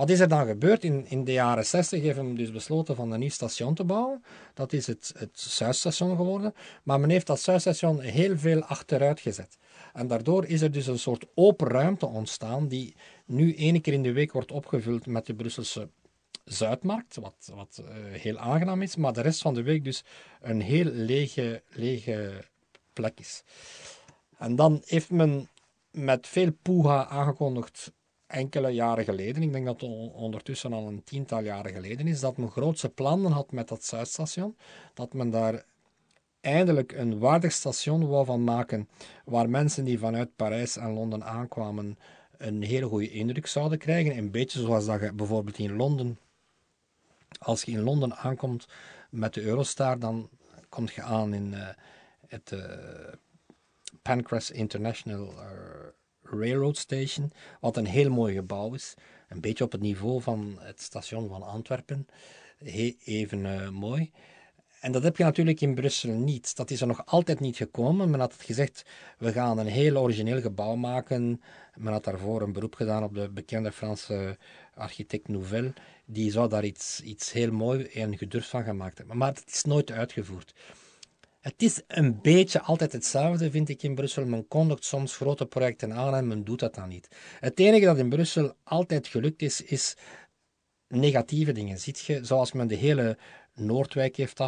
Wat 0.00 0.10
is 0.10 0.20
er 0.20 0.28
dan 0.28 0.46
gebeurd? 0.46 0.84
In, 0.84 1.06
in 1.08 1.24
de 1.24 1.32
jaren 1.32 1.66
60 1.66 2.00
heeft 2.00 2.16
men 2.16 2.34
dus 2.34 2.52
besloten 2.52 2.96
van 2.96 3.10
een 3.10 3.20
nieuw 3.20 3.28
station 3.28 3.74
te 3.74 3.84
bouwen. 3.84 4.24
Dat 4.54 4.72
is 4.72 4.86
het, 4.86 5.12
het 5.18 5.40
Zuidstation 5.40 6.16
geworden. 6.16 6.54
Maar 6.82 7.00
men 7.00 7.10
heeft 7.10 7.26
dat 7.26 7.40
Zuidstation 7.40 8.00
heel 8.00 8.38
veel 8.38 8.62
achteruit 8.62 9.20
gezet. 9.20 9.58
En 9.92 10.06
daardoor 10.06 10.46
is 10.46 10.60
er 10.60 10.70
dus 10.70 10.86
een 10.86 10.98
soort 10.98 11.26
open 11.34 11.68
ruimte 11.68 12.06
ontstaan 12.06 12.68
die 12.68 12.94
nu 13.24 13.54
één 13.54 13.80
keer 13.80 13.92
in 13.92 14.02
de 14.02 14.12
week 14.12 14.32
wordt 14.32 14.52
opgevuld 14.52 15.06
met 15.06 15.26
de 15.26 15.34
Brusselse 15.34 15.88
Zuidmarkt, 16.44 17.16
wat, 17.16 17.52
wat 17.54 17.82
uh, 17.82 17.86
heel 18.20 18.38
aangenaam 18.38 18.82
is, 18.82 18.96
maar 18.96 19.12
de 19.12 19.20
rest 19.20 19.42
van 19.42 19.54
de 19.54 19.62
week 19.62 19.84
dus 19.84 20.04
een 20.40 20.60
heel 20.60 20.84
lege, 20.84 21.62
lege 21.68 22.44
plek 22.92 23.20
is. 23.20 23.42
En 24.38 24.56
dan 24.56 24.82
heeft 24.84 25.10
men 25.10 25.48
met 25.90 26.26
veel 26.26 26.52
poeha 26.62 27.06
aangekondigd 27.06 27.92
enkele 28.30 28.68
jaren 28.68 29.04
geleden, 29.04 29.42
ik 29.42 29.52
denk 29.52 29.66
dat 29.66 29.80
het 29.80 29.90
ondertussen 30.12 30.72
al 30.72 30.86
een 30.86 31.04
tiental 31.04 31.40
jaren 31.40 31.72
geleden 31.72 32.06
is, 32.06 32.20
dat 32.20 32.36
men 32.36 32.50
grootse 32.50 32.88
plannen 32.88 33.32
had 33.32 33.52
met 33.52 33.68
dat 33.68 33.84
Zuidstation, 33.84 34.56
dat 34.94 35.12
men 35.12 35.30
daar 35.30 35.64
eindelijk 36.40 36.92
een 36.92 37.18
waardig 37.18 37.52
station 37.52 38.08
wou 38.08 38.24
van 38.24 38.44
maken, 38.44 38.88
waar 39.24 39.50
mensen 39.50 39.84
die 39.84 39.98
vanuit 39.98 40.36
Parijs 40.36 40.76
en 40.76 40.92
Londen 40.92 41.24
aankwamen 41.24 41.98
een 42.36 42.62
hele 42.62 42.86
goede 42.86 43.10
indruk 43.10 43.46
zouden 43.46 43.78
krijgen. 43.78 44.16
Een 44.16 44.30
beetje 44.30 44.60
zoals 44.60 44.86
dat 44.86 45.00
je 45.00 45.12
bijvoorbeeld 45.12 45.58
in 45.58 45.76
Londen, 45.76 46.18
als 47.38 47.62
je 47.62 47.72
in 47.72 47.82
Londen 47.82 48.16
aankomt 48.16 48.66
met 49.10 49.34
de 49.34 49.42
Eurostar, 49.42 49.98
dan 49.98 50.28
kom 50.68 50.88
je 50.94 51.02
aan 51.02 51.34
in 51.34 51.52
uh, 51.52 51.68
het 52.26 52.50
uh, 52.50 52.60
Pancras 54.02 54.50
International 54.50 55.32
uh, 55.32 55.44
Railroad 56.30 56.76
Station, 56.76 57.32
wat 57.60 57.76
een 57.76 57.86
heel 57.86 58.10
mooi 58.10 58.34
gebouw 58.34 58.74
is. 58.74 58.94
Een 59.28 59.40
beetje 59.40 59.64
op 59.64 59.72
het 59.72 59.80
niveau 59.80 60.22
van 60.22 60.56
het 60.60 60.80
station 60.80 61.28
van 61.28 61.42
Antwerpen. 61.42 62.06
even 63.04 63.74
mooi. 63.74 64.10
En 64.80 64.92
dat 64.92 65.02
heb 65.02 65.16
je 65.16 65.24
natuurlijk 65.24 65.60
in 65.60 65.74
Brussel 65.74 66.10
niet. 66.10 66.56
Dat 66.56 66.70
is 66.70 66.80
er 66.80 66.86
nog 66.86 67.06
altijd 67.06 67.40
niet 67.40 67.56
gekomen. 67.56 68.10
Men 68.10 68.20
had 68.20 68.34
gezegd, 68.38 68.84
we 69.18 69.32
gaan 69.32 69.58
een 69.58 69.66
heel 69.66 69.96
origineel 69.96 70.40
gebouw 70.40 70.74
maken. 70.74 71.40
Men 71.76 71.92
had 71.92 72.04
daarvoor 72.04 72.42
een 72.42 72.52
beroep 72.52 72.74
gedaan 72.74 73.02
op 73.02 73.14
de 73.14 73.28
bekende 73.28 73.72
Franse 73.72 74.38
architect 74.74 75.28
Nouvel. 75.28 75.72
Die 76.04 76.30
zou 76.30 76.48
daar 76.48 76.64
iets, 76.64 77.00
iets 77.00 77.32
heel 77.32 77.52
mooi 77.52 77.84
en 77.84 78.18
gedurfd 78.18 78.48
van 78.48 78.64
gemaakt 78.64 78.98
hebben. 78.98 79.16
Maar 79.16 79.28
het 79.28 79.50
is 79.52 79.64
nooit 79.64 79.90
uitgevoerd. 79.90 80.54
Het 81.40 81.62
is 81.62 81.82
een 81.86 82.20
beetje 82.20 82.60
altijd 82.60 82.92
hetzelfde, 82.92 83.50
vind 83.50 83.68
ik, 83.68 83.82
in 83.82 83.94
Brussel. 83.94 84.24
Men 84.24 84.48
kondigt 84.48 84.84
soms 84.84 85.16
grote 85.16 85.46
projecten 85.46 85.92
aan 85.92 86.14
en 86.14 86.26
men 86.26 86.44
doet 86.44 86.60
dat 86.60 86.74
dan 86.74 86.88
niet. 86.88 87.08
Het 87.40 87.58
enige 87.58 87.84
dat 87.84 87.98
in 87.98 88.08
Brussel 88.08 88.54
altijd 88.62 89.06
gelukt 89.06 89.42
is, 89.42 89.62
is 89.62 89.96
negatieve 90.88 91.52
dingen. 91.52 91.78
Ziet 91.78 92.00
je, 92.00 92.24
zoals 92.24 92.52
men 92.52 92.66
de 92.66 92.74
hele 92.74 93.18
Noordwijk 93.54 94.16
heeft 94.16 94.40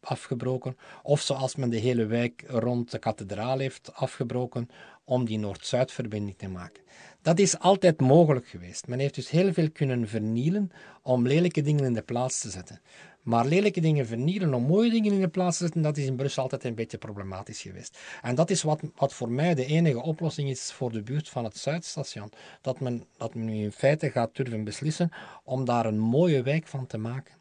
afgebroken, 0.00 0.76
of 1.02 1.20
zoals 1.20 1.56
men 1.56 1.70
de 1.70 1.78
hele 1.78 2.06
wijk 2.06 2.44
rond 2.46 2.90
de 2.90 2.98
kathedraal 2.98 3.58
heeft 3.58 3.94
afgebroken, 3.94 4.68
om 5.04 5.24
die 5.24 5.38
Noord-Zuidverbinding 5.38 6.38
te 6.38 6.48
maken. 6.48 6.82
Dat 7.22 7.38
is 7.38 7.58
altijd 7.58 8.00
mogelijk 8.00 8.48
geweest. 8.48 8.86
Men 8.86 8.98
heeft 8.98 9.14
dus 9.14 9.30
heel 9.30 9.52
veel 9.52 9.70
kunnen 9.70 10.08
vernielen 10.08 10.70
om 11.02 11.26
lelijke 11.26 11.62
dingen 11.62 11.84
in 11.84 11.92
de 11.92 12.02
plaats 12.02 12.40
te 12.40 12.50
zetten. 12.50 12.80
Maar 13.26 13.46
lelijke 13.46 13.80
dingen 13.80 14.06
vernielen 14.06 14.54
om 14.54 14.62
mooie 14.62 14.90
dingen 14.90 15.12
in 15.12 15.20
de 15.20 15.28
plaats 15.28 15.56
te 15.56 15.62
zetten, 15.64 15.82
dat 15.82 15.96
is 15.96 16.06
in 16.06 16.16
Brussel 16.16 16.42
altijd 16.42 16.64
een 16.64 16.74
beetje 16.74 16.98
problematisch 16.98 17.60
geweest. 17.60 17.98
En 18.22 18.34
dat 18.34 18.50
is 18.50 18.62
wat, 18.62 18.80
wat 18.96 19.14
voor 19.14 19.30
mij 19.30 19.54
de 19.54 19.66
enige 19.66 20.02
oplossing 20.02 20.48
is 20.48 20.72
voor 20.72 20.92
de 20.92 21.02
buurt 21.02 21.28
van 21.28 21.44
het 21.44 21.56
Zuidstation. 21.56 22.30
Dat 22.60 22.80
men, 22.80 23.04
dat 23.16 23.34
men 23.34 23.44
nu 23.44 23.54
in 23.54 23.72
feite 23.72 24.10
gaat 24.10 24.36
durven 24.36 24.64
beslissen 24.64 25.10
om 25.44 25.64
daar 25.64 25.86
een 25.86 25.98
mooie 25.98 26.42
wijk 26.42 26.66
van 26.66 26.86
te 26.86 26.98
maken. 26.98 27.34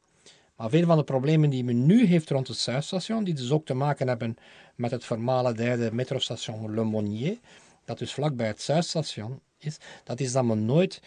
Maar 0.56 0.70
veel 0.70 0.86
van 0.86 0.98
de 0.98 1.04
problemen 1.04 1.50
die 1.50 1.64
men 1.64 1.86
nu 1.86 2.06
heeft 2.06 2.30
rond 2.30 2.48
het 2.48 2.58
Zuidstation, 2.58 3.24
die 3.24 3.34
dus 3.34 3.52
ook 3.52 3.66
te 3.66 3.74
maken 3.74 4.08
hebben 4.08 4.38
met 4.76 4.92
het 4.92 5.06
voormalige 5.06 5.90
metrostation 5.94 6.74
Le 6.74 6.84
Monnier, 6.84 7.38
dat 7.84 7.98
dus 7.98 8.14
vlakbij 8.14 8.48
het 8.48 8.62
Zuidstation 8.62 9.40
is, 9.58 9.78
dat 10.04 10.20
is 10.20 10.32
dat 10.32 10.44
men 10.44 10.66
nooit 10.66 11.02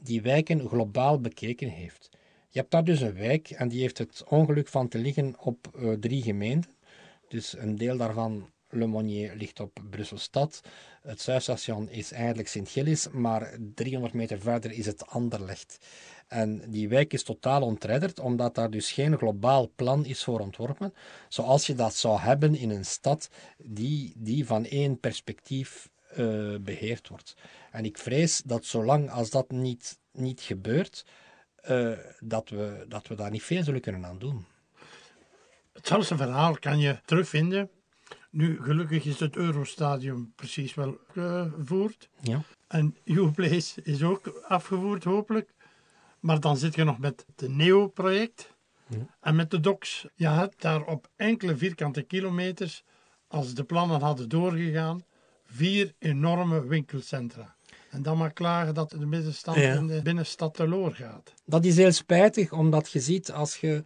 die 0.00 0.22
wijken 0.22 0.68
globaal 0.68 1.20
bekeken 1.20 1.68
heeft. 1.68 2.10
Je 2.52 2.58
hebt 2.58 2.70
daar 2.70 2.84
dus 2.84 3.00
een 3.00 3.14
wijk 3.14 3.50
en 3.50 3.68
die 3.68 3.80
heeft 3.80 3.98
het 3.98 4.24
ongeluk 4.28 4.68
van 4.68 4.88
te 4.88 4.98
liggen 4.98 5.34
op 5.38 5.70
uh, 5.76 5.92
drie 5.92 6.22
gemeenten. 6.22 6.70
Dus 7.28 7.56
een 7.58 7.76
deel 7.76 7.96
daarvan, 7.96 8.50
Le 8.68 8.86
Monnier, 8.86 9.34
ligt 9.36 9.60
op 9.60 9.82
Brussel-Stad. 9.90 10.60
Het 11.02 11.20
Zuidstation 11.20 11.88
is 11.90 12.12
eigenlijk 12.12 12.48
Sint-Gillis, 12.48 13.08
maar 13.10 13.56
300 13.74 14.14
meter 14.14 14.40
verder 14.40 14.72
is 14.72 14.86
het 14.86 15.06
Anderlecht. 15.06 15.78
En 16.28 16.62
die 16.70 16.88
wijk 16.88 17.12
is 17.12 17.22
totaal 17.22 17.62
ontredderd, 17.62 18.18
omdat 18.18 18.54
daar 18.54 18.70
dus 18.70 18.92
geen 18.92 19.16
globaal 19.18 19.70
plan 19.74 20.04
is 20.04 20.24
voor 20.24 20.40
ontworpen, 20.40 20.94
zoals 21.28 21.66
je 21.66 21.74
dat 21.74 21.94
zou 21.94 22.18
hebben 22.18 22.54
in 22.54 22.70
een 22.70 22.84
stad 22.84 23.28
die, 23.58 24.12
die 24.16 24.46
van 24.46 24.64
één 24.64 25.00
perspectief 25.00 25.90
uh, 26.16 26.56
beheerd 26.60 27.08
wordt. 27.08 27.36
En 27.70 27.84
ik 27.84 27.98
vrees 27.98 28.42
dat 28.44 28.64
zolang 28.64 29.10
als 29.10 29.30
dat 29.30 29.50
niet, 29.50 29.98
niet 30.10 30.40
gebeurt, 30.40 31.04
uh, 31.70 31.92
dat, 32.20 32.48
we, 32.48 32.84
dat 32.88 33.08
we 33.08 33.14
daar 33.14 33.30
niet 33.30 33.42
veel 33.42 33.62
zullen 33.62 33.80
kunnen 33.80 34.04
aan 34.04 34.18
doen. 34.18 34.46
Hetzelfde 35.72 36.16
verhaal 36.16 36.58
kan 36.58 36.78
je 36.78 37.00
terugvinden. 37.04 37.70
Nu, 38.30 38.62
gelukkig 38.62 39.04
is 39.04 39.20
het 39.20 39.36
Eurostadium 39.36 40.32
precies 40.36 40.74
wel 40.74 40.98
gevoerd. 41.12 42.08
Ja. 42.20 42.42
En 42.66 42.96
Uplace 43.04 43.82
is 43.82 44.02
ook 44.02 44.42
afgevoerd, 44.48 45.04
hopelijk. 45.04 45.54
Maar 46.20 46.40
dan 46.40 46.56
zit 46.56 46.74
je 46.74 46.84
nog 46.84 46.98
met 46.98 47.26
het 47.36 47.48
NEO-project 47.48 48.54
ja. 48.86 49.06
en 49.20 49.36
met 49.36 49.50
de 49.50 49.60
DOCS. 49.60 50.06
Je 50.14 50.28
hebt 50.28 50.62
daar 50.62 50.84
op 50.84 51.08
enkele 51.16 51.56
vierkante 51.56 52.02
kilometers, 52.02 52.84
als 53.28 53.54
de 53.54 53.64
plannen 53.64 54.00
hadden 54.00 54.28
doorgegaan, 54.28 55.04
vier 55.44 55.94
enorme 55.98 56.66
winkelcentra. 56.66 57.54
En 57.92 58.02
dan 58.02 58.18
maar 58.18 58.32
klagen 58.32 58.74
dat 58.74 58.90
de 58.90 59.06
middenstand 59.06 59.56
in 59.56 59.86
de 59.86 60.02
binnenstad 60.02 60.54
teloor 60.54 60.92
gaat. 60.92 61.34
Dat 61.44 61.64
is 61.64 61.76
heel 61.76 61.92
spijtig, 61.92 62.52
omdat 62.52 62.90
je 62.90 63.00
ziet 63.00 63.32
als 63.32 63.56
je. 63.56 63.82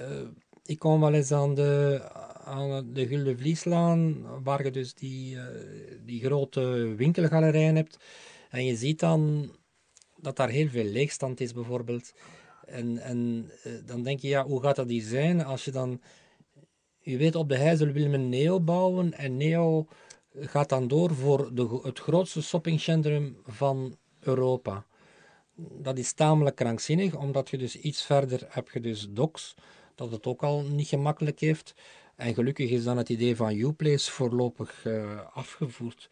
Uh, 0.00 0.28
ik 0.64 0.78
kom 0.78 1.00
wel 1.00 1.12
eens 1.12 1.32
aan 1.32 1.54
de, 1.54 2.00
aan 2.44 2.92
de 2.92 3.06
Gulden 3.06 3.38
Vlieslaan, 3.38 4.22
waar 4.42 4.64
je 4.64 4.70
dus 4.70 4.94
die, 4.94 5.34
uh, 5.34 5.44
die 6.04 6.24
grote 6.24 6.94
winkelgalerijen 6.96 7.76
hebt. 7.76 7.96
En 8.50 8.64
je 8.64 8.76
ziet 8.76 9.00
dan 9.00 9.50
dat 10.16 10.36
daar 10.36 10.48
heel 10.48 10.68
veel 10.68 10.84
leegstand 10.84 11.40
is, 11.40 11.52
bijvoorbeeld. 11.52 12.12
En, 12.66 12.98
en 12.98 13.50
uh, 13.66 13.72
dan 13.86 14.02
denk 14.02 14.20
je, 14.20 14.28
ja, 14.28 14.44
hoe 14.44 14.62
gaat 14.62 14.76
dat 14.76 14.88
hier 14.88 15.02
zijn 15.02 15.44
als 15.44 15.64
je 15.64 15.70
dan. 15.70 16.00
Je 17.00 17.16
weet, 17.16 17.34
op 17.34 17.48
de 17.48 17.56
Heizel 17.56 17.92
wil 17.92 18.08
men 18.08 18.28
Neo 18.28 18.60
bouwen 18.60 19.12
en 19.12 19.36
Neo 19.36 19.86
gaat 20.40 20.68
dan 20.68 20.88
door 20.88 21.14
voor 21.14 21.54
de, 21.54 21.80
het 21.82 21.98
grootste 21.98 22.42
shoppingcentrum 22.42 23.36
van 23.46 23.96
Europa. 24.20 24.84
Dat 25.56 25.98
is 25.98 26.12
tamelijk 26.12 26.56
krankzinnig, 26.56 27.14
omdat 27.16 27.50
je 27.50 27.58
dus 27.58 27.76
iets 27.76 28.04
verder 28.04 28.46
heb 28.48 28.70
je 28.70 28.80
dus 28.80 29.06
Docs, 29.10 29.54
dat 29.94 30.10
het 30.10 30.26
ook 30.26 30.42
al 30.42 30.62
niet 30.62 30.88
gemakkelijk 30.88 31.40
heeft. 31.40 31.74
En 32.16 32.34
gelukkig 32.34 32.70
is 32.70 32.84
dan 32.84 32.96
het 32.96 33.08
idee 33.08 33.36
van 33.36 33.54
Uplace 33.54 34.10
voorlopig 34.10 34.84
uh, 34.84 35.20
afgevoerd. 35.32 36.10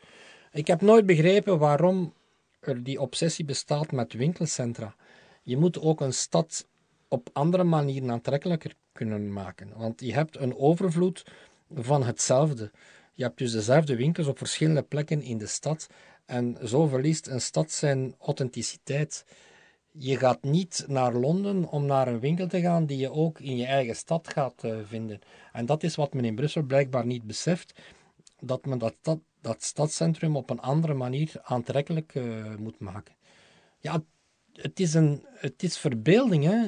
Ik 0.53 0.67
heb 0.67 0.81
nooit 0.81 1.07
begrepen 1.07 1.59
waarom 1.59 2.15
er 2.61 2.83
die 2.83 3.01
obsessie 3.01 3.45
bestaat 3.45 3.93
met 3.93 4.13
winkelcentra. 4.13 4.95
Je 5.43 5.57
moet 5.57 5.81
ook 5.81 6.01
een 6.01 6.13
stad 6.13 6.69
op 7.09 7.31
andere 7.33 7.65
manieren 7.65 8.11
aantrekkelijker 8.11 8.75
kunnen 8.93 9.33
maken. 9.33 9.73
Want 9.77 10.01
je 10.01 10.13
hebt 10.13 10.37
een 10.37 10.57
overvloed 10.57 11.25
van 11.75 12.03
hetzelfde. 12.03 12.71
Je 13.21 13.27
hebt 13.27 13.39
dus 13.39 13.53
dezelfde 13.53 13.97
winkels 13.97 14.27
op 14.27 14.39
verschillende 14.39 14.83
plekken 14.83 15.23
in 15.23 15.39
de 15.39 15.47
stad. 15.47 15.87
En 16.27 16.57
zo 16.65 16.87
verliest 16.87 17.27
een 17.27 17.41
stad 17.41 17.71
zijn 17.71 18.15
authenticiteit. 18.19 19.25
Je 19.93 20.17
gaat 20.17 20.43
niet 20.43 20.85
naar 20.89 21.15
Londen 21.15 21.69
om 21.69 21.87
naar 21.87 22.09
een 22.09 22.21
winkel 22.21 22.47
te 22.47 22.61
gaan 22.61 22.87
die 22.87 22.99
je 22.99 23.13
ook 23.13 23.41
in 23.41 23.57
je 23.57 23.67
eigen 23.67 23.97
stad 23.97 24.29
gaat 24.29 24.65
uh, 24.65 24.77
vinden. 24.85 25.19
En 25.53 25.67
dat 25.67 25.83
is 25.83 25.95
wat 25.95 26.15
men 26.15 26.25
in 26.25 26.35
Brussel 26.35 26.63
blijkbaar 26.63 27.07
niet 27.07 27.23
beseft. 27.23 27.81
Dat 28.39 28.67
men 28.67 28.79
dat, 28.79 28.97
dat, 29.03 29.19
dat 29.41 29.63
stadscentrum 29.63 30.37
op 30.37 30.51
een 30.51 30.61
andere 30.61 30.95
manier 30.95 31.33
aantrekkelijk 31.43 32.15
uh, 32.15 32.55
moet 32.59 32.79
maken. 32.79 33.15
Ja, 33.79 34.03
het 34.53 34.81
is, 34.81 34.95
een, 34.95 35.27
het 35.35 35.63
is 35.63 35.79
verbeelding. 35.79 36.45
Hè? 36.45 36.67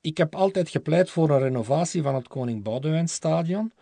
Ik 0.00 0.16
heb 0.16 0.34
altijd 0.34 0.68
gepleit 0.68 1.10
voor 1.10 1.30
een 1.30 1.38
renovatie 1.38 2.02
van 2.02 2.14
het 2.14 2.28
Koning 2.28 2.62
Boudewijn 2.62 3.08
Stadion. 3.08 3.72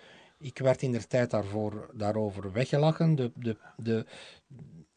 Ik 0.43 0.59
werd 0.59 0.83
in 0.83 0.93
der 0.93 1.07
tijd 1.07 1.31
daarvoor, 1.31 1.91
daarover 1.93 2.53
weggelachen. 2.53 3.15
De, 3.15 3.31
de, 3.35 3.57
de, 3.77 4.07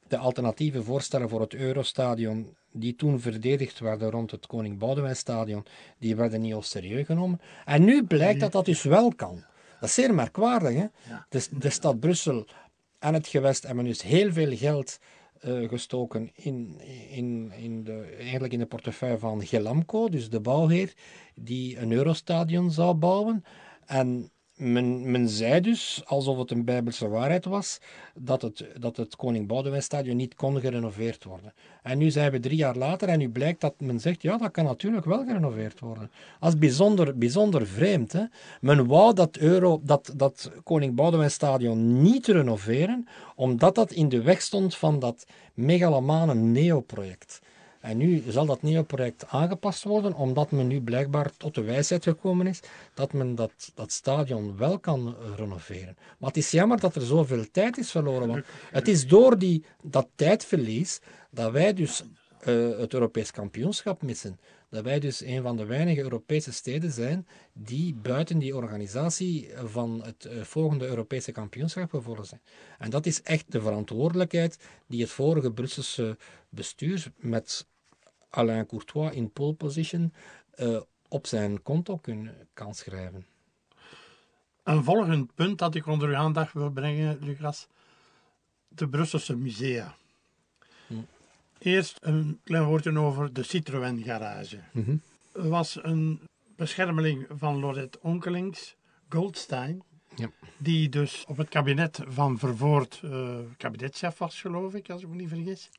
de 0.07 0.17
alternatieve 0.17 0.83
voorstellen 0.83 1.29
voor 1.29 1.41
het 1.41 1.53
Eurostadion, 1.53 2.55
die 2.71 2.95
toen 2.95 3.19
verdedigd 3.19 3.79
werden 3.79 4.11
rond 4.11 4.31
het 4.31 4.47
Koning 4.47 4.77
Boudewijn 4.77 5.15
Stadion, 5.15 5.65
die 5.97 6.15
werden 6.15 6.41
niet 6.41 6.53
al 6.53 6.61
serieus 6.61 7.05
genomen. 7.05 7.41
En 7.65 7.83
nu 7.83 8.03
blijkt 8.03 8.39
dat 8.39 8.51
dat 8.51 8.65
dus 8.65 8.83
wel 8.83 9.15
kan. 9.15 9.43
Dat 9.79 9.89
is 9.89 9.95
zeer 9.95 10.13
merkwaardig. 10.13 10.73
Hè? 10.73 10.85
De, 11.29 11.47
de 11.51 11.69
stad 11.69 11.99
Brussel 11.99 12.45
en 12.99 13.13
het 13.13 13.27
gewest 13.27 13.63
hebben 13.63 13.85
dus 13.85 14.01
heel 14.01 14.31
veel 14.31 14.57
geld 14.57 14.99
uh, 15.41 15.69
gestoken 15.69 16.31
in, 16.35 16.81
in, 17.09 17.51
in 17.51 17.83
de, 17.83 18.15
eigenlijk 18.19 18.53
in 18.53 18.59
de 18.59 18.65
portefeuille 18.65 19.17
van 19.17 19.45
Gelamco, 19.45 20.09
dus 20.09 20.29
de 20.29 20.39
bouwheer, 20.39 20.93
die 21.35 21.77
een 21.77 21.91
Eurostadion 21.91 22.71
zou 22.71 22.93
bouwen. 22.93 23.43
En 23.85 24.31
men, 24.55 25.11
men 25.11 25.29
zei 25.29 25.61
dus, 25.61 26.01
alsof 26.05 26.37
het 26.37 26.51
een 26.51 26.65
bijbelse 26.65 27.07
waarheid 27.07 27.45
was, 27.45 27.79
dat 28.13 28.41
het, 28.41 28.65
dat 28.79 28.97
het 28.97 29.15
Koning 29.15 29.47
Boudewijn 29.47 29.83
Stadion 29.83 30.15
niet 30.15 30.35
kon 30.35 30.59
gerenoveerd 30.59 31.23
worden. 31.23 31.53
En 31.83 31.97
nu 31.97 32.09
zijn 32.09 32.31
we 32.31 32.39
drie 32.39 32.57
jaar 32.57 32.75
later 32.75 33.07
en 33.07 33.19
nu 33.19 33.29
blijkt 33.29 33.61
dat 33.61 33.73
men 33.79 33.99
zegt, 33.99 34.21
ja, 34.21 34.37
dat 34.37 34.51
kan 34.51 34.65
natuurlijk 34.65 35.05
wel 35.05 35.25
gerenoveerd 35.25 35.79
worden. 35.79 36.11
Dat 36.39 36.53
is 36.53 36.59
bijzonder, 36.59 37.17
bijzonder 37.17 37.67
vreemd. 37.67 38.11
Hè? 38.11 38.23
Men 38.61 38.87
wou 38.87 39.13
dat, 39.13 39.37
Euro, 39.37 39.79
dat, 39.83 40.13
dat 40.15 40.51
Koning 40.63 40.95
Boudewijn 40.95 41.31
Stadion 41.31 42.01
niet 42.01 42.27
renoveren, 42.27 43.07
omdat 43.35 43.75
dat 43.75 43.91
in 43.91 44.09
de 44.09 44.21
weg 44.21 44.41
stond 44.41 44.75
van 44.75 44.99
dat 44.99 45.25
megalomane 45.53 46.33
NEO-project. 46.33 47.41
En 47.85 47.97
nu 47.97 48.23
zal 48.27 48.45
dat 48.45 48.61
nieuwe 48.61 48.83
project 48.83 49.27
aangepast 49.27 49.83
worden, 49.83 50.13
omdat 50.13 50.51
men 50.51 50.67
nu 50.67 50.81
blijkbaar 50.81 51.31
tot 51.37 51.55
de 51.55 51.61
wijsheid 51.61 52.03
gekomen 52.03 52.47
is 52.47 52.59
dat 52.93 53.13
men 53.13 53.35
dat, 53.35 53.71
dat 53.75 53.91
stadion 53.91 54.57
wel 54.57 54.79
kan 54.79 55.15
renoveren. 55.35 55.97
Maar 56.17 56.29
het 56.29 56.37
is 56.37 56.51
jammer 56.51 56.79
dat 56.79 56.95
er 56.95 57.01
zoveel 57.01 57.45
tijd 57.51 57.77
is 57.77 57.91
verloren, 57.91 58.27
want 58.27 58.45
het 58.71 58.87
is 58.87 59.07
door 59.07 59.37
die, 59.37 59.65
dat 59.81 60.07
tijdverlies 60.15 60.99
dat 61.29 61.51
wij 61.51 61.73
dus 61.73 62.03
uh, 62.47 62.77
het 62.77 62.93
Europees 62.93 63.31
kampioenschap 63.31 64.01
missen. 64.01 64.39
Dat 64.69 64.83
wij 64.83 64.99
dus 64.99 65.21
een 65.21 65.41
van 65.41 65.57
de 65.57 65.65
weinige 65.65 66.01
Europese 66.01 66.53
steden 66.53 66.91
zijn 66.91 67.27
die 67.53 67.93
buiten 67.93 68.39
die 68.39 68.55
organisatie 68.55 69.49
van 69.63 70.01
het 70.03 70.25
uh, 70.25 70.41
volgende 70.41 70.87
Europese 70.87 71.31
kampioenschap 71.31 71.89
gevolgd 71.89 72.27
zijn. 72.27 72.41
En 72.79 72.89
dat 72.89 73.05
is 73.05 73.21
echt 73.21 73.51
de 73.51 73.61
verantwoordelijkheid 73.61 74.57
die 74.87 75.01
het 75.01 75.09
vorige 75.11 75.51
Brusselse 75.51 76.17
bestuur 76.49 77.11
met 77.17 77.65
Alain 78.35 78.65
Courtois 78.65 79.15
in 79.15 79.31
pole 79.31 79.53
position 79.53 80.13
uh, 80.55 80.81
op 81.07 81.27
zijn 81.27 81.61
konto 81.61 81.97
kunnen, 81.97 82.47
kan 82.53 82.75
schrijven. 82.75 83.25
Een 84.63 84.83
volgend 84.83 85.35
punt 85.35 85.59
dat 85.59 85.75
ik 85.75 85.87
onder 85.87 86.09
uw 86.09 86.15
aandacht 86.15 86.53
wil 86.53 86.69
brengen, 86.69 87.17
Lucas, 87.21 87.67
de 88.67 88.87
Brusselse 88.87 89.35
musea. 89.35 89.95
Hm. 90.87 90.93
Eerst 91.57 91.97
een 92.01 92.39
klein 92.43 92.63
woordje 92.63 92.99
over 92.99 93.33
de 93.33 93.43
Citroën 93.43 94.03
garage. 94.03 94.59
Er 95.33 95.49
was 95.49 95.79
een 95.83 96.19
beschermeling 96.55 97.25
van 97.29 97.59
Lorette 97.59 97.99
Onkelings, 98.01 98.75
Goldstein, 99.09 99.83
ja. 100.15 100.29
die 100.57 100.89
dus 100.89 101.25
op 101.27 101.37
het 101.37 101.49
kabinet 101.49 101.99
van 102.07 102.39
Vervoort 102.39 103.01
uh, 103.05 103.37
kabinetchef 103.57 104.17
was, 104.17 104.41
geloof 104.41 104.73
ik, 104.73 104.89
als 104.89 105.01
ik 105.01 105.07
me 105.07 105.15
niet 105.15 105.29
vergis. 105.29 105.69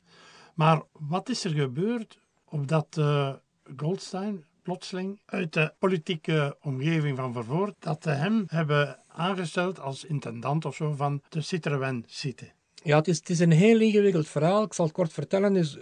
Maar 0.53 0.81
wat 0.91 1.29
is 1.29 1.43
er 1.43 1.51
gebeurd 1.51 2.19
opdat 2.49 2.95
uh, 2.99 3.33
Goldstein 3.77 4.45
plotseling 4.61 5.19
uit 5.25 5.53
de 5.53 5.73
politieke 5.79 6.57
omgeving 6.61 7.17
van 7.17 7.33
Vervoort, 7.33 7.75
dat 7.79 8.03
ze 8.03 8.09
hem 8.09 8.43
hebben 8.47 8.99
aangesteld 9.07 9.79
als 9.79 10.05
intendant 10.05 10.65
of 10.65 10.75
zo 10.75 10.93
van 10.93 11.21
de 11.29 11.41
Citroën 11.41 12.03
City. 12.07 12.49
Ja, 12.83 12.97
het 12.97 13.07
is, 13.07 13.17
het 13.17 13.29
is 13.29 13.39
een 13.39 13.51
heel 13.51 13.79
ingewikkeld 13.79 14.27
verhaal. 14.27 14.63
Ik 14.63 14.73
zal 14.73 14.85
het 14.85 14.93
kort 14.93 15.13
vertellen. 15.13 15.53
Dus, 15.53 15.77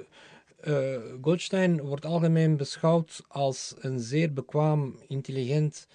uh, 0.63 0.97
Goldstein 1.21 1.81
wordt 1.81 2.05
algemeen 2.05 2.57
beschouwd 2.57 3.21
als 3.27 3.75
een 3.79 3.99
zeer 3.99 4.33
bekwaam, 4.33 4.99
intelligent 5.07 5.87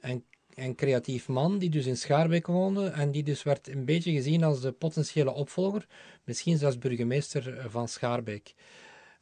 en, 0.00 0.24
en 0.54 0.74
creatief 0.74 1.28
man, 1.28 1.58
die 1.58 1.70
dus 1.70 1.86
in 1.86 1.96
Schaarbeek 1.96 2.46
woonde 2.46 2.86
en 2.86 3.10
die 3.10 3.22
dus 3.22 3.42
werd 3.42 3.68
een 3.68 3.84
beetje 3.84 4.12
gezien 4.12 4.44
als 4.44 4.60
de 4.60 4.72
potentiële 4.72 5.32
opvolger, 5.32 5.86
misschien 6.24 6.58
zelfs 6.58 6.78
burgemeester 6.78 7.70
van 7.70 7.88
Schaarbeek. 7.88 8.54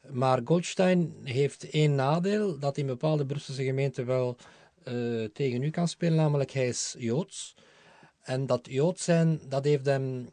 Maar 0.09 0.41
Goldstein 0.43 1.13
heeft 1.23 1.69
één 1.69 1.95
nadeel, 1.95 2.59
dat 2.59 2.77
in 2.77 2.85
bepaalde 2.85 3.25
Brusselse 3.25 3.63
gemeenten 3.63 4.05
wel 4.05 4.35
uh, 4.87 5.25
tegen 5.33 5.63
u 5.63 5.69
kan 5.69 5.87
spelen, 5.87 6.17
namelijk 6.17 6.51
hij 6.51 6.67
is 6.67 6.95
Joods. 6.97 7.55
En 8.21 8.45
dat 8.45 8.67
Joods 8.69 9.03
zijn, 9.03 9.41
dat 9.47 9.65
heeft 9.65 9.85
hem 9.85 10.29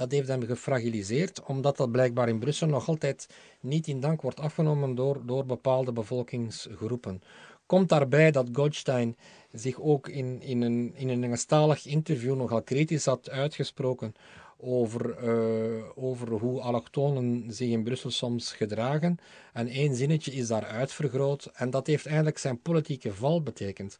dat 0.00 0.10
heeft 0.10 0.28
hem 0.28 0.42
gefragiliseerd, 0.42 1.42
omdat 1.42 1.76
dat 1.76 1.92
blijkbaar 1.92 2.28
in 2.28 2.38
Brussel 2.38 2.66
nog 2.66 2.88
altijd 2.88 3.28
niet 3.60 3.86
in 3.86 4.00
dank 4.00 4.22
wordt 4.22 4.40
afgenomen 4.40 4.94
door, 4.94 5.26
door 5.26 5.46
bepaalde 5.46 5.92
bevolkingsgroepen. 5.92 7.22
Komt 7.66 7.88
daarbij 7.88 8.30
dat 8.30 8.48
Goldstein 8.52 9.16
zich 9.52 9.80
ook 9.80 10.08
in, 10.08 10.42
in, 10.42 10.62
een, 10.62 10.92
in 10.94 11.08
een 11.08 11.24
Engelstalig 11.24 11.86
interview 11.86 12.36
nogal 12.36 12.62
kritisch 12.62 13.04
had 13.04 13.30
uitgesproken 13.30 14.14
over, 14.62 15.24
uh, 15.24 15.84
over 15.94 16.28
hoe 16.28 16.60
allochtonen 16.60 17.52
zich 17.52 17.68
in 17.68 17.82
Brussel 17.82 18.10
soms 18.10 18.52
gedragen. 18.52 19.18
En 19.52 19.68
één 19.68 19.94
zinnetje 19.94 20.32
is 20.32 20.46
daar 20.46 20.64
uitvergroot 20.64 21.50
en 21.52 21.70
dat 21.70 21.86
heeft 21.86 22.06
eigenlijk 22.06 22.38
zijn 22.38 22.62
politieke 22.62 23.14
val 23.14 23.42
betekend. 23.42 23.98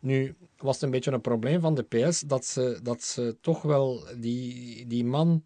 Nu 0.00 0.34
was 0.56 0.74
het 0.74 0.84
een 0.84 0.90
beetje 0.90 1.12
een 1.12 1.20
probleem 1.20 1.60
van 1.60 1.74
de 1.74 1.82
PS 1.82 2.20
dat 2.20 2.44
ze, 2.44 2.80
dat 2.82 3.02
ze 3.02 3.36
toch 3.40 3.62
wel 3.62 4.04
die, 4.16 4.86
die 4.86 5.04
man 5.04 5.44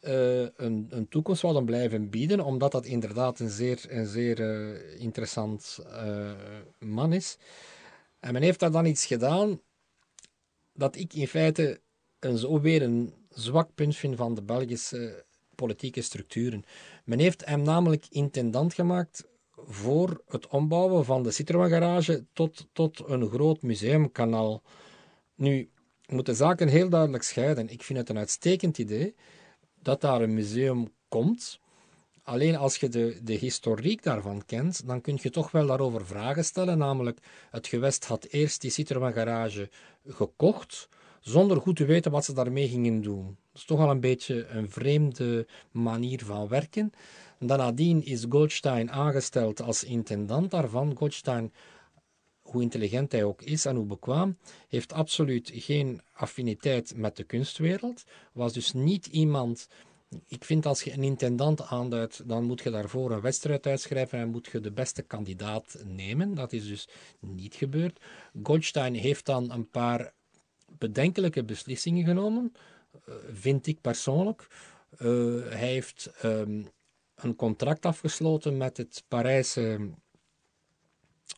uh, 0.00 0.40
een, 0.40 0.86
een 0.90 1.08
toekomst 1.08 1.42
wilden 1.42 1.64
blijven 1.64 2.10
bieden, 2.10 2.40
omdat 2.40 2.72
dat 2.72 2.86
inderdaad 2.86 3.38
een 3.38 3.50
zeer, 3.50 3.84
een 3.88 4.06
zeer 4.06 4.40
uh, 4.40 5.00
interessant 5.00 5.78
man 6.78 7.12
is. 7.12 7.38
En 8.20 8.32
men 8.32 8.42
heeft 8.42 8.60
daar 8.60 8.70
dan 8.70 8.86
iets 8.86 9.06
gedaan 9.06 9.60
dat 10.72 10.96
ik 10.96 11.14
in 11.14 11.28
feite 11.28 11.80
een, 12.18 12.38
zo 12.38 12.60
weer 12.60 12.82
een 12.82 13.14
zwak 13.36 13.74
punt 13.74 13.96
vind 13.96 14.16
van 14.16 14.34
de 14.34 14.42
Belgische 14.42 15.24
politieke 15.54 16.02
structuren. 16.02 16.64
Men 17.04 17.18
heeft 17.18 17.44
hem 17.44 17.62
namelijk 17.62 18.06
intendant 18.10 18.74
gemaakt 18.74 19.24
voor 19.66 20.22
het 20.28 20.46
ombouwen 20.46 21.04
van 21.04 21.22
de 21.22 21.30
Citroën 21.30 21.70
garage 21.70 22.24
tot, 22.32 22.66
tot 22.72 23.02
een 23.06 23.28
groot 23.28 23.62
museumkanaal. 23.62 24.62
Nu, 25.34 25.70
moet 26.06 26.26
de 26.26 26.34
zaken 26.34 26.68
heel 26.68 26.88
duidelijk 26.88 27.22
scheiden. 27.22 27.68
Ik 27.68 27.82
vind 27.82 27.98
het 27.98 28.08
een 28.08 28.18
uitstekend 28.18 28.78
idee 28.78 29.14
dat 29.82 30.00
daar 30.00 30.20
een 30.20 30.34
museum 30.34 30.92
komt. 31.08 31.60
Alleen 32.22 32.56
als 32.56 32.76
je 32.76 32.88
de, 32.88 33.18
de 33.22 33.32
historiek 33.32 34.02
daarvan 34.02 34.44
kent, 34.46 34.86
dan 34.86 35.00
kun 35.00 35.18
je 35.22 35.30
toch 35.30 35.50
wel 35.50 35.66
daarover 35.66 36.06
vragen 36.06 36.44
stellen. 36.44 36.78
Namelijk, 36.78 37.18
het 37.50 37.66
gewest 37.66 38.04
had 38.04 38.24
eerst 38.24 38.60
die 38.60 38.70
Citroën 38.70 39.12
garage 39.12 39.70
gekocht, 40.06 40.88
zonder 41.28 41.60
goed 41.60 41.76
te 41.76 41.84
weten 41.84 42.10
wat 42.10 42.24
ze 42.24 42.32
daarmee 42.32 42.68
gingen 42.68 43.02
doen. 43.02 43.24
Dat 43.24 43.60
is 43.60 43.64
toch 43.64 43.80
al 43.80 43.90
een 43.90 44.00
beetje 44.00 44.46
een 44.46 44.70
vreemde 44.70 45.46
manier 45.70 46.24
van 46.24 46.48
werken. 46.48 46.92
Nadien 47.38 48.04
is 48.04 48.26
Goldstein 48.28 48.90
aangesteld 48.90 49.62
als 49.62 49.84
intendant 49.84 50.50
daarvan. 50.50 50.96
Goldstein, 50.96 51.52
hoe 52.42 52.62
intelligent 52.62 53.12
hij 53.12 53.24
ook 53.24 53.42
is 53.42 53.64
en 53.64 53.76
hoe 53.76 53.86
bekwaam, 53.86 54.36
heeft 54.68 54.92
absoluut 54.92 55.50
geen 55.54 56.00
affiniteit 56.12 56.96
met 56.96 57.16
de 57.16 57.24
kunstwereld. 57.24 58.04
Was 58.32 58.52
dus 58.52 58.72
niet 58.72 59.06
iemand 59.06 59.68
ik 60.26 60.44
vind 60.44 60.66
als 60.66 60.82
je 60.82 60.92
een 60.92 61.02
intendant 61.02 61.62
aanduidt, 61.62 62.28
dan 62.28 62.44
moet 62.44 62.62
je 62.62 62.70
daarvoor 62.70 63.10
een 63.10 63.20
wedstrijd 63.20 63.66
uitschrijven 63.66 64.18
en 64.18 64.28
moet 64.28 64.48
je 64.52 64.60
de 64.60 64.72
beste 64.72 65.02
kandidaat 65.02 65.82
nemen. 65.84 66.34
Dat 66.34 66.52
is 66.52 66.68
dus 66.68 66.88
niet 67.20 67.54
gebeurd. 67.54 68.00
Goldstein 68.42 68.94
heeft 68.94 69.26
dan 69.26 69.52
een 69.52 69.70
paar 69.70 70.12
bedenkelijke 70.78 71.44
beslissingen 71.44 72.04
genomen, 72.04 72.52
eh, 72.92 73.14
vind 73.32 73.66
ik 73.66 73.80
persoonlijk. 73.80 74.46
Uh, 74.98 75.48
hij 75.48 75.68
heeft 75.68 76.10
um, 76.24 76.68
een 77.14 77.36
contract 77.36 77.86
afgesloten 77.86 78.56
met 78.56 78.76
het 78.76 79.04
Parijse 79.08 79.90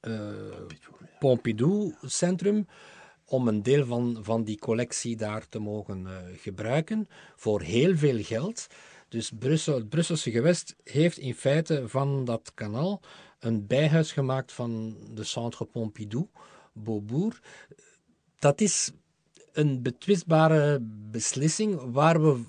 uh, 0.09 0.31
Pompidou-centrum 1.19 2.67
om 3.25 3.49
een 3.49 3.63
deel 3.63 3.87
van, 3.87 4.19
van 4.23 4.45
die 4.45 4.59
collectie 4.59 5.17
daar 5.17 5.49
te 5.49 5.59
mogen 5.59 6.07
gebruiken 6.37 7.09
voor 7.37 7.61
heel 7.61 7.97
veel 7.97 8.23
geld. 8.23 8.67
Dus 9.09 9.33
Brussel, 9.39 9.75
het 9.75 9.89
Brusselse 9.89 10.31
gewest 10.31 10.77
heeft 10.85 11.19
in 11.19 11.35
feite 11.35 11.89
van 11.89 12.25
dat 12.25 12.55
kanaal 12.55 13.01
een 13.39 13.67
bijhuis 13.67 14.13
gemaakt 14.13 14.53
van 14.53 14.97
de 15.11 15.25
Centre 15.25 15.65
Pompidou, 15.65 16.29
Beaubourg. 16.73 17.43
Dat 18.39 18.61
is 18.61 18.93
een 19.59 19.83
betwistbare 19.83 20.79
beslissing 21.11 21.81
waar 21.93 22.23
we 22.23 22.43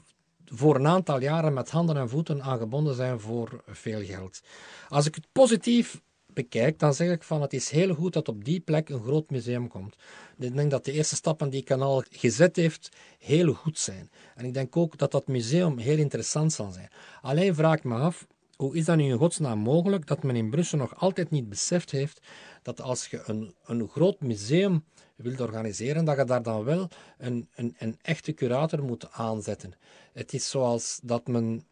voor 0.46 0.76
een 0.76 0.88
aantal 0.88 1.22
jaren 1.22 1.54
met 1.54 1.70
handen 1.70 1.98
en 1.98 2.10
voeten 2.10 2.44
aan 2.44 2.58
gebonden 2.58 2.96
zijn 2.96 3.20
voor 3.20 3.64
veel 3.68 4.04
geld. 4.04 4.42
Als 4.90 5.06
ik 5.06 5.16
het 5.16 5.28
positief 5.32 6.02
bekijk, 6.34 6.80
dan 6.80 6.94
zeg 6.94 7.12
ik 7.12 7.24
van 7.24 7.42
het 7.42 7.54
is 7.54 7.70
heel 7.70 7.94
goed 7.94 8.14
dat 8.14 8.28
op 8.28 8.46
die 8.46 8.60
plek 8.60 8.90
een 8.90 9.04
groot 9.04 9.30
museum 9.30 9.68
komt. 9.68 9.96
Ik 10.38 10.56
denk 10.56 10.72
dat 10.72 10.86
de 10.86 10.92
eerste 10.92 11.16
stappen 11.16 11.50
die 11.50 11.64
kanaal 11.64 12.04
gezet 12.10 12.56
heeft 12.56 12.90
heel 13.20 13.54
goed 13.54 13.80
zijn. 13.80 14.10
En 14.36 14.46
ik 14.46 14.54
denk 14.54 14.78
ook 14.78 14.98
dat 14.98 15.12
dat 15.12 15.28
museum 15.28 15.78
heel 15.78 15.98
interessant 15.98 16.54
zal 16.54 16.72
zijn. 16.72 16.90
Alleen 17.22 17.56
vraag 17.56 17.78
ik 17.78 17.84
me 17.84 17.96
af, 17.96 18.28
hoe 18.56 18.76
is 18.76 18.86
dat 18.86 18.98
nu 18.98 19.04
in 19.04 19.18
godsnaam 19.18 19.60
mogelijk 19.60 20.08
dat 20.08 20.24
men 20.24 20.36
in 20.36 20.50
Brussel 20.50 20.78
nog 20.78 20.96
altijd 20.96 21.30
niet 21.30 21.50
beseft 21.50 21.92
heeft 21.92 22.22
dat 22.62 22.82
als 22.82 23.08
je 23.08 23.22
een, 23.26 23.54
een 23.66 23.88
groot 23.88 24.22
museum 24.22 24.84
wilt 25.22 25.42
organiseren, 25.42 26.06
dat 26.06 26.18
je 26.18 26.24
daar 26.24 26.44
dan 26.44 26.64
wel 26.64 26.88
een, 27.18 27.48
een, 27.56 27.76
een 27.80 27.98
echte 28.02 28.34
curator 28.34 28.84
moet 28.84 29.12
aanzetten. 29.12 29.74
Het 30.14 30.34
is 30.34 30.50
zoals 30.50 31.00
dat 31.04 31.28
men 31.28 31.64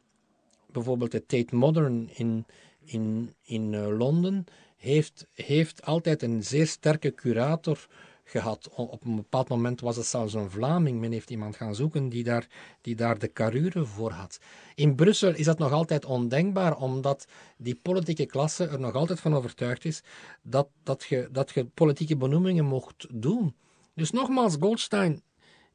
bijvoorbeeld 0.72 1.12
de 1.12 1.26
Tate 1.26 1.56
Modern 1.56 2.10
in, 2.14 2.46
in, 2.84 3.34
in 3.44 3.74
uh, 3.74 3.98
Londen 3.98 4.46
heeft, 4.78 5.26
heeft 5.34 5.86
altijd 5.86 6.22
een 6.22 6.44
zeer 6.44 6.68
sterke 6.68 7.14
curator 7.14 7.88
gehad. 8.30 8.70
Op 8.76 9.06
een 9.06 9.16
bepaald 9.16 9.50
moment 9.50 9.82
was 9.82 9.96
het 9.96 10.06
zelfs 10.06 10.34
een 10.34 10.52
Vlaming. 10.52 11.00
Men 11.00 11.12
heeft 11.12 11.30
iemand 11.30 11.56
gaan 11.56 11.76
zoeken 11.76 12.10
die 12.10 12.24
daar, 12.24 12.48
die 12.82 12.96
daar 12.96 13.20
de 13.20 13.32
carure 13.32 13.86
voor 13.86 14.12
had. 14.12 14.40
In 14.76 14.96
Brussel 14.96 15.34
is 15.34 15.46
dat 15.46 15.58
nog 15.58 15.72
altijd 15.72 16.06
ondenkbaar, 16.06 16.78
omdat 16.78 17.28
die 17.58 17.80
politieke 17.82 18.26
klasse 18.26 18.68
er 18.68 18.80
nog 18.80 18.94
altijd 18.94 19.20
van 19.20 19.36
overtuigd 19.36 19.86
is 19.86 20.04
dat, 20.42 20.68
dat, 20.84 21.04
je, 21.04 21.30
dat 21.32 21.52
je 21.52 21.66
politieke 21.66 22.18
benoemingen 22.18 22.66
mocht 22.66 23.08
doen. 23.10 23.56
Dus 23.94 24.12
nogmaals, 24.12 24.56
Goldstein, 24.60 25.22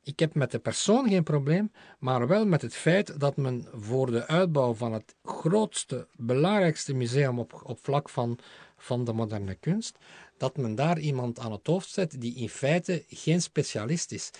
ik 0.02 0.18
heb 0.18 0.34
met 0.34 0.50
de 0.50 0.58
persoon 0.58 1.08
geen 1.08 1.22
probleem, 1.22 1.72
maar 1.98 2.26
wel 2.26 2.46
met 2.46 2.62
het 2.62 2.74
feit 2.74 3.20
dat 3.20 3.36
men 3.36 3.66
voor 3.72 4.10
de 4.10 4.26
uitbouw 4.26 4.74
van 4.74 4.92
het 4.92 5.14
grootste, 5.24 6.08
belangrijkste 6.16 6.94
museum 6.94 7.38
op, 7.38 7.60
op 7.64 7.78
vlak 7.82 8.08
van, 8.08 8.38
van 8.82 9.04
de 9.04 9.12
moderne 9.12 9.54
kunst, 9.54 9.98
dat 10.36 10.56
men 10.56 10.74
daar 10.74 10.98
iemand 10.98 11.38
aan 11.38 11.52
het 11.52 11.66
hoofd 11.66 11.88
zet 11.88 12.20
die 12.20 12.34
in 12.34 12.48
feite 12.48 13.04
geen 13.08 13.42
specialist 13.42 14.12
is. 14.12 14.30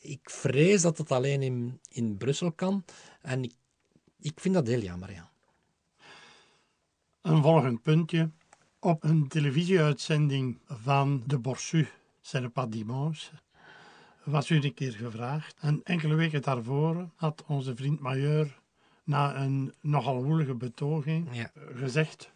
Ik 0.00 0.30
vrees 0.30 0.82
dat 0.82 0.98
het 0.98 1.12
alleen 1.12 1.42
in, 1.42 1.80
in 1.88 2.16
Brussel 2.16 2.52
kan 2.52 2.84
en 3.20 3.42
ik, 3.42 3.54
ik 4.20 4.40
vind 4.40 4.54
dat 4.54 4.66
heel 4.66 4.80
jammer. 4.80 5.12
Ja. 5.12 5.30
Een 7.22 7.42
volgend 7.42 7.82
puntje. 7.82 8.30
Op 8.78 9.04
een 9.04 9.28
televisieuitzending 9.28 10.58
van 10.66 11.22
de 11.26 11.38
Borsu, 11.38 11.88
c'est 12.22 12.52
pas 12.52 12.66
dimanche, 12.68 13.30
was 14.24 14.50
u 14.50 14.62
een 14.62 14.74
keer 14.74 14.92
gevraagd. 14.92 15.56
En 15.60 15.80
enkele 15.82 16.14
weken 16.14 16.42
daarvoor 16.42 17.08
had 17.14 17.44
onze 17.46 17.76
vriend 17.76 18.00
Majeur 18.00 18.60
na 19.04 19.36
een 19.36 19.74
nogal 19.80 20.24
woelige 20.24 20.54
betoging 20.54 21.28
ja. 21.32 21.50
gezegd 21.74 22.30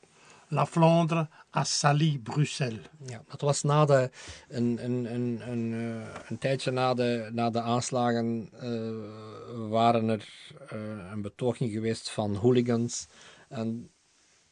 La 0.54 0.66
Flandre 0.66 1.28
a 1.56 1.64
sali 1.64 2.18
Bruxelles. 2.18 2.88
Ja, 3.06 3.22
dat 3.28 3.40
was 3.40 3.62
na 3.62 3.84
de, 3.84 4.10
een, 4.48 4.84
een, 4.84 5.14
een, 5.14 5.50
een, 5.50 5.72
uh, 5.72 6.06
een 6.28 6.38
tijdje 6.38 6.70
na 6.70 6.94
de, 6.94 7.28
na 7.32 7.50
de 7.50 7.60
aanslagen 7.60 8.50
uh, 8.62 9.68
waren 9.70 10.08
er 10.08 10.28
uh, 10.72 11.10
een 11.12 11.22
betoging 11.22 11.72
geweest 11.72 12.10
van 12.10 12.34
hooligans. 12.34 13.06
En 13.48 13.90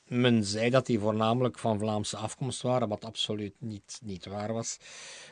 men 0.04 0.44
zei 0.44 0.70
dat 0.70 0.86
die 0.86 0.98
voornamelijk 0.98 1.58
van 1.58 1.78
Vlaamse 1.78 2.16
afkomst 2.16 2.62
waren, 2.62 2.88
wat 2.88 3.04
absoluut 3.04 3.54
niet, 3.58 4.00
niet 4.02 4.26
waar 4.26 4.52
was. 4.52 4.78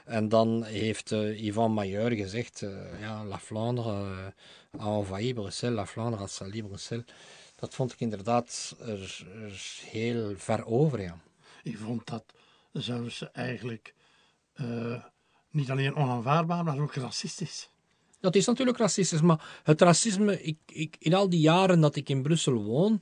En 0.05 0.29
dan 0.29 0.65
heeft 0.65 1.11
uh, 1.11 1.45
Yvan 1.45 1.73
Mailleur 1.73 2.11
gezegd, 2.11 2.65
ja, 3.01 3.25
La 3.25 3.39
Flandre 3.39 4.03
uh, 4.75 4.87
a 4.87 4.97
envahi 4.97 5.35
Bruxelles, 5.35 5.77
La 5.77 5.87
Flandre 5.87 6.23
a 6.23 6.27
sali 6.27 6.63
Bruxelles 6.63 7.07
dat 7.61 7.75
vond 7.75 7.93
ik 7.93 8.01
inderdaad 8.01 8.77
er, 8.81 9.25
er, 9.43 9.81
heel 9.85 10.35
ver 10.37 10.67
over. 10.67 11.01
Ja. 11.01 11.19
Ik 11.63 11.79
vond 11.79 12.07
dat 12.07 12.25
zelfs 12.73 13.31
eigenlijk 13.33 13.95
uh, 14.61 15.05
niet 15.51 15.71
alleen 15.71 15.95
onaanvaardbaar, 15.95 16.65
maar 16.65 16.79
ook 16.79 16.95
racistisch. 16.95 17.71
Dat 18.21 18.35
is 18.35 18.47
natuurlijk 18.47 18.79
racistisch, 18.79 19.21
maar 19.21 19.61
het 19.63 19.81
racisme, 19.81 20.43
ik, 20.43 20.59
ik, 20.67 20.97
in 20.99 21.15
al 21.15 21.29
die 21.29 21.41
jaren 21.41 21.81
dat 21.81 21.97
ik 21.97 22.09
in 22.09 22.23
Brussel 22.23 22.63
woon, 22.63 23.01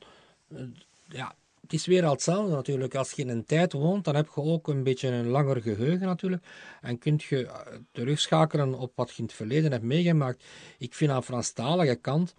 eh, 0.49 0.61
ja, 1.09 1.35
het 1.61 1.73
is 1.73 1.87
weer 1.87 2.05
al 2.05 2.13
hetzelfde 2.13 2.55
natuurlijk. 2.55 2.95
Als 2.95 3.13
je 3.13 3.23
in 3.23 3.29
een 3.29 3.45
tijd 3.45 3.73
woont, 3.73 4.05
dan 4.05 4.15
heb 4.15 4.31
je 4.35 4.41
ook 4.41 4.69
een 4.69 4.83
beetje 4.83 5.09
een 5.09 5.27
langer 5.27 5.63
geheugen 5.63 6.07
natuurlijk. 6.07 6.45
En 6.81 6.99
kun 6.99 7.21
je 7.29 7.47
eh, 7.47 7.77
terugschakelen 7.93 8.75
op 8.75 8.93
wat 8.95 9.11
je 9.11 9.17
in 9.19 9.25
het 9.25 9.33
verleden 9.33 9.73
hebt 9.73 9.85
meegemaakt. 9.85 10.45
Ik 10.79 10.95
vind 10.95 11.11
aan 11.11 11.25
Franstalige 11.25 11.95
kant 11.95 12.35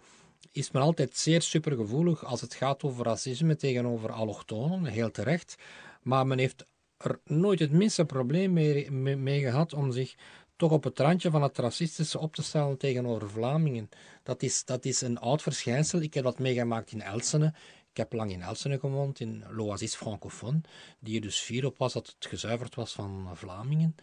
is 0.52 0.70
men 0.70 0.82
altijd 0.82 1.16
zeer 1.16 1.42
supergevoelig 1.42 2.24
als 2.24 2.40
het 2.40 2.54
gaat 2.54 2.82
over 2.82 3.04
racisme 3.04 3.56
tegenover 3.56 4.12
allochtonen, 4.12 4.84
heel 4.84 5.10
terecht. 5.10 5.56
Maar 6.02 6.26
men 6.26 6.38
heeft 6.38 6.64
er 6.96 7.20
nooit 7.24 7.58
het 7.58 7.72
minste 7.72 8.04
probleem 8.04 8.52
mee, 8.52 8.90
mee, 8.90 9.40
gehad 9.40 9.72
om 9.72 9.92
zich 9.92 10.14
toch 10.56 10.72
op 10.72 10.84
het 10.84 10.98
randje 10.98 11.30
van 11.30 11.42
het 11.42 11.58
racistische 11.58 12.18
op 12.18 12.34
te 12.34 12.42
stellen 12.42 12.78
tegenover 12.78 13.30
Vlamingen. 13.30 13.88
Dat 14.22 14.42
is, 14.42 14.64
dat 14.64 14.84
is 14.84 15.00
een 15.00 15.18
oud 15.18 15.42
verschijnsel. 15.42 16.00
Ik 16.00 16.14
heb 16.14 16.24
dat 16.24 16.38
meegemaakt 16.38 16.92
in 16.92 17.02
Elsene. 17.02 17.54
Ik 17.90 17.96
heb 17.96 18.12
lang 18.12 18.30
in 18.30 18.42
Elsene 18.42 18.78
gewoond, 18.78 19.20
in 19.20 19.44
l'Oasis 19.48 19.94
Francophone, 19.94 20.60
die 20.98 21.14
er 21.14 21.20
dus 21.20 21.38
fier 21.38 21.66
op 21.66 21.78
was 21.78 21.92
dat 21.92 22.06
het 22.06 22.26
gezuiverd 22.26 22.74
was 22.74 22.92
van 22.92 23.30
Vlamingen. 23.34 23.94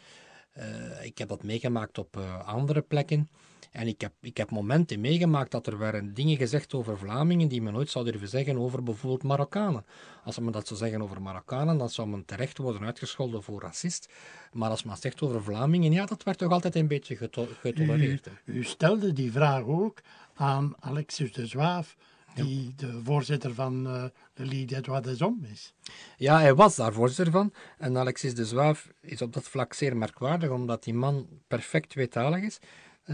Uh, 0.58 1.06
ik 1.06 1.18
heb 1.18 1.28
dat 1.28 1.44
meegemaakt 1.44 1.98
op 1.98 2.18
uh, 2.18 2.48
andere 2.48 2.82
plekken. 2.82 3.30
En 3.78 3.88
ik 3.88 4.02
heb, 4.02 4.14
ik 4.22 4.38
heb 4.38 4.52
momenten 4.52 5.02
meegemaakt 5.02 5.52
dat 5.52 5.68
er 5.68 5.78
werden 5.78 6.14
dingen 6.14 6.38
gezegd 6.38 6.74
over 6.74 6.98
Vlamingen 6.98 7.48
die 7.48 7.62
men 7.62 7.74
nooit 7.74 7.90
zou 7.90 8.06
durven 8.06 8.28
zeggen 8.28 8.58
over 8.58 8.84
bijvoorbeeld 8.84 9.24
Marokkanen. 9.24 9.86
Als 10.24 10.40
men 10.40 10.52
dat 10.52 10.68
zou 10.68 10.80
zeggen 10.80 11.02
over 11.02 11.22
Marokkanen, 11.22 11.78
dan 11.78 11.90
zou 11.90 12.08
men 12.08 12.26
terecht 12.26 12.58
worden 12.58 12.86
uitgescholden 12.86 13.44
voor 13.44 13.62
racist. 13.62 14.10
Maar 14.52 14.70
als 14.70 14.84
men 14.84 14.98
zegt 14.98 15.22
over 15.22 15.44
Vlamingen, 15.44 15.92
ja, 15.92 16.06
dat 16.06 16.24
werd 16.24 16.38
toch 16.38 16.52
altijd 16.52 16.76
een 16.76 16.88
beetje 16.88 17.16
getolereerd. 17.16 18.28
U, 18.46 18.54
u, 18.54 18.64
stelde 18.64 19.14
die 19.14 19.32
vraag 19.32 19.64
ook 19.64 20.02
aan 20.34 20.76
Alexis 20.80 21.34
de 21.34 21.46
Zwaaf, 21.46 21.96
die 22.34 22.74
de 22.76 23.02
voorzitter 23.04 23.54
van 23.54 23.88
uh, 23.88 24.04
de 24.34 24.46
Ligue 24.46 24.82
des 24.82 25.02
des 25.02 25.20
Hommes 25.20 25.50
is. 25.50 25.74
Ja, 26.18 26.40
hij 26.40 26.56
was 26.56 26.76
daar 26.76 26.94
voorzitter 26.94 27.32
van. 27.32 27.54
En 27.78 27.98
Alexis 27.98 28.36
de 28.36 28.46
Zwaaf 28.46 28.90
is 29.02 29.22
op 29.22 29.34
dat 29.34 29.44
vlak 29.44 29.74
zeer 29.74 29.98
merkwaardig, 29.98 30.50
omdat 30.50 30.84
die 30.84 30.94
man 30.94 31.28
perfect 31.48 31.90
tweetalig 31.90 32.44
is. 32.44 32.60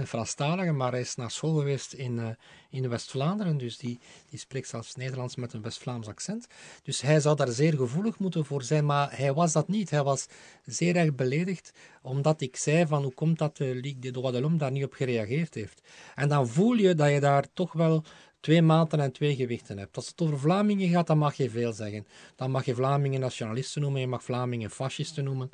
Franstalige, 0.05 0.71
maar 0.71 0.91
hij 0.91 1.01
is 1.01 1.15
naar 1.15 1.31
school 1.31 1.55
geweest 1.55 1.93
in, 1.93 2.17
uh, 2.17 2.27
in 2.69 2.89
West-Vlaanderen, 2.89 3.57
dus 3.57 3.77
die, 3.77 3.99
die 4.29 4.39
spreekt 4.39 4.67
zelfs 4.67 4.95
Nederlands 4.95 5.35
met 5.35 5.53
een 5.53 5.61
West-Vlaams 5.61 6.07
accent. 6.07 6.47
Dus 6.83 7.01
hij 7.01 7.19
zou 7.19 7.35
daar 7.35 7.47
zeer 7.47 7.73
gevoelig 7.73 8.19
moeten 8.19 8.45
voor 8.45 8.63
zijn, 8.63 8.85
maar 8.85 9.17
hij 9.17 9.33
was 9.33 9.51
dat 9.51 9.67
niet. 9.67 9.89
Hij 9.89 10.03
was 10.03 10.27
zeer 10.65 10.95
erg 10.95 11.15
beledigd, 11.15 11.71
omdat 12.01 12.41
ik 12.41 12.55
zei 12.55 12.87
van 12.87 13.03
hoe 13.03 13.13
komt 13.13 13.37
dat 13.37 13.57
de 13.57 13.75
Ligue 13.75 13.99
des 13.99 14.11
Droits 14.11 14.35
de 14.35 14.39
l'Homme 14.39 14.57
daar 14.57 14.71
niet 14.71 14.83
op 14.83 14.93
gereageerd 14.93 15.53
heeft. 15.53 15.81
En 16.15 16.29
dan 16.29 16.47
voel 16.47 16.73
je 16.73 16.95
dat 16.95 17.09
je 17.09 17.19
daar 17.19 17.45
toch 17.53 17.73
wel 17.73 18.03
twee 18.39 18.61
maten 18.61 18.99
en 18.99 19.11
twee 19.11 19.35
gewichten 19.35 19.77
hebt. 19.77 19.95
Als 19.95 20.07
het 20.07 20.21
over 20.21 20.39
Vlamingen 20.39 20.89
gaat, 20.89 21.07
dan 21.07 21.17
mag 21.17 21.35
je 21.35 21.49
veel 21.49 21.73
zeggen. 21.73 22.07
Dan 22.35 22.51
mag 22.51 22.65
je 22.65 22.75
Vlamingen 22.75 23.19
nationalisten 23.19 23.81
noemen, 23.81 24.01
je 24.01 24.07
mag 24.07 24.23
Vlamingen 24.23 24.69
fascisten 24.69 25.23
noemen. 25.23 25.49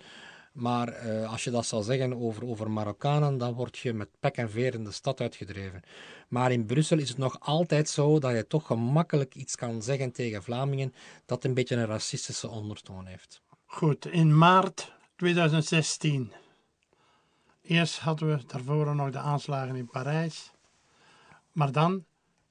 Maar 0.52 1.06
uh, 1.06 1.32
als 1.32 1.44
je 1.44 1.52
dat 1.52 1.66
zal 1.66 1.82
zeggen 1.82 2.14
over, 2.14 2.46
over 2.46 2.72
Marokkanen, 2.72 3.38
dan 3.38 3.54
word 3.54 3.78
je 3.78 3.94
met 3.94 4.10
pek 4.20 4.38
en 4.38 4.50
veer 4.50 4.74
in 4.74 4.84
de 4.84 4.92
stad 4.92 5.22
uitgedreven. 5.22 5.82
Maar 6.28 6.52
in 6.52 6.66
Brussel 6.66 6.98
is 6.98 7.10
het 7.10 7.18
nog 7.18 7.40
altijd 7.40 7.90
zo 7.90 8.20
dat 8.20 8.32
je 8.32 8.48
toch 8.48 8.66
gemakkelijk 8.66 9.36
iets 9.36 9.56
kan 9.56 9.82
zeggen 9.82 10.12
tegen 10.12 10.44
Vlamingen 10.44 10.94
dat 11.26 11.44
een 11.44 11.54
beetje 11.54 11.76
een 11.76 11.86
racistische 11.86 12.50
ondertoon 12.50 13.06
heeft. 13.06 13.42
Goed, 13.66 14.06
in 14.06 14.38
maart 14.38 14.94
2016. 15.16 16.34
Eerst 17.62 18.00
hadden 18.00 18.38
we 18.38 18.46
daarvoor 18.46 18.96
nog 18.96 19.10
de 19.10 19.20
aanslagen 19.20 19.76
in 19.76 19.90
Parijs. 19.90 20.52
Maar 21.52 21.72
dan, 21.72 22.06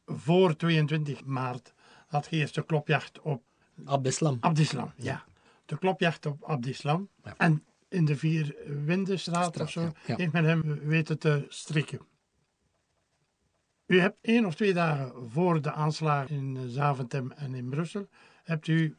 voor 0.06 0.56
22 0.56 1.24
maart, 1.24 1.72
had 2.06 2.26
je 2.30 2.36
eerst 2.36 2.54
de 2.54 2.64
klopjacht 2.64 3.20
op... 3.20 3.42
Abdeslam. 3.84 4.36
Abdeslam, 4.40 4.92
ja. 4.96 5.24
De 5.66 5.78
klopjacht 5.78 6.26
op 6.26 6.44
Abdeslam. 6.44 7.08
Ja. 7.24 7.34
En 7.36 7.64
in 7.88 8.04
de 8.04 8.16
Vier 8.16 8.56
Windenstraat 8.84 9.60
of 9.60 9.70
zo, 9.70 9.92
heeft 10.02 10.32
men 10.32 10.44
hem 10.44 10.78
weten 10.78 11.18
te 11.18 11.46
strikken. 11.48 12.00
U 13.86 14.00
hebt 14.00 14.16
één 14.20 14.46
of 14.46 14.54
twee 14.54 14.74
dagen 14.74 15.30
voor 15.30 15.62
de 15.62 15.72
aanslag 15.72 16.28
in 16.28 16.68
Zaventem 16.68 17.32
en 17.32 17.54
in 17.54 17.68
Brussel, 17.68 18.08
hebt 18.44 18.66
u 18.66 18.96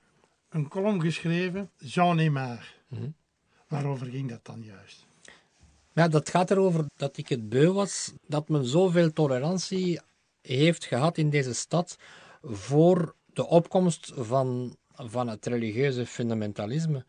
een 0.49 0.67
column 0.67 1.01
geschreven, 1.01 1.69
Jean 1.77 2.15
Neymar. 2.15 2.73
Mm 2.87 3.13
Waarover 3.67 4.07
ging 4.07 4.29
dat 4.29 4.45
dan 4.45 4.63
juist? 4.63 5.05
Ja, 5.93 6.07
dat 6.07 6.29
gaat 6.29 6.51
erover 6.51 6.85
dat 6.95 7.17
ik 7.17 7.29
het 7.29 7.49
beu 7.49 7.71
was 7.71 8.13
dat 8.27 8.49
men 8.49 8.65
zoveel 8.65 9.13
tolerantie 9.13 9.99
heeft 10.41 10.85
gehad 10.85 11.17
in 11.17 11.29
deze 11.29 11.53
stad 11.53 11.97
voor 12.43 13.15
de 13.25 13.47
opkomst 13.47 14.11
van, 14.15 14.75
van 14.93 15.27
het 15.27 15.45
religieuze 15.45 16.05
fundamentalisme. 16.05 17.05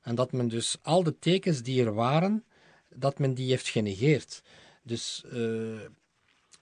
En 0.00 0.14
dat 0.14 0.32
men 0.32 0.48
dus 0.48 0.76
al 0.82 1.02
de 1.02 1.18
tekens 1.18 1.62
die 1.62 1.84
er 1.84 1.94
waren, 1.94 2.44
dat 2.94 3.18
men 3.18 3.34
die 3.34 3.48
heeft 3.50 3.68
genegeerd. 3.68 4.42
Dus 4.82 5.24
uh, 5.32 5.80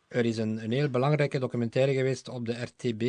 er 0.08 0.24
is 0.24 0.36
een, 0.36 0.64
een 0.64 0.72
heel 0.72 0.90
belangrijke 0.90 1.38
documentaire 1.38 1.94
geweest 1.94 2.28
op 2.28 2.46
de 2.46 2.62
RTB 2.62 3.02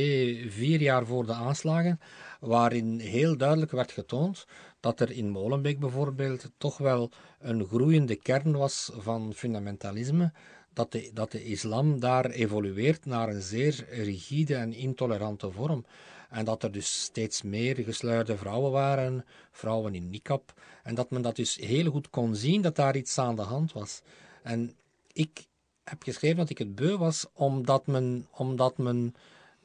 vier 0.52 0.82
jaar 0.82 1.06
voor 1.06 1.26
de 1.26 1.34
aanslagen, 1.34 2.00
waarin 2.40 3.00
heel 3.00 3.38
duidelijk 3.38 3.72
werd 3.72 3.92
getoond 3.92 4.46
dat 4.80 5.00
er 5.00 5.12
in 5.12 5.30
Molenbeek 5.30 5.80
bijvoorbeeld 5.80 6.52
toch 6.58 6.78
wel 6.78 7.12
een 7.40 7.66
groeiende 7.66 8.16
kern 8.16 8.52
was 8.52 8.92
van 8.94 9.34
fundamentalisme, 9.34 10.32
dat 10.74 10.92
de, 10.92 11.12
dat 11.14 11.32
de 11.32 11.44
islam 11.44 12.00
daar 12.00 12.30
evolueert 12.30 13.06
naar 13.06 13.30
een 13.30 13.42
zeer 13.42 13.86
rigide 13.90 14.56
en 14.56 14.74
intolerante 14.74 15.52
vorm. 15.52 15.86
En 16.30 16.46
dat 16.46 16.64
er 16.64 16.72
dus 16.72 17.02
steeds 17.02 17.42
meer 17.42 17.76
gesluierde 17.76 18.38
vrouwen 18.38 18.72
waren, 18.72 19.26
vrouwen 19.52 19.96
in 19.96 20.10
niqab. 20.10 20.54
En 20.84 20.96
dat 20.96 21.10
men 21.10 21.22
dat 21.22 21.36
dus 21.36 21.56
heel 21.56 21.92
goed 21.92 22.10
kon 22.10 22.36
zien 22.36 22.62
dat 22.62 22.76
daar 22.76 22.96
iets 22.96 23.18
aan 23.18 23.36
de 23.36 23.42
hand 23.42 23.74
was. 23.74 24.02
En 24.44 24.74
ik 25.14 25.46
heb 25.84 26.04
geschreven 26.04 26.38
dat 26.38 26.50
ik 26.50 26.58
het 26.58 26.76
beu 26.76 26.98
was 26.98 27.26
omdat 27.34 27.88
men, 27.88 28.28
omdat 28.32 28.78
men 28.78 29.16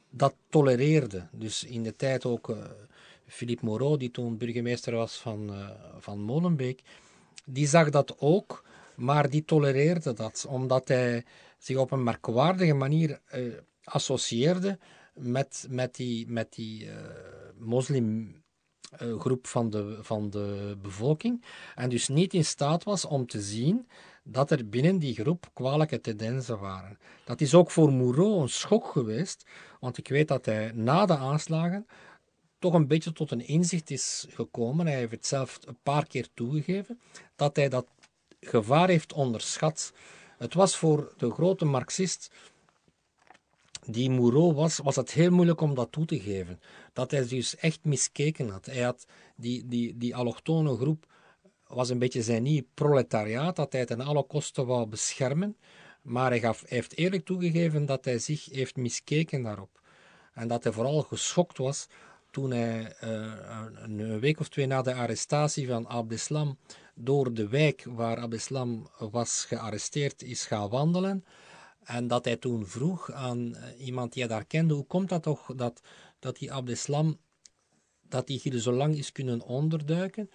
dat 0.09 0.35
tolereerde. 0.49 1.27
Dus 1.31 1.63
in 1.63 1.83
de 1.83 1.95
tijd 1.95 2.25
ook 2.25 2.49
uh, 2.49 2.57
Philippe 3.27 3.65
Moreau, 3.65 3.97
die 3.97 4.11
toen 4.11 4.37
burgemeester 4.37 4.95
was 4.95 5.17
van, 5.17 5.49
uh, 5.49 5.69
van 5.99 6.19
Molenbeek, 6.19 6.81
die 7.45 7.67
zag 7.67 7.89
dat 7.89 8.15
ook, 8.19 8.63
maar 8.95 9.29
die 9.29 9.45
tolereerde 9.45 10.13
dat, 10.13 10.45
omdat 10.49 10.87
hij 10.87 11.25
zich 11.57 11.77
op 11.77 11.91
een 11.91 12.03
merkwaardige 12.03 12.73
manier 12.73 13.19
uh, 13.35 13.53
associeerde 13.83 14.77
met, 15.13 15.67
met 15.69 15.95
die, 15.95 16.27
met 16.27 16.53
die 16.53 16.85
uh, 16.85 16.93
moslimgroep 17.57 19.47
van, 19.47 19.69
de, 19.69 19.97
van 20.01 20.29
de 20.29 20.77
bevolking. 20.81 21.43
En 21.75 21.89
dus 21.89 22.07
niet 22.07 22.33
in 22.33 22.45
staat 22.45 22.83
was 22.83 23.05
om 23.05 23.27
te 23.27 23.41
zien 23.41 23.87
dat 24.23 24.51
er 24.51 24.69
binnen 24.69 24.99
die 24.99 25.15
groep 25.15 25.49
kwalijke 25.53 26.01
tendensen 26.01 26.59
waren. 26.59 26.97
Dat 27.25 27.41
is 27.41 27.53
ook 27.53 27.71
voor 27.71 27.91
Moreau 27.91 28.41
een 28.41 28.49
schok 28.49 28.87
geweest, 28.87 29.45
want 29.79 29.97
ik 29.97 30.07
weet 30.07 30.27
dat 30.27 30.45
hij 30.45 30.71
na 30.71 31.05
de 31.05 31.17
aanslagen 31.17 31.85
toch 32.59 32.73
een 32.73 32.87
beetje 32.87 33.11
tot 33.11 33.31
een 33.31 33.47
inzicht 33.47 33.89
is 33.89 34.25
gekomen. 34.29 34.85
Hij 34.85 34.95
heeft 34.95 35.11
het 35.11 35.25
zelf 35.25 35.59
een 35.65 35.77
paar 35.83 36.07
keer 36.07 36.27
toegegeven 36.33 36.99
dat 37.35 37.55
hij 37.55 37.69
dat 37.69 37.85
gevaar 38.39 38.87
heeft 38.89 39.13
onderschat. 39.13 39.93
Het 40.37 40.53
was 40.53 40.77
voor 40.77 41.13
de 41.17 41.31
grote 41.31 41.65
Marxist 41.65 42.31
die 43.85 44.09
Moreau 44.09 44.53
was, 44.53 44.77
was 44.77 44.95
het 44.95 45.11
heel 45.11 45.31
moeilijk 45.31 45.61
om 45.61 45.75
dat 45.75 45.91
toe 45.91 46.05
te 46.05 46.19
geven. 46.19 46.59
Dat 46.93 47.11
hij 47.11 47.27
dus 47.27 47.55
echt 47.55 47.85
miskeken 47.85 48.49
had. 48.49 48.65
Hij 48.65 48.81
had 48.81 49.05
die, 49.35 49.67
die, 49.67 49.97
die 49.97 50.15
allochtone 50.15 50.75
groep 50.75 51.05
was 51.67 51.89
een 51.89 51.99
beetje 51.99 52.23
zijn 52.23 52.43
nieuw 52.43 52.63
proletariaat, 52.73 53.55
dat 53.55 53.73
hij 53.73 53.85
ten 53.85 54.01
alle 54.01 54.23
kosten 54.23 54.65
wou 54.65 54.87
beschermen. 54.87 55.57
Maar 56.01 56.29
hij, 56.29 56.39
gaf, 56.39 56.63
heeft 56.67 56.97
eerlijk 56.97 57.25
toegegeven 57.25 57.85
dat 57.85 58.05
hij 58.05 58.19
zich 58.19 58.45
heeft 58.45 58.75
miskeken 58.75 59.41
daarop. 59.41 59.81
En 60.33 60.47
dat 60.47 60.63
hij 60.63 60.73
vooral 60.73 61.01
geschokt 61.01 61.57
was 61.57 61.87
toen 62.31 62.51
hij 62.51 62.95
uh, 63.03 63.31
een 63.75 64.19
week 64.19 64.39
of 64.39 64.49
twee 64.49 64.65
na 64.65 64.81
de 64.81 64.93
arrestatie 64.93 65.67
van 65.67 65.87
Abdeslam 65.87 66.57
door 66.95 67.33
de 67.33 67.47
wijk 67.47 67.85
waar 67.87 68.17
Abdeslam 68.17 68.87
was 68.97 69.45
gearresteerd 69.45 70.23
is 70.23 70.45
gaan 70.45 70.69
wandelen. 70.69 71.25
En 71.83 72.07
dat 72.07 72.25
hij 72.25 72.37
toen 72.37 72.67
vroeg 72.67 73.11
aan 73.11 73.55
eh, 73.55 73.85
iemand 73.85 74.13
die 74.13 74.23
hij 74.23 74.31
daar 74.31 74.45
kende, 74.45 74.73
hoe 74.73 74.85
komt 74.85 75.09
dat 75.09 75.23
toch 75.23 75.55
dat, 75.55 75.81
dat 76.19 76.37
die 76.37 76.53
Abdeslam, 76.53 77.17
dat 78.01 78.27
hij 78.27 78.39
hier 78.43 78.59
zo 78.59 78.71
lang 78.71 78.97
is 78.97 79.11
kunnen 79.11 79.41
onderduiken? 79.41 80.29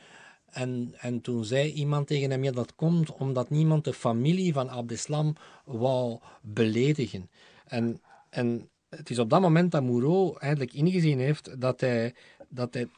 En, 0.51 0.95
en 0.99 1.21
toen 1.21 1.45
zei 1.45 1.73
iemand 1.73 2.07
tegen 2.07 2.31
hem, 2.31 2.45
ja 2.45 2.53
dat 2.53 2.75
komt 2.75 3.13
omdat 3.13 3.51
niemand 3.51 3.85
de 3.85 3.93
familie 3.93 4.53
van 4.53 4.71
Abdeslam 4.71 5.37
wou 5.65 6.19
beledigen. 6.41 7.31
En, 7.67 8.03
en 8.31 8.69
het 8.89 9.11
is 9.11 9.19
op 9.19 9.31
dat 9.31 9.41
moment 9.41 9.73
dat 9.73 9.83
Moreau 9.83 10.37
eigenlijk 10.39 10.73
ingezien 10.73 11.19
heeft 11.19 11.61
dat 11.61 11.81
hij 11.81 12.15
dat, 12.49 12.75
hij, 12.75 12.89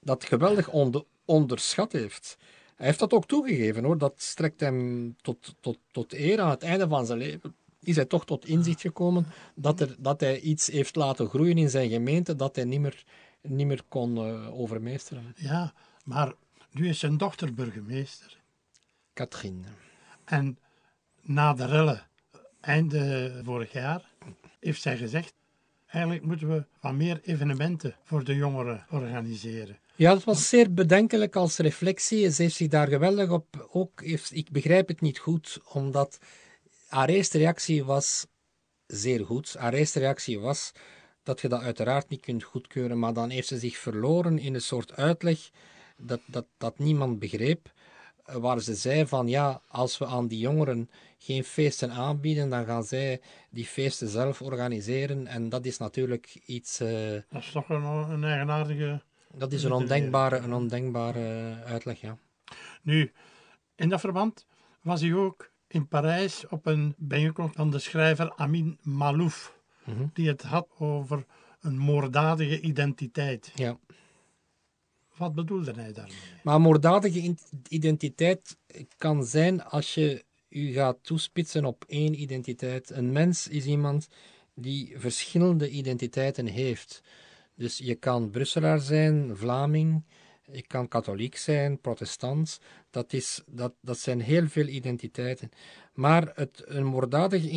dat 0.00 0.24
geweldig 0.24 0.68
onder, 0.68 1.04
onderschat 1.24 1.92
heeft. 1.92 2.36
Hij 2.76 2.86
heeft 2.86 2.98
dat 2.98 3.12
ook 3.12 3.26
toegegeven 3.26 3.84
hoor. 3.84 3.98
Dat 3.98 4.14
strekt 4.16 4.60
hem 4.60 5.16
tot, 5.22 5.54
tot, 5.60 5.78
tot 5.92 6.12
eer 6.12 6.40
aan 6.40 6.50
het 6.50 6.62
einde 6.62 6.88
van 6.88 7.06
zijn 7.06 7.18
leven. 7.18 7.54
Is 7.82 7.96
hij 7.96 8.04
toch 8.04 8.24
tot 8.24 8.46
inzicht 8.46 8.80
gekomen 8.80 9.26
dat, 9.54 9.80
er, 9.80 9.96
dat 9.98 10.20
hij 10.20 10.40
iets 10.40 10.66
heeft 10.66 10.96
laten 10.96 11.28
groeien 11.28 11.58
in 11.58 11.70
zijn 11.70 11.90
gemeente 11.90 12.36
dat 12.36 12.56
hij 12.56 12.64
niet 12.64 12.80
meer, 12.80 13.04
niet 13.40 13.66
meer 13.66 13.82
kon 13.88 14.16
uh, 14.16 14.60
overmeesteren. 14.60 15.34
Ja, 15.36 15.72
maar 16.04 16.32
nu 16.70 16.88
is 16.88 16.98
zijn 16.98 17.16
dochter 17.16 17.54
burgemeester. 17.54 18.38
Katrien. 19.12 19.64
En 20.24 20.58
na 21.20 21.54
de 21.54 21.66
rellen, 21.66 22.06
einde 22.60 23.32
vorig 23.44 23.72
jaar, 23.72 24.10
heeft 24.60 24.82
zij 24.82 24.96
gezegd: 24.96 25.34
eigenlijk 25.86 26.24
moeten 26.24 26.48
we 26.48 26.64
wat 26.80 26.92
meer 26.92 27.20
evenementen 27.22 27.96
voor 28.04 28.24
de 28.24 28.34
jongeren 28.34 28.86
organiseren. 28.90 29.78
Ja, 29.96 30.12
dat 30.12 30.24
was 30.24 30.48
zeer 30.48 30.74
bedenkelijk 30.74 31.36
als 31.36 31.56
reflectie. 31.56 32.30
Ze 32.30 32.42
heeft 32.42 32.54
zich 32.54 32.68
daar 32.68 32.88
geweldig 32.88 33.30
op. 33.30 33.68
Ook 33.72 34.02
heeft, 34.02 34.34
ik 34.34 34.50
begrijp 34.50 34.88
het 34.88 35.00
niet 35.00 35.18
goed, 35.18 35.60
omdat 35.72 36.18
haar 36.90 37.08
eerste 37.08 37.38
reactie 37.38 37.84
was 37.84 38.26
zeer 38.86 39.24
goed. 39.24 39.54
Haar 39.58 39.72
eerste 39.72 39.98
reactie 39.98 40.40
was 40.40 40.72
dat 41.22 41.40
je 41.40 41.48
dat 41.48 41.62
uiteraard 41.62 42.08
niet 42.08 42.20
kunt 42.20 42.42
goedkeuren, 42.42 42.98
maar 42.98 43.12
dan 43.12 43.30
heeft 43.30 43.48
ze 43.48 43.58
zich 43.58 43.76
verloren 43.76 44.38
in 44.38 44.54
een 44.54 44.60
soort 44.60 44.92
uitleg 44.92 45.50
dat, 45.96 46.20
dat, 46.26 46.46
dat 46.58 46.78
niemand 46.78 47.18
begreep. 47.18 47.72
Waar 48.24 48.60
ze 48.60 48.74
zei 48.74 49.06
van 49.06 49.28
ja, 49.28 49.60
als 49.68 49.98
we 49.98 50.06
aan 50.06 50.28
die 50.28 50.38
jongeren 50.38 50.90
geen 51.18 51.44
feesten 51.44 51.90
aanbieden, 51.90 52.50
dan 52.50 52.64
gaan 52.64 52.84
zij 52.84 53.20
die 53.50 53.66
feesten 53.66 54.08
zelf 54.08 54.42
organiseren. 54.42 55.26
En 55.26 55.48
dat 55.48 55.64
is 55.64 55.78
natuurlijk 55.78 56.40
iets. 56.44 56.80
Uh, 56.80 57.20
dat 57.28 57.42
is 57.42 57.52
toch 57.52 57.68
een, 57.68 57.82
een 57.84 58.24
eigenaardige 58.24 59.02
dat 59.34 59.52
is 59.52 59.62
een 59.62 59.72
ondenkbare, 59.72 60.36
een 60.36 60.52
ondenkbare 60.52 61.56
uitleg, 61.64 62.00
ja. 62.00 62.18
Nu, 62.82 63.12
in 63.74 63.88
dat 63.88 64.00
verband 64.00 64.46
was 64.82 65.00
hij 65.00 65.14
ook 65.14 65.50
in 65.72 65.88
Parijs 65.88 66.46
op 66.48 66.66
een 66.66 66.94
bijeenkomst 66.98 67.56
van 67.56 67.70
de 67.70 67.78
schrijver 67.78 68.32
Amin 68.34 68.78
Malouf, 68.82 69.58
mhm. 69.84 70.06
die 70.12 70.28
het 70.28 70.42
had 70.42 70.68
over 70.78 71.24
een 71.60 71.78
moorddadige 71.78 72.60
identiteit. 72.60 73.52
Ja. 73.54 73.78
Wat 75.16 75.34
bedoelde 75.34 75.72
hij 75.72 75.92
daarmee? 75.92 76.16
Maar 76.42 76.60
moorddadige 76.60 77.36
identiteit 77.68 78.56
kan 78.96 79.24
zijn 79.24 79.64
als 79.64 79.94
je 79.94 80.24
u 80.48 80.72
gaat 80.72 80.98
toespitsen 81.02 81.64
op 81.64 81.84
één 81.86 82.20
identiteit. 82.20 82.90
Een 82.90 83.12
mens 83.12 83.48
is 83.48 83.66
iemand 83.66 84.08
die 84.54 84.94
verschillende 84.98 85.70
identiteiten 85.70 86.46
heeft. 86.46 87.02
Dus 87.54 87.78
je 87.78 87.94
kan 87.94 88.30
Brusselaar 88.30 88.78
zijn, 88.78 89.36
Vlaming, 89.36 90.04
je 90.52 90.62
kan 90.66 90.88
katholiek 90.88 91.36
zijn, 91.36 91.80
protestant. 91.80 92.60
Dat, 92.90 93.12
is, 93.12 93.42
dat, 93.46 93.72
dat 93.80 93.98
zijn 93.98 94.20
heel 94.20 94.48
veel 94.48 94.66
identiteiten. 94.66 95.50
Maar 95.94 96.32
het, 96.34 96.62
een 96.64 96.84
moorddadige 96.84 97.48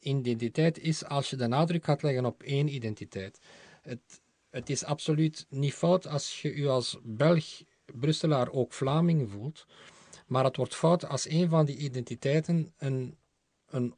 identiteit 0.00 0.78
is 0.78 1.04
als 1.04 1.30
je 1.30 1.36
de 1.36 1.46
nadruk 1.46 1.84
gaat 1.84 2.02
leggen 2.02 2.24
op 2.24 2.42
één 2.42 2.74
identiteit. 2.74 3.38
Het, 3.82 4.20
het 4.50 4.70
is 4.70 4.84
absoluut 4.84 5.46
niet 5.48 5.74
fout 5.74 6.06
als 6.06 6.42
je 6.42 6.56
je 6.56 6.68
als 6.68 6.98
Belg, 7.02 7.62
Brusselaar 7.84 8.50
ook 8.52 8.72
Vlaming 8.72 9.30
voelt. 9.30 9.66
Maar 10.26 10.44
het 10.44 10.56
wordt 10.56 10.74
fout 10.74 11.08
als 11.08 11.28
een 11.28 11.48
van 11.48 11.64
die 11.64 11.76
identiteiten 11.76 12.72
een, 12.78 13.16
een 13.66 13.94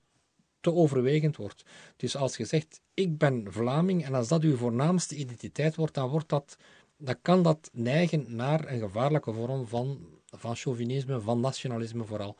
te 0.62 0.72
overwegend 0.72 1.36
wordt. 1.36 1.64
Dus 1.96 2.16
als 2.16 2.36
je 2.36 2.44
zegt, 2.44 2.80
ik 2.94 3.18
ben 3.18 3.52
Vlaming, 3.52 4.04
en 4.04 4.14
als 4.14 4.28
dat 4.28 4.42
uw 4.42 4.56
voornaamste 4.56 5.16
identiteit 5.16 5.76
wordt, 5.76 5.94
dan, 5.94 6.08
wordt 6.08 6.28
dat, 6.28 6.56
dan 7.04 7.16
kan 7.22 7.42
dat 7.42 7.70
neigen 7.72 8.24
naar 8.36 8.72
een 8.72 8.78
gevaarlijke 8.78 9.32
vorm 9.32 9.66
van, 9.66 10.06
van 10.26 10.56
chauvinisme, 10.56 11.20
van 11.20 11.40
nationalisme 11.40 12.04
vooral. 12.04 12.36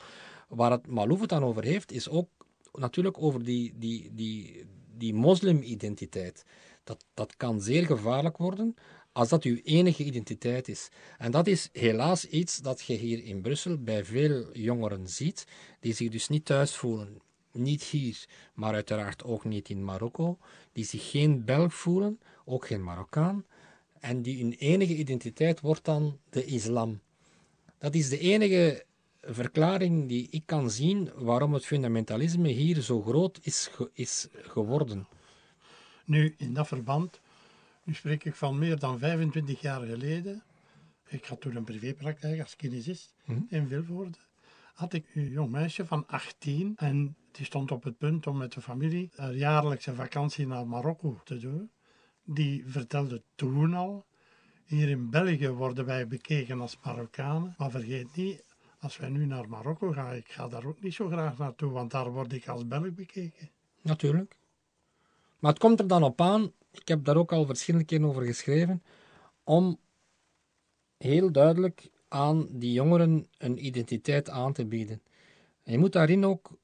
Waar 0.49 0.71
het 0.71 0.87
Malouf 0.87 1.21
het 1.21 1.29
dan 1.29 1.45
over 1.45 1.65
heeft, 1.65 1.93
is 1.93 2.09
ook 2.09 2.29
natuurlijk 2.73 3.23
over 3.23 3.45
die, 3.45 3.73
die, 3.77 4.11
die, 4.15 4.65
die 4.97 5.15
moslimidentiteit. 5.15 6.45
Dat, 6.85 7.05
dat 7.15 7.37
kan 7.37 7.61
zeer 7.61 7.87
gevaarlijk 7.87 8.37
worden 8.37 8.75
als 9.13 9.29
dat 9.29 9.45
uw 9.45 9.59
enige 9.63 10.05
identiteit 10.05 10.69
is. 10.69 10.89
En 11.19 11.31
dat 11.31 11.47
is 11.47 11.69
helaas 11.73 12.25
iets 12.25 12.59
dat 12.59 12.83
je 12.83 12.95
hier 12.95 13.25
in 13.25 13.41
Brussel 13.41 13.79
bij 13.79 14.05
veel 14.05 14.57
jongeren 14.57 15.09
ziet, 15.09 15.47
die 15.81 15.95
zich 15.95 16.11
dus 16.11 16.29
niet 16.29 16.45
thuis 16.45 16.77
voelen 16.77 17.23
niet 17.53 17.83
hier, 17.83 18.25
maar 18.55 18.75
uiteraard 18.75 19.25
ook 19.25 19.45
niet 19.45 19.69
in 19.69 19.85
Marokko, 19.85 20.39
die 20.73 20.85
zich 20.85 21.11
geen 21.11 21.45
Belg 21.45 21.75
voelen, 21.75 22.21
ook 22.45 22.67
geen 22.67 22.85
Marokkaan, 22.85 23.45
en 24.03 24.23
die 24.23 24.43
hun 24.43 24.53
enige 24.53 24.97
identiteit 24.97 25.61
wordt 25.61 25.85
dan 25.85 26.19
de 26.31 26.45
islam. 26.45 27.01
Dat 27.79 27.95
is 27.95 28.09
de 28.09 28.19
enige 28.19 28.85
verklaring 29.21 30.09
die 30.09 30.29
ik 30.31 30.43
kan 30.47 30.71
zien 30.71 31.11
waarom 31.15 31.53
het 31.55 31.67
fundamentalisme 31.67 32.49
hier 32.49 32.81
zo 32.81 33.03
groot 33.03 33.39
is, 33.43 33.71
is 33.93 34.29
geworden. 34.33 35.07
Nu, 36.05 36.35
in 36.39 36.55
dat 36.55 36.67
verband, 36.67 37.21
nu 37.85 37.95
spreek 37.95 38.25
ik 38.25 38.35
van 38.35 38.59
meer 38.59 38.79
dan 38.79 38.99
25 38.99 39.61
jaar 39.61 39.87
geleden. 39.87 40.43
Ik 41.09 41.25
had 41.25 41.41
toen 41.41 41.57
een 41.57 41.65
privépraktijk 41.65 42.41
als 42.41 42.57
kinesist 42.57 43.15
hm? 43.25 43.41
in 43.49 43.69
Vilvoorde 43.69 44.19
had 44.73 44.93
ik 44.93 45.07
een 45.15 45.29
jong 45.29 45.51
meisje 45.51 45.87
van 45.87 46.07
18 46.07 46.73
en 46.77 47.17
die 47.31 47.47
stond 47.47 47.71
op 47.71 47.83
het 47.83 47.99
punt 47.99 48.27
om 48.27 48.37
met 48.37 48.53
de 48.53 48.61
familie 48.61 49.11
een 49.17 49.37
jaarlijkse 49.37 49.95
vakantie 49.95 50.47
naar 50.47 50.67
Marokko 50.67 51.21
te 51.25 51.39
doen. 51.39 51.71
Die 52.35 52.65
vertelde 52.67 53.23
toen 53.35 53.75
al, 53.75 54.05
hier 54.65 54.89
in 54.89 55.11
België 55.11 55.49
worden 55.49 55.85
wij 55.85 56.07
bekeken 56.07 56.61
als 56.61 56.79
Marokkanen, 56.85 57.55
maar 57.59 57.71
vergeet 57.71 58.17
niet, 58.17 58.45
als 58.79 58.97
wij 58.97 59.09
nu 59.09 59.27
naar 59.27 59.49
Marokko 59.49 59.91
gaan, 59.91 60.15
ik 60.15 60.29
ga 60.29 60.49
daar 60.49 60.65
ook 60.65 60.83
niet 60.83 60.95
zo 60.95 61.09
graag 61.09 61.39
naartoe, 61.39 61.71
want 61.71 61.91
daar 61.91 62.11
word 62.11 62.33
ik 62.33 62.49
als 62.49 62.69
Belg 62.69 62.95
bekeken. 62.95 63.51
Natuurlijk. 63.81 64.37
Maar 65.39 65.51
het 65.51 65.61
komt 65.61 65.81
er 65.81 65.87
dan 65.87 66.03
op 66.03 66.21
aan, 66.21 66.53
ik 66.71 66.89
heb 66.89 67.05
daar 67.05 67.17
ook 67.17 67.33
al 67.33 67.47
verschillende 67.47 67.87
keren 67.87 68.07
over 68.07 68.23
geschreven, 68.23 68.83
om 69.45 69.79
heel 70.97 71.33
duidelijk 71.33 71.91
aan 72.09 72.49
die 72.51 72.73
jongeren 72.73 73.29
een 73.39 73.65
identiteit 73.65 74.31
aan 74.31 74.53
te 74.53 74.67
bieden. 74.67 75.03
je 75.63 75.79
moet 75.79 75.93
daarin 75.93 76.25
ook, 76.25 76.59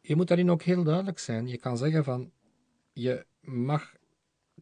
je 0.00 0.16
moet 0.16 0.28
daarin 0.28 0.50
ook 0.50 0.62
heel 0.62 0.84
duidelijk 0.84 1.18
zijn. 1.18 1.46
Je 1.46 1.58
kan 1.58 1.76
zeggen 1.76 2.04
van, 2.04 2.30
je 2.92 3.26
mag 3.40 3.96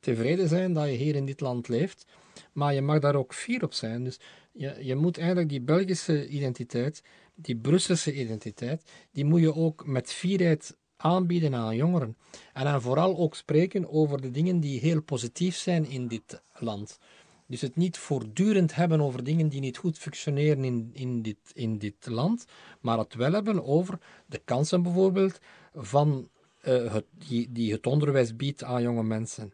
tevreden 0.06 0.48
zijn 0.48 0.72
dat 0.72 0.86
je 0.86 0.96
hier 0.96 1.14
in 1.14 1.26
dit 1.26 1.40
land 1.40 1.68
leeft, 1.68 2.06
maar 2.52 2.74
je 2.74 2.82
mag 2.82 2.98
daar 2.98 3.14
ook 3.14 3.34
fier 3.34 3.62
op 3.64 3.72
zijn. 3.72 4.04
Dus 4.04 4.18
je, 4.52 4.76
je 4.80 4.94
moet 4.94 5.18
eigenlijk 5.18 5.48
die 5.48 5.60
Belgische 5.60 6.28
identiteit, 6.28 7.02
die 7.34 7.56
Brusselse 7.56 8.14
identiteit, 8.14 8.82
die 9.12 9.24
moet 9.24 9.40
je 9.40 9.54
ook 9.54 9.86
met 9.86 10.12
fierheid 10.12 10.76
aanbieden 10.96 11.54
aan 11.54 11.76
jongeren. 11.76 12.16
En 12.52 12.64
dan 12.64 12.82
vooral 12.82 13.16
ook 13.16 13.34
spreken 13.34 13.90
over 13.90 14.20
de 14.20 14.30
dingen 14.30 14.60
die 14.60 14.80
heel 14.80 15.02
positief 15.02 15.56
zijn 15.56 15.88
in 15.88 16.08
dit 16.08 16.42
land. 16.58 16.98
Dus 17.46 17.60
het 17.60 17.76
niet 17.76 17.98
voortdurend 17.98 18.74
hebben 18.74 19.00
over 19.00 19.24
dingen 19.24 19.48
die 19.48 19.60
niet 19.60 19.76
goed 19.76 19.98
functioneren 19.98 20.64
in, 20.64 20.90
in, 20.92 21.22
dit, 21.22 21.38
in 21.54 21.78
dit 21.78 22.06
land, 22.06 22.44
maar 22.80 22.98
het 22.98 23.14
wel 23.14 23.32
hebben 23.32 23.64
over 23.64 23.98
de 24.26 24.40
kansen 24.44 24.82
bijvoorbeeld 24.82 25.38
van, 25.74 26.28
uh, 26.64 26.92
het, 26.92 27.04
die, 27.28 27.52
die 27.52 27.72
het 27.72 27.86
onderwijs 27.86 28.36
biedt 28.36 28.64
aan 28.64 28.82
jonge 28.82 29.02
mensen. 29.02 29.52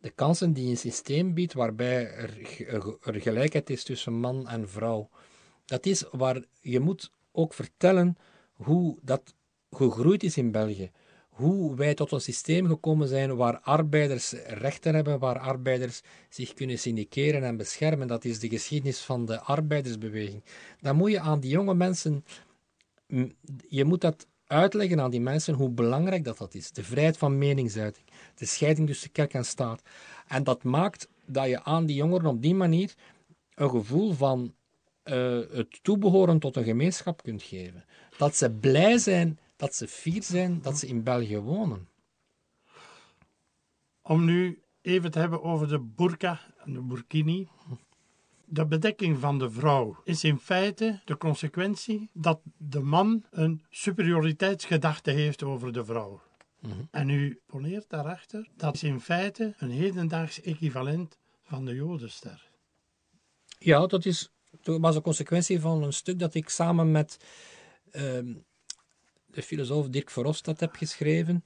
De 0.00 0.10
kansen 0.10 0.52
die 0.52 0.70
een 0.70 0.76
systeem 0.76 1.34
biedt 1.34 1.52
waarbij 1.52 2.14
er, 2.14 2.30
gelijkheid 3.00 3.70
is 3.70 3.84
tussen 3.84 4.12
man 4.12 4.48
en 4.48 4.68
vrouw. 4.68 5.08
Dat 5.64 5.86
is 5.86 6.04
waar 6.10 6.44
je 6.60 6.80
moet 6.80 7.12
ook 7.32 7.54
vertellen 7.54 8.16
hoe 8.52 8.98
dat 9.02 9.34
gegroeid 9.70 10.22
is 10.22 10.36
in 10.36 10.50
België 10.50 10.90
hoe 11.40 11.74
wij 11.74 11.94
tot 11.94 12.12
een 12.12 12.20
systeem 12.20 12.66
gekomen 12.66 13.08
zijn 13.08 13.36
waar 13.36 13.60
arbeiders 13.60 14.32
rechten 14.32 14.94
hebben, 14.94 15.18
waar 15.18 15.38
arbeiders 15.38 16.02
zich 16.28 16.54
kunnen 16.54 16.78
syndiceren 16.78 17.42
en 17.42 17.56
beschermen. 17.56 18.06
Dat 18.06 18.24
is 18.24 18.38
de 18.38 18.48
geschiedenis 18.48 19.00
van 19.00 19.26
de 19.26 19.40
arbeidersbeweging. 19.40 20.42
Dan 20.80 20.96
moet 20.96 21.10
je 21.10 21.20
aan 21.20 21.40
die 21.40 21.50
jonge 21.50 21.74
mensen, 21.74 22.24
je 23.68 23.84
moet 23.84 24.00
dat 24.00 24.26
uitleggen 24.50 25.00
aan 25.00 25.10
die 25.10 25.20
mensen 25.20 25.54
hoe 25.54 25.70
belangrijk 25.70 26.24
dat, 26.24 26.38
dat 26.38 26.54
is. 26.54 26.72
De 26.72 26.84
vrijheid 26.84 27.18
van 27.18 27.38
meningsuiting, 27.38 28.06
de 28.34 28.46
scheiding 28.46 28.86
tussen 28.86 29.12
kerk 29.12 29.34
en 29.34 29.44
staat. 29.44 29.82
En 30.26 30.44
dat 30.44 30.62
maakt 30.62 31.08
dat 31.26 31.46
je 31.46 31.64
aan 31.64 31.86
die 31.86 31.96
jongeren 31.96 32.30
op 32.30 32.42
die 32.42 32.54
manier 32.54 32.94
een 33.54 33.70
gevoel 33.70 34.12
van 34.12 34.54
uh, 35.04 35.40
het 35.50 35.78
toebehoren 35.82 36.38
tot 36.38 36.56
een 36.56 36.64
gemeenschap 36.64 37.22
kunt 37.22 37.42
geven. 37.42 37.84
Dat 38.16 38.36
ze 38.36 38.50
blij 38.50 38.98
zijn 38.98 39.38
dat 39.56 39.74
ze 39.74 39.88
fier 39.88 40.22
zijn 40.22 40.62
dat 40.62 40.78
ze 40.78 40.86
in 40.86 41.02
België 41.02 41.38
wonen. 41.38 41.88
Om 44.02 44.24
nu 44.24 44.62
even 44.82 45.10
te 45.10 45.18
hebben 45.18 45.42
over 45.42 45.68
de 45.68 45.80
burka 45.80 46.40
en 46.64 46.72
de 46.72 46.80
burkini. 46.80 47.48
De 48.52 48.66
bedekking 48.66 49.18
van 49.18 49.38
de 49.38 49.50
vrouw 49.50 50.00
is 50.04 50.24
in 50.24 50.38
feite 50.38 51.00
de 51.04 51.16
consequentie 51.16 52.10
dat 52.12 52.40
de 52.56 52.80
man 52.80 53.24
een 53.30 53.64
superioriteitsgedachte 53.68 55.10
heeft 55.10 55.42
over 55.42 55.72
de 55.72 55.84
vrouw. 55.84 56.22
Mhm. 56.60 56.72
En 56.90 57.08
u 57.08 57.40
poneert 57.46 57.88
daarachter, 57.88 58.48
dat 58.56 58.74
is 58.74 58.82
in 58.82 59.00
feite 59.00 59.54
een 59.58 59.70
hedendaags 59.70 60.40
equivalent 60.40 61.18
van 61.42 61.64
de 61.64 61.74
Jodenster. 61.74 62.50
Ja, 63.58 63.86
dat 63.86 64.04
is 64.04 64.30
was 64.64 64.96
een 64.96 65.02
consequentie 65.02 65.60
van 65.60 65.82
een 65.82 65.92
stuk 65.92 66.18
dat 66.18 66.34
ik 66.34 66.48
samen 66.48 66.90
met 66.90 67.16
ehm, 67.90 68.34
de 69.26 69.42
filosoof 69.42 69.88
Dirk 69.88 70.10
Verhofstadt 70.10 70.60
heb 70.60 70.74
geschreven. 70.74 71.44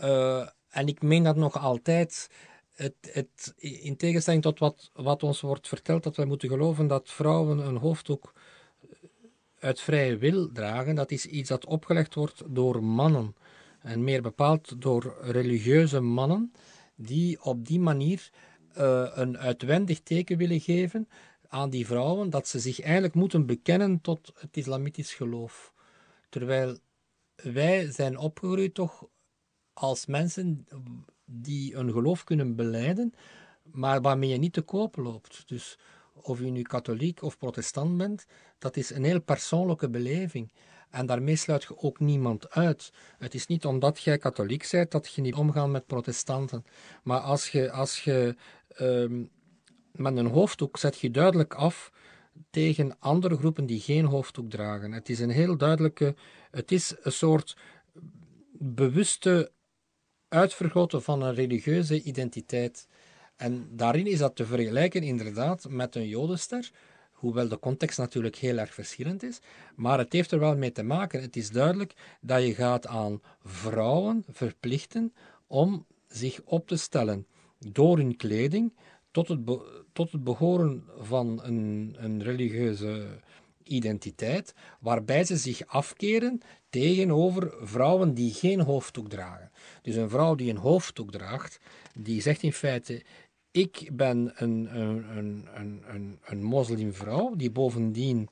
Uh, 0.00 0.48
en 0.68 0.86
ik 0.86 1.02
meen 1.02 1.22
dat 1.22 1.36
nog 1.36 1.58
altijd. 1.58 2.30
Het, 2.78 2.94
het, 3.00 3.54
in 3.56 3.96
tegenstelling 3.96 4.42
tot 4.42 4.58
wat, 4.58 4.90
wat 4.94 5.22
ons 5.22 5.40
wordt 5.40 5.68
verteld, 5.68 6.02
dat 6.02 6.16
wij 6.16 6.24
moeten 6.24 6.48
geloven 6.48 6.86
dat 6.86 7.10
vrouwen 7.10 7.58
een 7.58 7.76
hoofddoek 7.76 8.32
uit 9.58 9.80
vrije 9.80 10.16
wil 10.16 10.52
dragen, 10.52 10.94
dat 10.94 11.10
is 11.10 11.26
iets 11.26 11.48
dat 11.48 11.66
opgelegd 11.66 12.14
wordt 12.14 12.42
door 12.46 12.84
mannen. 12.84 13.36
En 13.80 14.04
meer 14.04 14.22
bepaald 14.22 14.82
door 14.82 15.16
religieuze 15.20 16.00
mannen, 16.00 16.52
die 16.94 17.42
op 17.42 17.66
die 17.66 17.80
manier 17.80 18.30
uh, 18.76 19.10
een 19.14 19.38
uitwendig 19.38 20.00
teken 20.00 20.38
willen 20.38 20.60
geven 20.60 21.08
aan 21.48 21.70
die 21.70 21.86
vrouwen 21.86 22.30
dat 22.30 22.48
ze 22.48 22.58
zich 22.58 22.80
eigenlijk 22.80 23.14
moeten 23.14 23.46
bekennen 23.46 24.00
tot 24.00 24.32
het 24.34 24.56
islamitisch 24.56 25.14
geloof. 25.14 25.72
Terwijl 26.28 26.78
wij 27.34 27.92
zijn 27.92 28.18
opgegroeid 28.18 28.74
toch 28.74 29.08
als 29.72 30.06
mensen 30.06 30.66
die 31.30 31.74
een 31.74 31.92
geloof 31.92 32.24
kunnen 32.24 32.56
beleiden, 32.56 33.14
maar 33.62 34.00
waarmee 34.00 34.28
je 34.28 34.36
niet 34.36 34.52
te 34.52 34.60
koop 34.60 34.96
loopt. 34.96 35.48
Dus 35.48 35.78
of 36.14 36.38
je 36.38 36.50
nu 36.50 36.62
katholiek 36.62 37.22
of 37.22 37.38
protestant 37.38 37.96
bent, 37.96 38.26
dat 38.58 38.76
is 38.76 38.90
een 38.90 39.04
heel 39.04 39.20
persoonlijke 39.20 39.88
beleving. 39.88 40.52
En 40.90 41.06
daarmee 41.06 41.36
sluit 41.36 41.62
je 41.62 41.78
ook 41.78 42.00
niemand 42.00 42.50
uit. 42.50 42.92
Het 43.18 43.34
is 43.34 43.46
niet 43.46 43.64
omdat 43.64 44.02
jij 44.02 44.18
katholiek 44.18 44.68
bent 44.70 44.90
dat 44.90 45.12
je 45.12 45.20
niet 45.20 45.34
omgaat 45.34 45.68
met 45.68 45.86
protestanten. 45.86 46.64
Maar 47.02 47.20
als 47.20 47.48
je, 47.48 47.70
als 47.70 48.04
je 48.04 48.36
ehm, 48.68 49.24
met 49.92 50.16
een 50.16 50.26
hoofddoek 50.26 50.76
zet 50.76 50.98
je 50.98 51.10
duidelijk 51.10 51.54
af 51.54 51.92
tegen 52.50 52.96
andere 52.98 53.36
groepen 53.36 53.66
die 53.66 53.80
geen 53.80 54.04
hoofddoek 54.04 54.50
dragen. 54.50 54.92
Het 54.92 55.08
is 55.08 55.20
een 55.20 55.30
heel 55.30 55.56
duidelijke, 55.56 56.14
het 56.50 56.72
is 56.72 56.94
een 57.00 57.12
soort 57.12 57.56
bewuste 58.52 59.52
uitvergroten 60.28 61.02
van 61.02 61.22
een 61.22 61.34
religieuze 61.34 62.02
identiteit. 62.02 62.88
En 63.36 63.68
daarin 63.70 64.06
is 64.06 64.18
dat 64.18 64.36
te 64.36 64.46
vergelijken 64.46 65.02
inderdaad 65.02 65.68
met 65.68 65.94
een 65.94 66.08
jodenster, 66.08 66.70
hoewel 67.12 67.48
de 67.48 67.58
context 67.58 67.98
natuurlijk 67.98 68.36
heel 68.36 68.58
erg 68.58 68.74
verschillend 68.74 69.22
is, 69.22 69.40
maar 69.76 69.98
het 69.98 70.12
heeft 70.12 70.30
er 70.30 70.38
wel 70.38 70.56
mee 70.56 70.72
te 70.72 70.82
maken. 70.82 71.20
Het 71.20 71.36
is 71.36 71.50
duidelijk 71.50 71.94
dat 72.20 72.42
je 72.42 72.54
gaat 72.54 72.86
aan 72.86 73.22
vrouwen 73.44 74.24
verplichten 74.30 75.12
om 75.46 75.86
zich 76.08 76.40
op 76.44 76.66
te 76.66 76.76
stellen 76.76 77.26
door 77.58 77.96
hun 77.96 78.16
kleding 78.16 78.72
tot 79.10 79.28
het, 79.28 79.40
tot 79.92 80.12
het 80.12 80.24
behoren 80.24 80.84
van 80.98 81.40
een, 81.42 81.96
een 81.98 82.22
religieuze 82.22 83.06
identiteit, 83.68 84.54
waarbij 84.80 85.24
ze 85.24 85.36
zich 85.36 85.66
afkeren 85.66 86.40
tegenover 86.70 87.54
vrouwen 87.60 88.14
die 88.14 88.32
geen 88.32 88.60
hoofddoek 88.60 89.08
dragen. 89.08 89.50
Dus 89.82 89.94
een 89.94 90.08
vrouw 90.08 90.34
die 90.34 90.50
een 90.50 90.56
hoofddoek 90.56 91.10
draagt, 91.10 91.60
die 91.94 92.22
zegt 92.22 92.42
in 92.42 92.52
feite: 92.52 93.02
Ik 93.50 93.90
ben 93.92 94.32
een, 94.34 94.78
een, 94.80 95.16
een, 95.54 95.82
een, 95.86 96.18
een 96.24 96.42
moslimvrouw 96.42 97.34
die 97.36 97.50
bovendien 97.50 98.28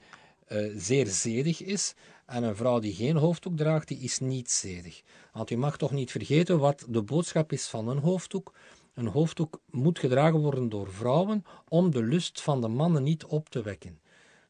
uh, 0.49 0.73
zeer 0.77 1.07
zedig 1.07 1.63
is. 1.63 1.95
En 2.27 2.43
een 2.43 2.57
vrouw 2.57 2.79
die 2.79 2.95
geen 2.95 3.17
hoofddoek 3.17 3.57
draagt, 3.57 3.89
die 3.89 3.99
is 3.99 4.19
niet 4.19 4.51
zedig. 4.51 5.03
Want 5.33 5.51
u 5.51 5.57
mag 5.57 5.77
toch 5.77 5.93
niet 5.93 6.11
vergeten 6.11 6.59
wat 6.59 6.87
de 6.89 7.03
boodschap 7.03 7.53
is 7.53 7.67
van 7.67 7.89
een 7.89 7.99
hoofddoek. 7.99 8.53
Een 8.95 9.07
hoofddoek 9.07 9.61
moet 9.71 9.99
gedragen 9.99 10.41
worden 10.41 10.69
door 10.69 10.93
vrouwen 10.93 11.45
om 11.69 11.91
de 11.91 12.03
lust 12.03 12.41
van 12.41 12.61
de 12.61 12.69
mannen 12.69 13.03
niet 13.03 13.25
op 13.25 13.49
te 13.49 13.63
wekken. 13.63 14.01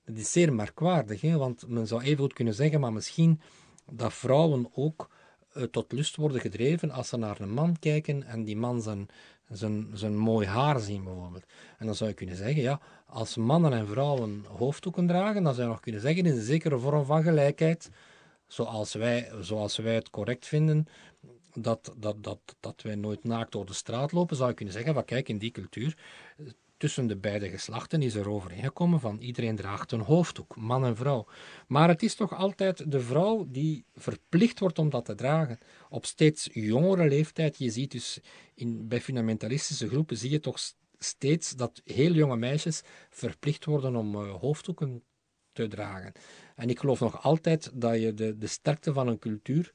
Dat 0.06 0.16
is 0.16 0.32
zeer 0.32 0.52
merkwaardig, 0.52 1.20
hè? 1.20 1.36
want 1.36 1.68
men 1.68 1.86
zou 1.86 2.02
even 2.02 2.18
goed 2.18 2.32
kunnen 2.32 2.54
zeggen, 2.54 2.80
maar 2.80 2.92
misschien 2.92 3.40
dat 3.92 4.12
vrouwen 4.12 4.68
ook 4.74 5.08
uh, 5.56 5.62
tot 5.62 5.92
lust 5.92 6.16
worden 6.16 6.40
gedreven 6.40 6.90
als 6.90 7.08
ze 7.08 7.16
naar 7.16 7.40
een 7.40 7.52
man 7.52 7.78
kijken 7.78 8.22
en 8.22 8.44
die 8.44 8.56
man 8.56 8.82
zijn, 8.82 9.08
zijn, 9.48 9.90
zijn 9.92 10.16
mooi 10.16 10.46
haar 10.46 10.80
zien 10.80 11.04
bijvoorbeeld. 11.04 11.44
En 11.78 11.86
dan 11.86 11.94
zou 11.94 12.10
je 12.10 12.16
kunnen 12.16 12.36
zeggen, 12.36 12.62
ja, 12.62 12.80
als 13.06 13.36
mannen 13.36 13.72
en 13.72 13.86
vrouwen 13.86 14.44
hoofddoeken 14.48 15.06
dragen, 15.06 15.42
dan 15.42 15.54
zou 15.54 15.66
je 15.66 15.72
nog 15.72 15.82
kunnen 15.82 16.00
zeggen, 16.00 16.26
is 16.26 16.32
een 16.32 16.42
zekere 16.42 16.78
vorm 16.78 17.04
van 17.04 17.22
gelijkheid, 17.22 17.90
zoals 18.46 18.94
wij, 18.94 19.32
zoals 19.40 19.76
wij 19.76 19.94
het 19.94 20.10
correct 20.10 20.46
vinden, 20.46 20.86
dat, 21.54 21.94
dat, 21.96 22.22
dat, 22.22 22.40
dat 22.60 22.82
wij 22.82 22.94
nooit 22.94 23.24
naakt 23.24 23.52
door 23.52 23.66
de 23.66 23.74
straat 23.74 24.12
lopen, 24.12 24.36
zou 24.36 24.48
je 24.48 24.54
kunnen 24.54 24.74
zeggen, 24.74 24.94
van 24.94 25.04
kijk, 25.04 25.28
in 25.28 25.38
die 25.38 25.50
cultuur 25.50 25.96
tussen 26.76 27.06
de 27.06 27.16
beide 27.16 27.48
geslachten 27.48 28.02
is 28.02 28.14
er 28.14 28.30
overeengekomen 28.30 29.00
van 29.00 29.18
iedereen 29.18 29.56
draagt 29.56 29.92
een 29.92 30.00
hoofddoek, 30.00 30.56
man 30.56 30.84
en 30.84 30.96
vrouw. 30.96 31.26
Maar 31.66 31.88
het 31.88 32.02
is 32.02 32.14
toch 32.14 32.34
altijd 32.34 32.90
de 32.90 33.00
vrouw 33.00 33.46
die 33.48 33.84
verplicht 33.94 34.58
wordt 34.58 34.78
om 34.78 34.90
dat 34.90 35.04
te 35.04 35.14
dragen. 35.14 35.58
Op 35.88 36.06
steeds 36.06 36.48
jongere 36.52 37.08
leeftijd, 37.08 37.58
je 37.58 37.70
ziet 37.70 37.90
dus 37.90 38.20
in, 38.54 38.88
bij 38.88 39.00
fundamentalistische 39.00 39.88
groepen, 39.88 40.16
zie 40.16 40.30
je 40.30 40.40
toch 40.40 40.58
steeds 40.98 41.50
dat 41.50 41.80
heel 41.84 42.12
jonge 42.12 42.36
meisjes 42.36 42.82
verplicht 43.10 43.64
worden 43.64 43.96
om 43.96 44.14
uh, 44.14 44.34
hoofddoeken 44.34 45.02
te 45.52 45.68
dragen. 45.68 46.12
En 46.54 46.68
ik 46.68 46.78
geloof 46.78 47.00
nog 47.00 47.22
altijd 47.22 47.70
dat 47.74 48.00
je 48.00 48.14
de, 48.14 48.38
de 48.38 48.46
sterkte 48.46 48.92
van 48.92 49.08
een 49.08 49.18
cultuur 49.18 49.72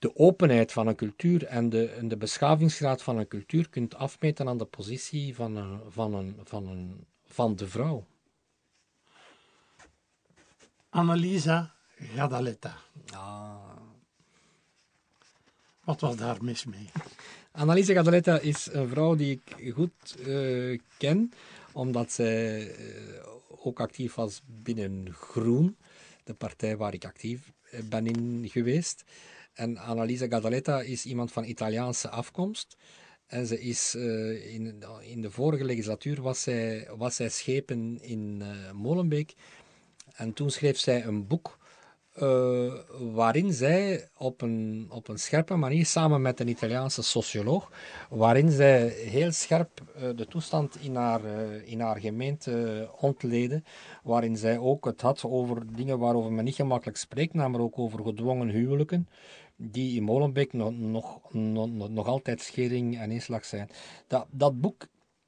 de 0.00 0.16
openheid 0.16 0.72
van 0.72 0.86
een 0.86 0.94
cultuur 0.94 1.46
en 1.46 1.68
de, 1.68 1.86
en 1.86 2.08
de 2.08 2.16
beschavingsgraad 2.16 3.02
van 3.02 3.18
een 3.18 3.28
cultuur 3.28 3.68
kunt 3.68 3.94
afmeten 3.94 4.48
aan 4.48 4.58
de 4.58 4.64
positie 4.64 5.34
van, 5.34 5.56
een, 5.56 5.80
van, 5.88 6.14
een, 6.14 6.40
van, 6.44 6.68
een, 6.68 7.06
van 7.26 7.56
de 7.56 7.68
vrouw. 7.68 8.06
Annalisa 10.88 11.74
Gadaletta. 11.96 12.76
Ah. 13.12 13.76
Wat 15.84 16.00
was 16.00 16.16
daar 16.16 16.44
mis 16.44 16.64
mee? 16.64 16.90
Annalisa 17.52 17.92
Gadaletta 17.92 18.38
is 18.38 18.68
een 18.72 18.88
vrouw 18.88 19.14
die 19.14 19.42
ik 19.44 19.72
goed 19.72 20.16
uh, 20.26 20.78
ken, 20.98 21.32
omdat 21.72 22.12
zij 22.12 22.66
uh, 22.78 23.26
ook 23.64 23.80
actief 23.80 24.14
was 24.14 24.42
binnen 24.46 25.12
Groen, 25.12 25.76
de 26.24 26.34
partij 26.34 26.76
waar 26.76 26.94
ik 26.94 27.04
actief 27.04 27.52
ben 27.84 28.06
in 28.06 28.48
geweest. 28.48 29.04
En 29.60 29.76
Annalisa 29.78 30.26
Gadaletta 30.28 30.80
is 30.80 31.04
iemand 31.04 31.32
van 31.32 31.44
Italiaanse 31.44 32.08
afkomst. 32.08 32.76
En 33.26 33.46
ze 33.46 33.60
is, 33.60 33.94
uh, 33.94 34.54
in, 34.54 34.84
in 35.00 35.20
de 35.20 35.30
vorige 35.30 35.64
legislatuur 35.64 36.22
was 36.22 36.42
zij, 36.42 36.88
was 36.96 37.16
zij 37.16 37.28
schepen 37.28 37.98
in 38.02 38.42
uh, 38.42 38.72
Molenbeek. 38.72 39.34
En 40.14 40.32
toen 40.32 40.50
schreef 40.50 40.78
zij 40.78 41.04
een 41.04 41.26
boek 41.26 41.58
uh, 42.22 42.74
waarin 43.12 43.52
zij 43.52 44.08
op 44.16 44.42
een, 44.42 44.86
op 44.90 45.08
een 45.08 45.18
scherpe 45.18 45.56
manier, 45.56 45.86
samen 45.86 46.22
met 46.22 46.40
een 46.40 46.48
Italiaanse 46.48 47.02
socioloog, 47.02 47.70
waarin 48.10 48.50
zij 48.50 48.88
heel 48.88 49.32
scherp 49.32 49.70
de 50.16 50.26
toestand 50.26 50.76
in 50.76 50.94
haar, 50.94 51.24
in 51.64 51.80
haar 51.80 52.00
gemeente 52.00 52.88
ontleden, 53.00 53.64
waarin 54.02 54.36
zij 54.36 54.58
ook 54.58 54.84
het 54.84 55.00
had 55.00 55.24
over 55.24 55.76
dingen 55.76 55.98
waarover 55.98 56.32
men 56.32 56.44
niet 56.44 56.54
gemakkelijk 56.54 56.98
spreekt, 56.98 57.34
namelijk 57.34 57.64
ook 57.64 57.78
over 57.78 58.04
gedwongen 58.04 58.48
huwelijken 58.48 59.08
die 59.62 59.96
in 59.96 60.02
Molenbeek 60.02 60.52
nog, 60.52 60.72
nog, 60.72 61.32
nog, 61.32 61.88
nog 61.88 62.06
altijd 62.06 62.40
schering 62.40 62.98
en 62.98 63.10
inslag 63.10 63.44
zijn. 63.44 63.70
Dat, 64.06 64.26
dat 64.30 64.60
boek 64.60 64.86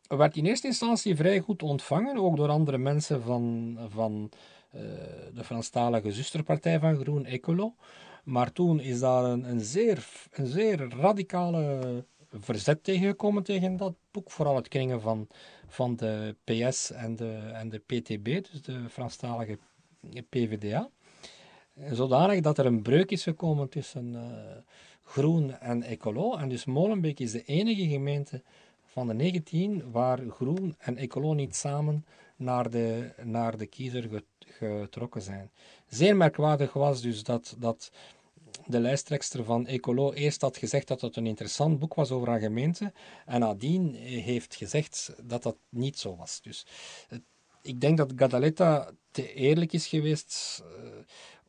werd 0.08 0.36
in 0.36 0.46
eerste 0.46 0.66
instantie 0.66 1.16
vrij 1.16 1.40
goed 1.40 1.62
ontvangen, 1.62 2.16
ook 2.16 2.36
door 2.36 2.48
andere 2.48 2.78
mensen 2.78 3.22
van, 3.22 3.76
van 3.88 4.30
uh, 4.74 4.80
de 5.34 5.44
Franstalige 5.44 6.12
zusterpartij 6.12 6.78
van 6.78 6.96
Groen 6.96 7.24
Ecolo. 7.24 7.74
Maar 8.24 8.52
toen 8.52 8.80
is 8.80 9.00
daar 9.00 9.24
een, 9.24 9.50
een, 9.50 9.60
zeer, 9.60 10.08
een 10.30 10.46
zeer 10.46 10.88
radicale 10.88 12.04
verzet 12.30 12.84
tegengekomen 12.84 13.42
tegen 13.42 13.76
dat 13.76 13.94
boek, 14.10 14.30
vooral 14.30 14.56
het 14.56 14.68
kringen 14.68 15.00
van, 15.00 15.28
van 15.66 15.96
de 15.96 16.36
PS 16.44 16.90
en 16.90 17.16
de, 17.16 17.50
en 17.52 17.68
de 17.68 17.78
PTB, 17.78 18.24
dus 18.24 18.62
de 18.62 18.88
Franstalige 18.88 19.58
PVDA 20.28 20.90
zodanig 21.90 22.40
dat 22.40 22.58
er 22.58 22.66
een 22.66 22.82
breuk 22.82 23.10
is 23.10 23.22
gekomen 23.22 23.68
tussen 23.68 24.14
uh, 24.14 24.22
Groen 25.02 25.58
en 25.58 25.82
Ecolo. 25.82 26.36
En 26.36 26.48
dus 26.48 26.64
Molenbeek 26.64 27.20
is 27.20 27.32
de 27.32 27.44
enige 27.44 27.88
gemeente 27.88 28.42
van 28.86 29.06
de 29.06 29.14
19 29.14 29.90
waar 29.90 30.18
Groen 30.28 30.74
en 30.78 30.96
Ecolo 30.96 31.32
niet 31.32 31.56
samen 31.56 32.06
naar 32.36 32.70
de, 32.70 33.12
naar 33.22 33.56
de 33.56 33.66
kiezer 33.66 34.22
getrokken 34.38 35.22
zijn. 35.22 35.50
Zeer 35.86 36.16
merkwaardig 36.16 36.72
was 36.72 37.00
dus 37.00 37.22
dat, 37.22 37.56
dat 37.58 37.90
de 38.66 38.80
lijsttrekster 38.80 39.44
van 39.44 39.66
Ecolo 39.66 40.12
eerst 40.12 40.40
had 40.40 40.56
gezegd 40.56 40.88
dat 40.88 41.00
het 41.00 41.16
een 41.16 41.26
interessant 41.26 41.78
boek 41.78 41.94
was 41.94 42.10
over 42.10 42.28
haar 42.28 42.40
gemeente 42.40 42.92
en 43.26 43.40
nadien 43.40 43.94
heeft 43.94 44.54
gezegd 44.54 45.12
dat 45.22 45.42
dat 45.42 45.56
niet 45.68 45.98
zo 45.98 46.16
was. 46.16 46.40
Dus 46.42 46.66
ik 47.62 47.80
denk 47.80 47.96
dat 47.96 48.12
Gadaletta 48.16 48.90
te 49.10 49.34
eerlijk 49.34 49.72
is 49.72 49.86
geweest 49.86 50.62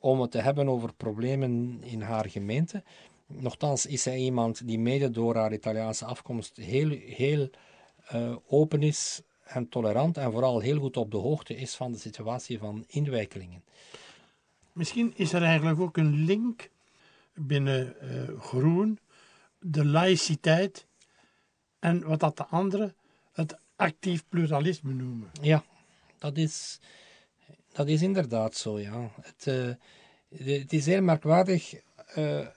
om 0.04 0.22
het 0.22 0.32
te 0.32 0.41
hebben 0.41 0.68
over 0.70 0.93
problemen 0.93 1.78
in 1.84 2.01
haar 2.01 2.30
gemeente. 2.30 2.84
Nochtans 3.26 3.86
is 3.86 4.01
zij 4.01 4.18
iemand 4.18 4.68
die 4.68 4.80
mede 4.80 5.10
door 5.10 5.36
haar 5.36 5.54
Italiaanse 5.54 6.06
afkomst 6.06 6.58
heel, 6.58 6.89
heel 6.89 7.49
uh, 8.14 8.36
open 8.47 8.84
is 8.84 9.22
en 9.43 9.70
tolerant 9.70 10.18
en 10.18 10.32
vooral 10.32 10.60
heel 10.60 10.80
goed 10.80 10.97
op 10.97 11.12
de 11.12 11.18
hoogte 11.18 11.56
is 11.56 11.76
van 11.76 11.91
de 11.91 11.97
situatie 11.97 12.60
van 12.60 12.84
inwijkelingen. 12.88 13.64
Misschien 14.72 15.14
is 15.16 15.34
er 15.34 15.43
eigenlijk 15.43 15.80
ook 15.80 15.97
een 15.97 16.26
link 16.26 16.70
binnen 17.34 17.99
eh, 17.99 18.39
groen, 18.39 18.99
de 19.60 19.86
laïciteit 19.86 20.88
en 21.80 22.08
wat 22.08 22.20
dat 22.20 22.38
de 22.38 22.45
anderen 22.45 22.95
het 23.32 23.58
actief 23.76 24.24
pluralisme 24.30 24.93
noemen. 24.93 25.30
Ja, 25.41 25.64
dat 26.18 26.38
is, 26.38 26.80
dat 27.74 27.88
is 27.88 28.01
inderdaad 28.01 28.55
zo, 28.55 28.80
ja. 28.80 29.11
Het, 29.21 29.47
eh, 29.47 29.69
het 30.59 30.74
is 30.74 30.86
heel 30.86 31.01
merkwaardig, 31.01 31.74
eh, 31.95 32.47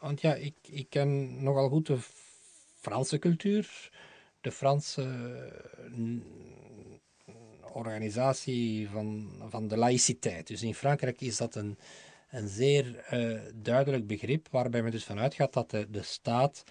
want 0.00 0.20
ja, 0.20 0.34
ik, 0.34 0.56
ik 0.62 0.90
ken 0.90 1.42
nogal 1.42 1.68
goed 1.68 1.86
de 1.86 1.98
Franse 2.80 3.18
cultuur, 3.18 3.90
de 4.40 4.52
Franse 4.52 5.02
eh, 5.02 6.16
organisatie 7.72 8.88
van, 8.88 9.30
van 9.48 9.68
de 9.68 9.76
laïciteit. 9.76 10.46
Dus 10.46 10.62
in 10.62 10.74
Frankrijk 10.74 11.20
is 11.20 11.36
dat 11.36 11.54
een, 11.54 11.78
een 12.30 12.48
zeer 12.48 13.04
duidelijk 13.54 14.06
begrip, 14.06 14.48
waarbij 14.50 14.82
men 14.82 14.90
dus 14.90 15.04
vanuit 15.04 15.34
gaat 15.34 15.52
dat 15.52 15.70
de, 15.70 15.86
de 15.90 16.02
staat 16.02 16.64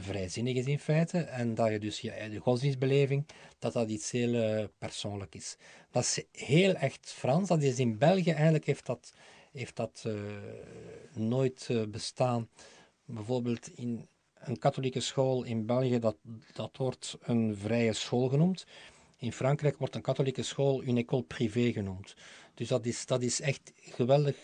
vrijzinnig 0.00 0.56
is 0.56 0.66
in 0.66 0.78
feite 0.78 1.18
en 1.18 1.54
dat 1.54 1.70
je 1.70 1.78
dus 1.78 2.00
je, 2.00 2.28
de 2.30 2.38
godsdienstbeleving, 2.38 3.26
dat 3.58 3.72
dat 3.72 3.88
iets 3.88 4.10
heel 4.10 4.34
eh, 4.34 4.64
persoonlijk 4.78 5.34
is. 5.34 5.56
Dat 5.90 6.02
is 6.02 6.24
heel 6.32 6.74
echt 6.74 7.12
Frans, 7.12 7.48
dat 7.48 7.62
is 7.62 7.78
in 7.78 7.98
België 7.98 8.30
eigenlijk 8.30 8.66
heeft 8.66 8.86
dat, 8.86 9.14
heeft 9.52 9.76
dat 9.76 10.02
eh, 10.06 10.14
nooit 11.14 11.66
eh, 11.70 11.82
bestaan. 11.88 12.48
Bijvoorbeeld 13.04 13.68
in 13.74 14.08
een 14.34 14.58
katholieke 14.58 15.00
school 15.00 15.42
in 15.42 15.66
België, 15.66 15.98
dat, 15.98 16.16
dat 16.52 16.76
wordt 16.76 17.16
een 17.22 17.56
vrije 17.56 17.92
school 17.92 18.28
genoemd. 18.28 18.66
In 19.16 19.32
Frankrijk 19.32 19.78
wordt 19.78 19.94
een 19.94 20.02
katholieke 20.02 20.42
school 20.42 20.82
une 20.82 21.00
école 21.00 21.22
privée 21.22 21.72
genoemd. 21.72 22.14
Dus 22.54 22.68
dat 22.68 22.86
is, 22.86 23.06
dat 23.06 23.22
is 23.22 23.40
echt 23.40 23.72
geweldig 23.76 24.36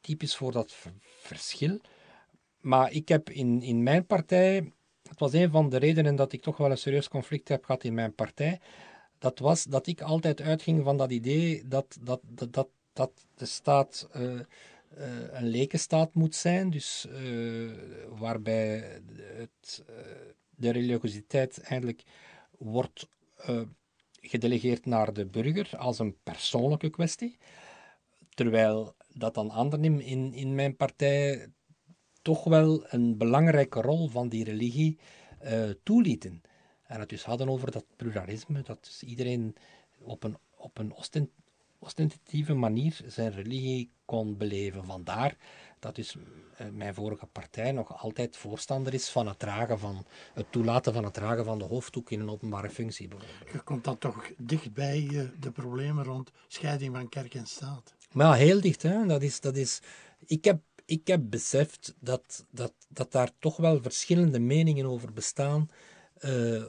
typisch 0.00 0.36
voor 0.36 0.52
dat 0.52 0.72
ver- 0.72 0.92
verschil. 1.00 1.80
Maar 2.64 2.92
ik 2.92 3.08
heb 3.08 3.30
in, 3.30 3.62
in 3.62 3.82
mijn 3.82 4.06
partij, 4.06 4.72
het 5.08 5.18
was 5.18 5.32
een 5.32 5.50
van 5.50 5.68
de 5.68 5.76
redenen 5.76 6.16
dat 6.16 6.32
ik 6.32 6.42
toch 6.42 6.56
wel 6.56 6.70
een 6.70 6.78
serieus 6.78 7.08
conflict 7.08 7.48
heb 7.48 7.64
gehad 7.64 7.84
in 7.84 7.94
mijn 7.94 8.14
partij, 8.14 8.60
dat 9.18 9.38
was 9.38 9.64
dat 9.64 9.86
ik 9.86 10.00
altijd 10.00 10.40
uitging 10.40 10.84
van 10.84 10.96
dat 10.96 11.10
idee 11.10 11.68
dat, 11.68 11.98
dat, 12.00 12.20
dat, 12.22 12.52
dat, 12.52 12.68
dat 12.92 13.26
de 13.34 13.46
staat 13.46 14.08
eh, 14.12 14.34
eh, 14.34 14.44
een 15.30 15.48
lekenstaat 15.48 16.14
moet 16.14 16.34
zijn, 16.34 16.70
dus 16.70 17.06
eh, 17.06 17.70
waarbij 18.18 19.00
het, 19.36 19.84
de 20.50 20.70
religiositeit 20.70 21.60
eigenlijk 21.60 22.02
wordt 22.58 23.08
gedelegeerd 24.20 24.86
naar 24.86 25.12
de 25.12 25.26
burger 25.26 25.76
als 25.76 25.98
een 25.98 26.16
persoonlijke 26.22 26.90
kwestie, 26.90 27.38
terwijl 28.34 28.94
dat 29.08 29.34
dan 29.34 29.50
anderen 29.50 30.00
in, 30.00 30.32
in 30.32 30.54
mijn 30.54 30.76
partij 30.76 31.48
toch 32.24 32.44
wel 32.44 32.84
een 32.88 33.16
belangrijke 33.16 33.80
rol 33.80 34.08
van 34.08 34.28
die 34.28 34.44
religie 34.44 34.98
eh, 35.38 35.62
toelieten. 35.82 36.42
En 36.86 37.00
het 37.00 37.08
dus 37.08 37.24
hadden 37.24 37.48
over 37.48 37.70
dat 37.70 37.84
pluralisme, 37.96 38.62
dat 38.62 38.84
dus 38.84 39.02
iedereen 39.02 39.56
op 39.98 40.24
een, 40.24 40.36
op 40.56 40.78
een 40.78 40.92
ostent, 40.92 41.30
ostentatieve 41.78 42.54
manier 42.54 43.00
zijn 43.06 43.32
religie 43.32 43.90
kon 44.04 44.36
beleven. 44.36 44.84
Vandaar 44.84 45.36
dat 45.78 45.94
dus 45.94 46.16
eh, 46.56 46.66
mijn 46.72 46.94
vorige 46.94 47.26
partij 47.26 47.72
nog 47.72 48.02
altijd 48.02 48.36
voorstander 48.36 48.94
is 48.94 49.08
van 49.08 49.28
het 49.28 49.38
dragen 49.38 49.78
van 49.78 50.06
het 50.34 50.46
toelaten 50.52 50.92
van 50.92 51.04
het 51.04 51.14
dragen 51.14 51.44
van 51.44 51.58
de 51.58 51.64
hoofddoek 51.64 52.10
in 52.10 52.20
een 52.20 52.30
openbare 52.30 52.70
functie. 52.70 53.08
Je 53.52 53.60
komt 53.60 53.84
dan 53.84 53.98
toch 53.98 54.30
dichtbij 54.36 55.08
eh, 55.10 55.24
de 55.40 55.50
problemen 55.50 56.04
rond 56.04 56.30
scheiding 56.48 56.94
van 56.94 57.08
kerk 57.08 57.34
en 57.34 57.46
staat. 57.46 57.94
Maar 58.12 58.26
ja, 58.26 58.32
heel 58.32 58.60
dicht. 58.60 58.82
Hè? 58.82 59.06
Dat 59.06 59.22
is, 59.22 59.40
dat 59.40 59.56
is, 59.56 59.80
ik, 60.26 60.44
heb, 60.44 60.60
ik 60.86 61.06
heb 61.06 61.20
beseft 61.30 61.94
dat, 62.00 62.46
dat, 62.50 62.72
dat 62.88 63.12
daar 63.12 63.30
toch 63.38 63.56
wel 63.56 63.82
verschillende 63.82 64.38
meningen 64.38 64.86
over 64.86 65.12
bestaan. 65.12 65.70
eh, 66.14 66.62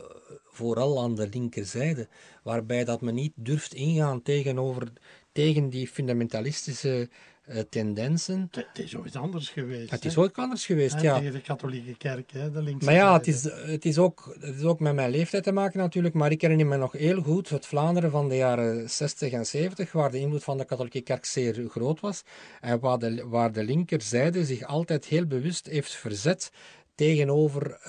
vooral 0.46 1.02
aan 1.02 1.16
de 1.16 1.30
linkerzijde. 1.30 2.08
Waarbij 2.44 2.84
dat 2.84 3.02
men 3.02 3.14
niet 3.14 3.34
durft 3.36 3.74
ingaan 3.74 4.22
tegenover, 4.22 4.94
tegen 5.32 5.70
die 5.70 5.88
fundamentalistische 5.88 7.10
eh, 7.46 7.60
tendensen. 7.70 8.48
Het 8.52 8.66
het 8.68 8.80
is 8.80 8.96
ooit 8.96 9.16
anders 9.16 9.50
geweest. 9.50 9.92
Het 9.92 10.04
hè? 10.04 10.10
is 10.10 10.18
ook 10.18 10.38
anders 10.38 10.66
geweest, 10.66 11.02
ja. 11.02 11.18
Tegen 11.18 11.34
de 11.34 11.42
katholieke 11.42 11.98
kerk, 11.98 12.32
hè, 12.32 12.52
de 12.52 12.62
linkse 12.62 12.86
Maar 12.86 12.96
ja, 12.96 13.14
het 13.14 13.28
is, 13.28 13.44
het, 13.44 13.86
is 13.86 13.98
ook, 13.98 14.36
het 14.40 14.56
is 14.56 14.64
ook 14.64 14.80
met 14.80 14.94
mijn 14.94 15.12
leeftijd 15.12 15.44
te 15.44 15.52
maken 15.52 15.80
natuurlijk, 15.80 16.14
maar 16.14 16.32
ik 16.32 16.42
herinner 16.42 16.66
me 16.68 16.78
nog 16.78 16.92
heel 16.92 17.22
goed 17.22 17.50
het 17.50 17.66
Vlaanderen 17.66 18.12
van 18.12 18.30
de 18.30 18.36
jaren 18.36 18.90
60 18.90 19.32
en 19.32 19.46
70, 19.46 19.92
waar 19.92 20.12
de 20.12 20.20
invloed 20.20 20.44
van 20.44 20.58
de 20.58 20.66
katholieke 20.66 21.02
kerk 21.02 21.26
zeer 21.26 21.68
groot 21.70 22.00
was 22.00 22.24
en 22.62 22.80
waar 22.80 23.00
de, 23.00 23.28
waar 23.28 23.52
de 23.52 23.64
linkerzijde 23.64 24.46
zich 24.46 24.64
altijd 24.64 25.06
heel 25.06 25.26
bewust 25.26 25.66
heeft 25.66 25.96
verzet 25.96 26.52
tegenover 26.96 27.72
eh, 27.72 27.88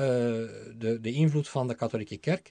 de, 0.79 0.99
de 1.01 1.13
invloed 1.13 1.49
van 1.49 1.69
de 1.69 1.75
katholieke 1.75 2.17
kerk. 2.17 2.51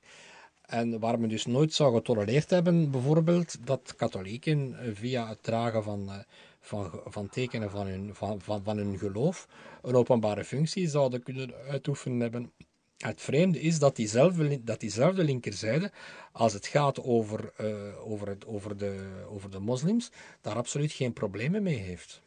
En 0.66 1.00
waar 1.00 1.20
men 1.20 1.30
dus 1.30 1.46
nooit 1.46 1.74
zou 1.74 1.96
getolereerd 1.96 2.50
hebben, 2.50 2.92
bijvoorbeeld, 2.92 3.66
dat 3.66 3.94
katholieken 3.96 4.80
eh, 4.80 4.90
via 4.94 5.28
het 5.28 5.44
dragen 5.44 5.84
van, 5.84 6.26
van, 6.66 7.02
van 7.06 7.30
tekenen 7.30 7.72
van 7.72 7.88
hun, 7.88 8.16
van, 8.16 8.42
van, 8.42 8.64
van 8.64 8.98
geloof 8.98 9.48
een 9.82 9.96
openbare 9.96 10.44
functie 10.44 10.88
zouden 10.88 11.24
kunnen 11.24 11.54
uitoefenen 11.70 12.20
hebben. 12.20 12.52
Het 12.98 13.22
vreemde 13.22 13.62
is 13.62 13.80
dat 13.80 13.96
diezelfde, 13.96 14.64
dat 14.64 14.80
diezelfde 14.80 15.24
linkerzijde, 15.24 15.92
als 16.32 16.54
het 16.54 16.68
gaat 16.68 17.04
over, 17.04 17.54
eh, 17.58 18.10
over, 18.12 18.28
het, 18.28 18.46
over, 18.46 18.78
de, 18.78 19.24
over 19.30 19.52
de 19.52 19.60
moslims, 19.60 20.12
daar 20.42 20.56
absoluut 20.56 20.92
geen 20.92 21.14
problemen 21.14 21.64
mee 21.64 21.78
heeft. 21.78 22.22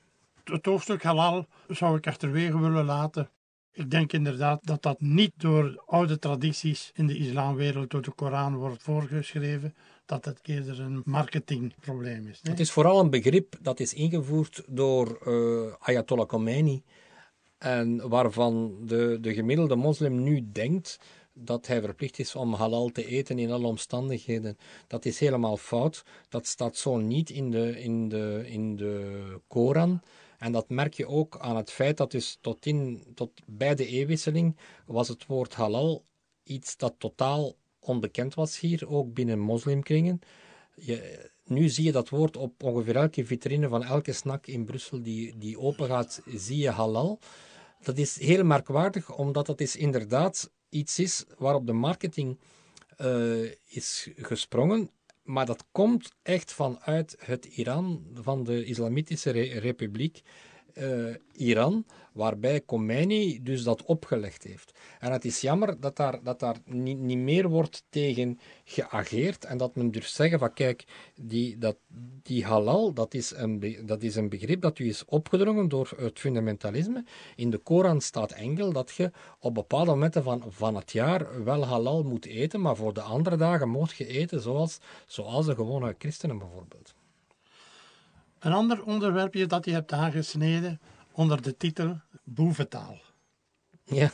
Het 0.45 0.67
hoofdstuk 0.67 1.03
halal 1.03 1.47
zou 1.69 1.97
ik 1.97 2.07
achterwege 2.07 2.61
willen 2.61 2.85
laten. 2.85 3.31
Ik 3.73 3.91
denk 3.91 4.13
inderdaad 4.13 4.67
dat 4.67 4.83
dat 4.83 5.01
niet 5.01 5.33
door 5.37 5.83
oude 5.87 6.19
tradities 6.19 6.91
in 6.95 7.07
de 7.07 7.17
islamwereld 7.17 7.91
door 7.91 8.03
de 8.03 8.11
Koran 8.11 8.57
wordt 8.57 8.83
voorgeschreven, 8.83 9.75
dat 10.09 10.25
het 10.25 10.41
eerder 10.43 10.81
een 10.81 11.03
marketingprobleem 11.05 12.27
is. 12.27 12.43
nee? 12.43 12.53
Het 12.53 12.61
is 12.61 12.71
vooral 12.71 13.01
een 13.01 13.11
begrip 13.11 13.57
dat 13.61 13.81
is 13.81 13.95
ingevoerd 13.95 14.63
door 14.67 15.19
eh, 15.25 15.75
Ayatollah 15.79 16.27
Khomeini. 16.27 16.83
En 17.59 18.09
waarvan 18.09 18.77
de, 18.87 19.19
de 19.21 19.35
gemiddelde 19.35 19.77
moslim 19.77 20.23
nu 20.23 20.49
denkt 20.53 20.99
dat 21.33 21.67
hij 21.67 21.81
verplicht 21.81 22.19
is 22.19 22.35
om 22.35 22.55
halal 22.55 22.89
te 22.89 23.07
eten 23.07 23.39
in 23.39 23.51
alle 23.51 23.67
omstandigheden. 23.67 24.59
Dat 24.87 25.05
is 25.05 25.19
helemaal 25.19 25.57
fout. 25.57 26.05
Dat 26.29 26.47
staat 26.47 26.77
zo 26.77 26.97
niet 26.97 27.31
in 27.31 27.51
de, 27.51 27.81
in 27.81 28.09
de, 28.09 28.43
in 28.47 28.77
de 28.77 29.41
Koran. 29.47 30.01
En 30.39 30.53
dat 30.53 30.69
merk 30.69 30.95
je 30.95 31.07
ook 31.07 31.39
aan 31.39 31.57
het 31.57 31.71
feit 31.71 31.97
dat 31.97 32.11
dus 32.11 32.39
tot, 32.41 32.67
in, 32.67 33.05
tot 33.15 33.31
bij 33.47 33.75
de 33.75 33.87
eeuwwisseling 33.87 34.57
was 34.87 35.09
het 35.09 35.27
woord 35.27 35.55
halal 35.55 36.05
iets 36.43 36.77
dat 36.77 36.95
totaal 36.99 37.57
onbekend 37.89 38.35
was 38.35 38.61
hier, 38.61 38.89
ook 38.89 39.15
binnen 39.15 39.39
moslimkringen. 39.39 40.21
Je, 40.75 41.31
nu 41.45 41.69
zie 41.69 41.85
je 41.85 41.93
dat 41.93 42.09
woord 42.09 42.37
op 42.37 42.63
ongeveer 42.63 42.97
elke 42.97 43.25
vitrine 43.25 43.69
van 43.69 43.85
elke 43.85 44.13
snack 44.13 44.47
in 44.47 44.65
Brussel 44.65 45.03
die, 45.03 45.39
die 45.39 45.59
open 45.59 45.87
gaat, 45.87 46.23
zie 46.27 46.59
je 46.59 46.71
halal. 46.71 47.19
Dat 47.83 47.99
is 47.99 48.19
heel 48.19 48.45
merkwaardig, 48.45 49.17
omdat 49.17 49.47
dat 49.47 49.61
is 49.61 49.77
inderdaad 49.77 50.51
iets 50.69 50.99
is 50.99 51.25
waarop 51.39 51.67
de 51.67 51.73
marketing 51.73 52.39
eh, 52.97 53.43
is 53.65 54.11
gesprongen. 54.17 54.91
Maar 55.23 55.47
dat 55.47 55.65
komt 55.73 56.13
echt 56.23 56.53
vanuit 56.53 57.17
het 57.19 57.45
Iran, 57.45 58.07
van 58.15 58.45
de 58.45 58.65
Islamitische 58.65 59.31
Re- 59.31 59.59
Republiek 59.59 60.23
eh, 60.79 61.15
Iran, 61.33 61.85
waarbij 62.13 62.61
Khomeini 62.61 63.43
dus 63.43 63.63
dat 63.63 63.83
opgelegd 63.83 64.45
heeft. 64.45 64.79
En 64.99 65.13
het 65.13 65.25
is 65.25 65.41
jammer 65.41 65.81
dat 65.81 65.97
daar, 65.97 66.23
dat 66.23 66.41
daar 66.41 66.57
niet, 66.65 66.99
niet 66.99 67.19
meer 67.19 67.49
wordt 67.49 67.85
tegen 67.89 68.39
geageerd 68.65 69.45
en 69.45 69.59
dat 69.59 69.75
men 69.77 69.91
durft 69.91 70.13
zeggen 70.13 70.39
van 70.39 70.53
kijk, 70.53 70.85
die, 71.15 71.59
dat, 71.59 71.77
die 72.23 72.45
halal, 72.45 72.93
dat 72.93 73.15
is, 73.15 73.33
een, 73.37 73.83
dat 73.87 74.03
is 74.03 74.17
een 74.17 74.29
begrip 74.29 74.61
dat 74.61 74.79
u 74.79 74.89
is 74.89 75.05
opgedrongen 75.05 75.69
door 75.69 75.91
het 75.97 76.19
fundamentalisme. 76.19 77.05
In 77.37 77.51
de 77.51 77.59
Koran 77.59 78.01
staat 78.01 78.33
enkel 78.33 78.73
dat 78.73 78.95
je 78.97 79.11
op 79.39 79.55
bepaalde 79.55 79.91
momenten 79.91 80.23
van, 80.23 80.45
van 80.49 80.75
het 80.75 80.93
jaar 80.93 81.45
wel 81.45 81.65
halal 81.65 82.03
moet 82.03 82.27
eten, 82.27 82.61
maar 82.61 82.77
voor 82.77 82.95
de 82.95 83.03
andere 83.03 83.37
dagen 83.37 83.69
moet 83.69 83.97
je 83.97 84.07
eten 84.07 84.41
zoals, 84.41 84.79
zoals 85.07 85.47
de 85.47 85.55
gewone 85.55 85.95
christenen 85.99 86.39
bijvoorbeeld. 86.39 86.95
Een 88.39 88.53
ander 88.53 88.83
onderwerpje 88.83 89.47
dat 89.47 89.65
je 89.65 89.71
hebt 89.71 89.93
aangesneden 89.93 90.81
onder 91.13 91.43
de 91.43 91.57
titel 91.57 92.01
Boeventaal. 92.25 92.99
Ja. 93.85 94.11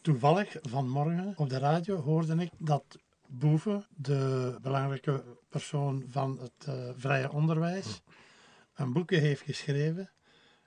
Toevallig 0.00 0.56
vanmorgen 0.62 1.34
op 1.36 1.48
de 1.48 1.58
radio 1.58 1.96
hoorde 1.96 2.34
ik 2.34 2.50
dat 2.58 2.84
Boeve, 3.26 3.82
de 3.96 4.54
belangrijke 4.62 5.22
persoon 5.48 6.04
van 6.10 6.38
het 6.40 6.68
eh, 6.68 6.74
vrije 6.96 7.32
onderwijs, 7.32 8.00
een 8.74 8.92
boekje 8.92 9.18
heeft 9.18 9.42
geschreven 9.42 10.10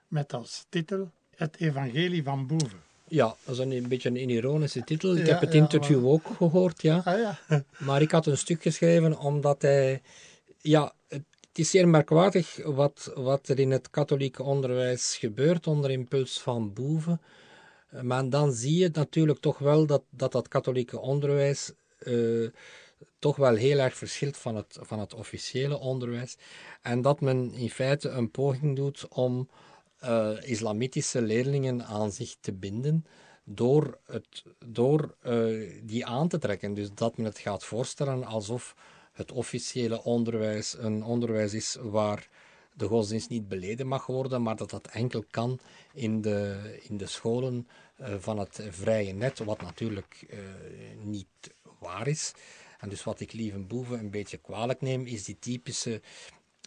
met 0.08 0.32
als 0.32 0.66
titel 0.68 1.10
Het 1.36 1.56
Evangelie 1.56 2.22
van 2.22 2.46
Boeve. 2.46 2.76
Ja, 3.08 3.34
dat 3.44 3.54
is 3.54 3.58
een, 3.58 3.70
een 3.70 3.88
beetje 3.88 4.08
een 4.08 4.30
ironische 4.30 4.84
titel. 4.84 5.16
Ik 5.16 5.26
Ja, 5.26 5.32
heb 5.32 5.40
het 5.40 5.52
ja, 5.52 5.58
interview 5.58 6.06
ook 6.06 6.26
gehoord, 6.36 6.82
ja. 6.82 7.02
Ah 7.04 7.18
ja. 7.18 7.64
Maar 7.78 8.02
ik 8.02 8.10
had 8.10 8.26
een 8.26 8.38
stuk 8.38 8.62
geschreven 8.62 9.18
omdat 9.18 9.62
hij... 9.62 10.02
Ja, 10.58 10.92
het 11.08 11.22
is 11.58 11.70
zeer 11.70 11.88
merkwaardig 11.88 12.58
wat, 12.64 13.12
wat 13.14 13.48
er 13.48 13.58
in 13.58 13.70
het 13.70 13.90
katholieke 13.90 14.42
onderwijs 14.42 15.16
gebeurt 15.16 15.66
onder 15.66 15.90
impuls 15.90 16.40
van 16.40 16.72
boeven. 16.72 17.20
Maar 18.02 18.28
dan 18.28 18.52
zie 18.52 18.78
je 18.78 18.90
natuurlijk 18.92 19.38
toch 19.38 19.58
wel 19.58 19.86
dat 19.86 20.02
dat, 20.10 20.32
dat 20.32 20.48
katholieke 20.48 20.98
onderwijs 20.98 21.72
eh, 21.98 22.48
toch 23.18 23.36
wel 23.36 23.54
heel 23.54 23.78
erg 23.78 23.96
verschilt 23.96 24.36
van 24.36 24.56
het, 24.56 24.78
van 24.80 24.98
het 24.98 25.14
officiële 25.14 25.78
onderwijs. 25.78 26.36
En 26.82 27.02
dat 27.02 27.20
men 27.20 27.52
in 27.52 27.70
feite 27.70 28.08
een 28.08 28.30
poging 28.30 28.76
doet 28.76 29.08
om 29.08 29.48
eh, 29.98 30.36
islamitische 30.42 31.22
leerlingen 31.22 31.84
aan 31.84 32.12
zich 32.12 32.36
te 32.40 32.52
binden 32.52 33.06
door, 33.44 33.98
het, 34.06 34.44
door 34.66 35.14
eh, 35.20 35.80
die 35.82 36.06
aan 36.06 36.28
te 36.28 36.38
trekken. 36.38 36.74
Dus 36.74 36.88
dat 36.94 37.16
men 37.16 37.26
het 37.26 37.38
gaat 37.38 37.64
voorstellen 37.64 38.24
alsof 38.24 38.74
het 39.20 39.32
officiële 39.32 40.04
onderwijs 40.04 40.76
een 40.78 41.04
onderwijs 41.04 41.54
is 41.54 41.76
waar 41.80 42.28
de 42.74 42.86
godsdienst 42.86 43.28
niet 43.28 43.48
beleden 43.48 43.86
mag 43.86 44.06
worden, 44.06 44.42
maar 44.42 44.56
dat 44.56 44.70
dat 44.70 44.86
enkel 44.86 45.24
kan 45.30 45.58
in 45.94 46.20
de, 46.20 46.78
in 46.88 46.96
de 46.96 47.06
scholen 47.06 47.68
eh, 47.96 48.14
van 48.18 48.38
het 48.38 48.60
vrije 48.70 49.12
net, 49.12 49.38
wat 49.38 49.62
natuurlijk 49.62 50.26
eh, 50.28 50.38
niet 51.02 51.54
waar 51.78 52.08
is. 52.08 52.32
En 52.78 52.88
dus 52.88 53.04
wat 53.04 53.20
ik 53.20 53.32
lieve 53.32 53.58
boeven 53.58 53.98
een 53.98 54.10
beetje 54.10 54.36
kwalijk 54.36 54.80
neem, 54.80 55.06
is 55.06 55.24
die 55.24 55.38
typische 55.38 56.00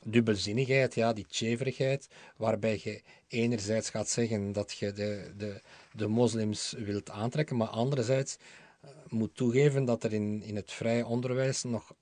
dubbelzinnigheid, 0.05 0.95
ja, 0.95 1.13
die 1.13 1.25
tjeverigheid, 1.27 2.07
waarbij 2.37 2.79
je 2.83 3.01
enerzijds 3.27 3.89
gaat 3.89 4.09
zeggen 4.09 4.51
dat 4.51 4.71
je 4.71 4.91
de, 4.91 5.31
de, 5.37 5.61
de 5.91 6.07
moslims 6.07 6.73
wilt 6.77 7.09
aantrekken, 7.09 7.57
maar 7.57 7.67
anderzijds 7.67 8.37
eh, 8.81 8.89
moet 9.07 9.35
toegeven 9.35 9.85
dat 9.85 10.03
er 10.03 10.13
in, 10.13 10.43
in 10.43 10.55
het 10.55 10.71
vrije 10.71 11.05
onderwijs 11.05 11.63
nog, 11.63 11.93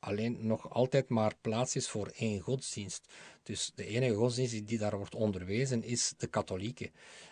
alleen, 0.00 0.46
nog 0.46 0.70
altijd 0.70 1.08
maar 1.08 1.34
plaats 1.40 1.76
is 1.76 1.88
voor 1.88 2.12
één 2.16 2.40
godsdienst. 2.40 3.08
Dus 3.42 3.72
de 3.74 3.86
enige 3.86 4.14
godsdienst 4.14 4.66
die 4.66 4.78
daar 4.78 4.96
wordt 4.96 5.14
onderwezen 5.14 5.82
is 5.82 6.14
de 6.16 6.26
katholieke. 6.26 6.90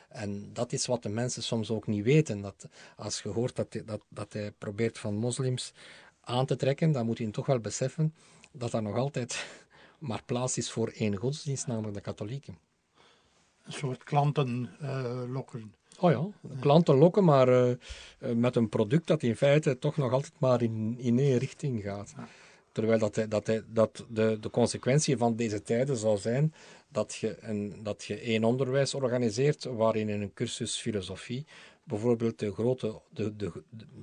En 0.08 0.52
dat 0.52 0.72
is 0.72 0.86
wat 0.86 1.02
de 1.02 1.08
mensen 1.08 1.42
soms 1.42 1.70
ook 1.70 1.86
niet 1.86 2.04
weten. 2.04 2.40
Dat 2.40 2.68
als 2.96 3.20
je 3.22 3.28
hoort 3.28 3.56
dat 3.56 3.72
hij, 3.72 3.84
dat, 3.84 4.00
dat 4.08 4.32
hij 4.32 4.52
probeert 4.52 4.98
van 4.98 5.14
moslims 5.14 5.72
aan 6.20 6.46
te 6.46 6.56
trekken, 6.56 6.92
dan 6.92 7.06
moet 7.06 7.18
je 7.18 7.30
toch 7.30 7.46
wel 7.46 7.60
beseffen 7.60 8.14
dat 8.52 8.72
er 8.72 8.82
nog 8.82 8.96
altijd 8.96 9.46
maar 9.98 10.22
plaats 10.24 10.56
is 10.56 10.70
voor 10.70 10.88
één 10.88 11.16
godsdienst, 11.16 11.66
namelijk 11.66 11.94
de 11.94 12.00
katholieke. 12.00 12.52
Een 13.64 13.72
soort 13.72 14.04
klanten 14.04 14.70
eh, 14.80 15.22
lokken. 15.26 15.74
Oh 16.00 16.10
ja, 16.10 16.26
klanten 16.60 16.96
lokken, 16.96 17.24
maar 17.24 17.48
eh, 17.48 17.70
eh, 17.70 17.78
met 18.18 18.56
een 18.56 18.68
product 18.68 19.06
dat 19.06 19.22
in 19.22 19.36
feite 19.36 19.78
toch 19.78 19.96
nog 19.96 20.12
altijd 20.12 20.32
maar 20.38 20.62
in, 20.62 20.96
in 20.98 21.18
één 21.18 21.38
richting 21.38 21.82
gaat. 21.82 22.14
Terwijl 22.78 22.98
dat, 22.98 23.26
dat, 23.28 23.62
dat 23.66 24.04
de, 24.08 24.38
de 24.40 24.50
consequentie 24.50 25.16
van 25.16 25.36
deze 25.36 25.62
tijden 25.62 25.96
zou 25.96 26.18
zijn 26.18 26.54
dat 26.88 27.14
je, 27.14 27.36
een, 27.40 27.80
dat 27.82 28.04
je 28.04 28.20
één 28.20 28.44
onderwijs 28.44 28.94
organiseert 28.94 29.64
waarin 29.64 30.08
in 30.08 30.20
een 30.22 30.32
cursus 30.32 30.76
filosofie 30.76 31.46
bijvoorbeeld 31.84 32.38
de 32.38 32.52
grote, 32.52 33.00
de, 33.10 33.36
de, 33.36 33.52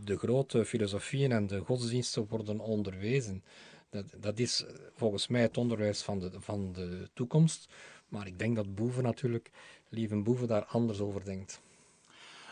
de 0.03 0.17
grote 0.17 0.65
filosofieën 0.65 1.31
en 1.31 1.47
de 1.47 1.59
godsdiensten 1.59 2.27
worden 2.29 2.59
onderwezen. 2.59 3.43
Dat, 3.89 4.05
dat 4.19 4.39
is 4.39 4.65
volgens 4.95 5.27
mij 5.27 5.41
het 5.41 5.57
onderwijs 5.57 6.01
van 6.01 6.19
de, 6.19 6.31
van 6.39 6.73
de 6.73 7.09
toekomst. 7.13 7.67
Maar 8.07 8.27
ik 8.27 8.39
denk 8.39 8.55
dat 8.55 8.75
Boeven 8.75 9.03
natuurlijk, 9.03 9.51
lieve 9.89 10.15
Boeven, 10.15 10.47
daar 10.47 10.65
anders 10.65 10.99
over 10.99 11.25
denkt. 11.25 11.61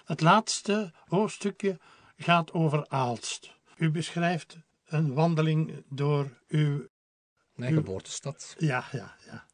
Het 0.05 0.21
laatste 0.21 0.91
hoofdstukje 1.07 1.79
gaat 2.17 2.53
over 2.53 2.85
Aalst. 2.87 3.51
U 3.77 3.91
beschrijft 3.91 4.57
een 4.93 5.13
wandeling 5.13 5.83
door 5.89 6.29
uw... 6.47 6.87
Mijn 7.53 7.73
geboortestad. 7.73 8.55
Ja, 8.57 8.85
ja, 8.91 9.15
ja. 9.25 9.45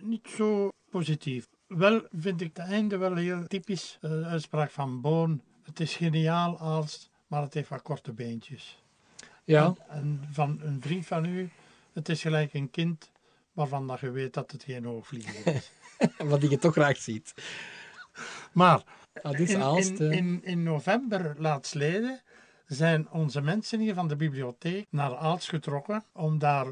Niet 0.00 0.28
zo 0.36 0.68
positief. 0.90 1.46
Wel 1.66 2.06
vind 2.12 2.40
ik 2.40 2.56
het 2.56 2.66
einde 2.66 2.96
wel 2.96 3.14
heel 3.16 3.46
typisch. 3.46 3.98
eh, 4.00 4.10
De 4.10 4.24
uitspraak 4.24 4.70
van 4.70 5.00
Boon. 5.00 5.42
Het 5.62 5.80
is 5.80 5.96
geniaal 5.96 6.58
Aalst, 6.60 7.10
maar 7.26 7.42
het 7.42 7.54
heeft 7.54 7.68
wat 7.68 7.82
korte 7.82 8.12
beentjes. 8.12 8.82
Ja, 9.44 9.64
En, 9.64 9.76
en 9.88 10.28
van 10.32 10.60
een 10.62 10.80
vriend 10.82 11.06
van 11.06 11.24
u, 11.24 11.50
het 11.92 12.08
is 12.08 12.20
gelijk 12.20 12.54
een 12.54 12.70
kind 12.70 13.10
waarvan 13.52 13.86
dat 13.86 14.00
je 14.00 14.10
weet 14.10 14.34
dat 14.34 14.50
het 14.50 14.62
geen 14.62 14.84
hoogvlieger 14.84 15.54
is. 15.54 15.70
wat 16.30 16.50
je 16.50 16.58
toch 16.58 16.72
graag 16.72 16.96
ziet. 16.96 17.34
Maar 18.52 18.82
Ah, 19.22 19.38
in, 19.38 19.46
in, 19.48 19.96
hè. 19.96 20.10
in, 20.12 20.40
in 20.44 20.62
november 20.62 21.34
laatstleden 21.38 22.20
zijn 22.74 23.10
onze 23.10 23.40
mensen 23.40 23.80
hier 23.80 23.94
van 23.94 24.08
de 24.08 24.16
bibliotheek 24.16 24.86
naar 24.90 25.16
Aalst 25.16 25.48
getrokken 25.48 26.04
om 26.12 26.38
daar 26.38 26.66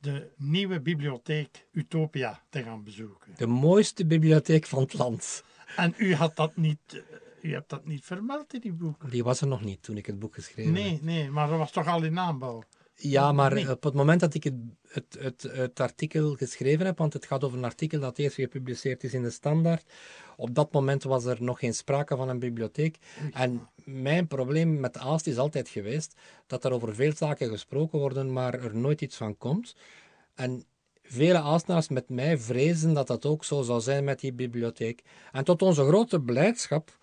de 0.00 0.30
nieuwe 0.36 0.80
bibliotheek 0.80 1.66
Utopia 1.72 2.42
te 2.48 2.62
gaan 2.62 2.84
bezoeken. 2.84 3.32
De 3.36 3.46
mooiste 3.46 4.06
bibliotheek 4.06 4.66
van 4.66 4.82
het 4.82 4.94
land. 4.94 5.44
En 5.76 5.94
u 5.96 6.14
had 6.14 6.36
dat 6.36 6.56
niet, 6.56 6.78
eh, 6.88 7.50
u 7.50 7.52
hebt 7.52 7.70
dat 7.70 7.86
niet 7.86 8.04
vermeld 8.04 8.54
in 8.54 8.60
die 8.60 8.72
boek. 8.72 9.10
Die 9.10 9.24
was 9.24 9.40
er 9.40 9.46
nog 9.46 9.64
niet 9.64 9.82
toen 9.82 9.96
ik 9.96 10.06
het 10.06 10.18
boek 10.18 10.34
geschreven 10.34 10.74
heb. 10.74 10.82
Nee, 10.82 10.98
nee, 11.02 11.30
maar 11.30 11.48
dat 11.48 11.58
was 11.58 11.70
toch 11.70 11.86
al 11.86 12.02
in 12.02 12.18
aanbouw. 12.18 12.62
Ja, 12.96 13.32
maar 13.32 13.54
Nee. 13.54 13.70
op 13.70 13.82
het 13.82 13.94
moment 13.94 14.20
dat 14.20 14.34
ik 14.34 14.44
het, 14.44 14.54
het, 14.88 15.16
het, 15.18 15.42
het 15.42 15.80
artikel 15.80 16.34
geschreven 16.34 16.86
heb, 16.86 16.98
want 16.98 17.12
het 17.12 17.26
gaat 17.26 17.44
over 17.44 17.58
een 17.58 17.64
artikel 17.64 18.00
dat 18.00 18.18
eerst 18.18 18.34
gepubliceerd 18.36 19.04
is 19.04 19.14
in 19.14 19.22
de 19.22 19.30
Standaard, 19.30 19.84
op 20.36 20.54
dat 20.54 20.72
moment 20.72 21.02
was 21.02 21.24
er 21.24 21.42
nog 21.42 21.58
geen 21.58 21.74
sprake 21.74 22.16
van 22.16 22.28
een 22.28 22.38
bibliotheek. 22.38 22.98
En 23.32 23.68
mijn 23.84 24.26
probleem 24.26 24.80
met 24.80 24.98
Aalst 24.98 25.26
is 25.26 25.36
altijd 25.38 25.68
geweest 25.68 26.14
dat 26.46 26.64
er 26.64 26.72
over 26.72 26.94
veel 26.94 27.12
zaken 27.16 27.48
gesproken 27.48 27.98
worden, 27.98 28.32
maar 28.32 28.54
er 28.54 28.76
nooit 28.76 29.00
iets 29.00 29.16
van 29.16 29.38
komt. 29.38 29.76
En 30.34 30.64
vele 31.02 31.38
Aalstenaars 31.38 31.88
met 31.88 32.08
mij 32.08 32.38
vrezen 32.38 32.92
dat 32.94 33.06
dat 33.06 33.26
ook 33.26 33.44
zo 33.44 33.62
zou 33.62 33.80
zijn 33.80 34.04
met 34.04 34.20
die 34.20 34.32
bibliotheek. 34.32 35.02
En 35.32 35.44
tot 35.44 35.62
onze 35.62 35.84
grote 35.84 36.20
blijdschap 36.20 36.98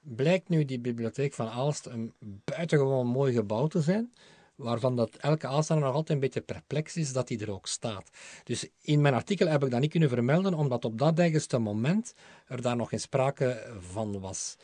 blijkt 0.00 0.48
nu 0.48 0.64
die 0.64 0.78
bibliotheek 0.80 1.34
van 1.34 1.48
Aalst 1.48 1.86
een 1.86 2.12
buitengewoon 2.44 3.06
mooi 3.06 3.32
gebouw 3.32 3.66
te 3.66 3.80
zijn, 3.80 4.12
waarvan 4.56 4.96
dat 4.96 5.16
elke 5.16 5.46
Aalstenaar 5.46 5.82
nog 5.82 5.94
altijd 5.94 6.10
een 6.10 6.24
beetje 6.24 6.40
perplex 6.40 6.96
is 6.96 7.12
dat 7.12 7.28
die 7.28 7.40
er 7.40 7.50
ook 7.52 7.66
staat. 7.66 8.10
Dus 8.44 8.68
in 8.80 9.00
mijn 9.00 9.14
artikel 9.14 9.46
heb 9.46 9.64
ik 9.64 9.70
dat 9.70 9.80
niet 9.80 9.90
kunnen 9.90 10.08
vermelden, 10.08 10.54
omdat 10.54 10.84
op 10.84 10.98
dat 10.98 11.18
eigenste 11.18 11.58
moment 11.58 12.14
er 12.46 12.62
daar 12.62 12.76
nog 12.76 12.88
geen 12.88 13.00
sprake 13.00 13.72
van 13.80 14.20
was. 14.20 14.56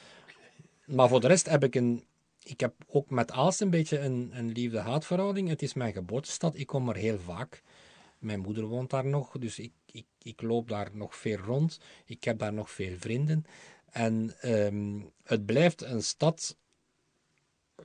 Maar 0.85 1.09
voor 1.09 1.21
de 1.21 1.27
rest 1.27 1.49
heb 1.49 1.65
ik 1.65 1.75
een... 1.75 2.05
Ik 2.45 2.61
heb 2.61 2.75
ook 2.87 3.11
met 3.11 3.31
Aalst 3.31 3.61
een 3.61 3.71
beetje 3.71 3.99
een, 3.99 4.31
een 4.33 4.53
liefde-haatverhouding. 4.53 5.49
Het 5.49 5.63
is 5.63 5.75
mijn 5.75 5.93
geboortestad, 5.93 6.59
ik 6.59 6.67
kom 6.67 6.89
er 6.89 6.97
heel 6.97 7.19
vaak. 7.19 7.63
Mijn 8.19 8.41
moeder 8.41 8.65
woont 8.65 8.91
daar 8.91 9.07
nog, 9.07 9.39
dus 9.39 9.59
ik, 9.59 9.73
ik, 9.87 10.07
ik 10.23 10.43
loop 10.43 10.69
daar 10.69 10.91
nog 10.93 11.17
veel 11.17 11.37
rond. 11.37 11.79
Ik 12.05 12.25
heb 12.25 12.39
daar 12.39 12.53
nog 12.53 12.71
veel 12.71 12.97
vrienden. 12.99 13.45
En 13.91 14.35
ehm, 14.41 15.01
het 15.25 15.47
blijft 15.47 15.83
een 15.83 16.03
stad 16.03 16.57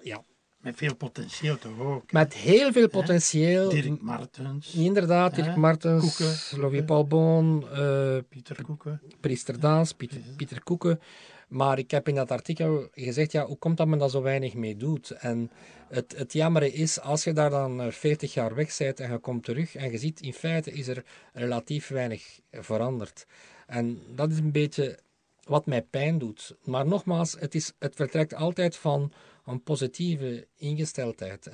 ja, 0.02 0.24
Met 0.58 0.76
veel 0.76 0.96
potentieel 0.96 1.58
toch 1.58 1.80
ook. 1.80 2.12
met 2.12 2.34
heel 2.34 2.72
veel 2.72 2.90
potentieel. 2.90 3.70
Dirk 3.70 4.02
Martens, 4.02 4.74
Inderdaad, 4.74 5.36
Dirk? 5.36 5.56
Martens, 5.56 6.16
Koeken. 6.18 6.60
Louis 6.60 6.86
Paul 6.86 7.08
Boon, 7.08 7.70
eh, 7.70 8.18
Pieter 8.30 8.64
Koeken. 8.64 9.02
Priester 9.20 9.60
Daas, 9.60 9.94
Pieter, 9.94 10.20
Pieter 10.36 10.64
Koeken. 10.64 11.00
Maar 11.48 11.78
ik 11.78 11.92
heb 11.92 12.08
in 12.08 12.16
dat 12.16 12.32
artikel 12.32 12.88
gezegd, 12.92 13.32
ja, 13.32 13.46
hoe 13.46 13.58
komt 13.58 13.78
dat 13.78 13.88
men 13.88 14.00
daar 14.00 14.10
zo 14.10 14.22
weinig 14.22 14.54
mee 14.54 14.78
doet? 14.78 15.12
En 15.12 15.52
het, 15.90 16.14
het 16.18 16.34
jammere 16.34 16.74
is, 16.74 17.00
als 17.00 17.24
je 17.24 17.34
daar 17.34 17.50
dan 17.50 17.82
eh, 17.82 17.92
40 17.92 18.34
jaar 18.34 18.56
weg 18.56 18.78
bent 18.78 19.00
en 19.00 19.12
je 19.12 19.18
komt 19.18 19.44
terug 19.44 19.76
en 19.76 19.92
je 19.92 19.98
ziet, 19.98 20.22
in 20.22 20.34
feite 20.34 20.72
is 20.72 20.88
er 20.88 21.04
relatief 21.34 21.88
weinig 21.88 22.40
veranderd. 22.52 23.26
En 23.68 24.02
dat 24.16 24.32
is 24.32 24.38
een 24.38 24.52
beetje 24.52 25.00
wat 25.44 25.66
mij 25.66 25.82
pijn 25.82 26.18
doet. 26.18 26.56
Maar 26.64 26.88
nogmaals, 26.88 27.36
het, 27.40 27.56
is, 27.56 27.74
het 27.80 27.96
vertrekt 27.96 28.34
altijd 28.34 28.76
van 28.76 29.12
een 29.48 29.64
positieve 29.64 30.48
ingesteldheid. 30.56 31.50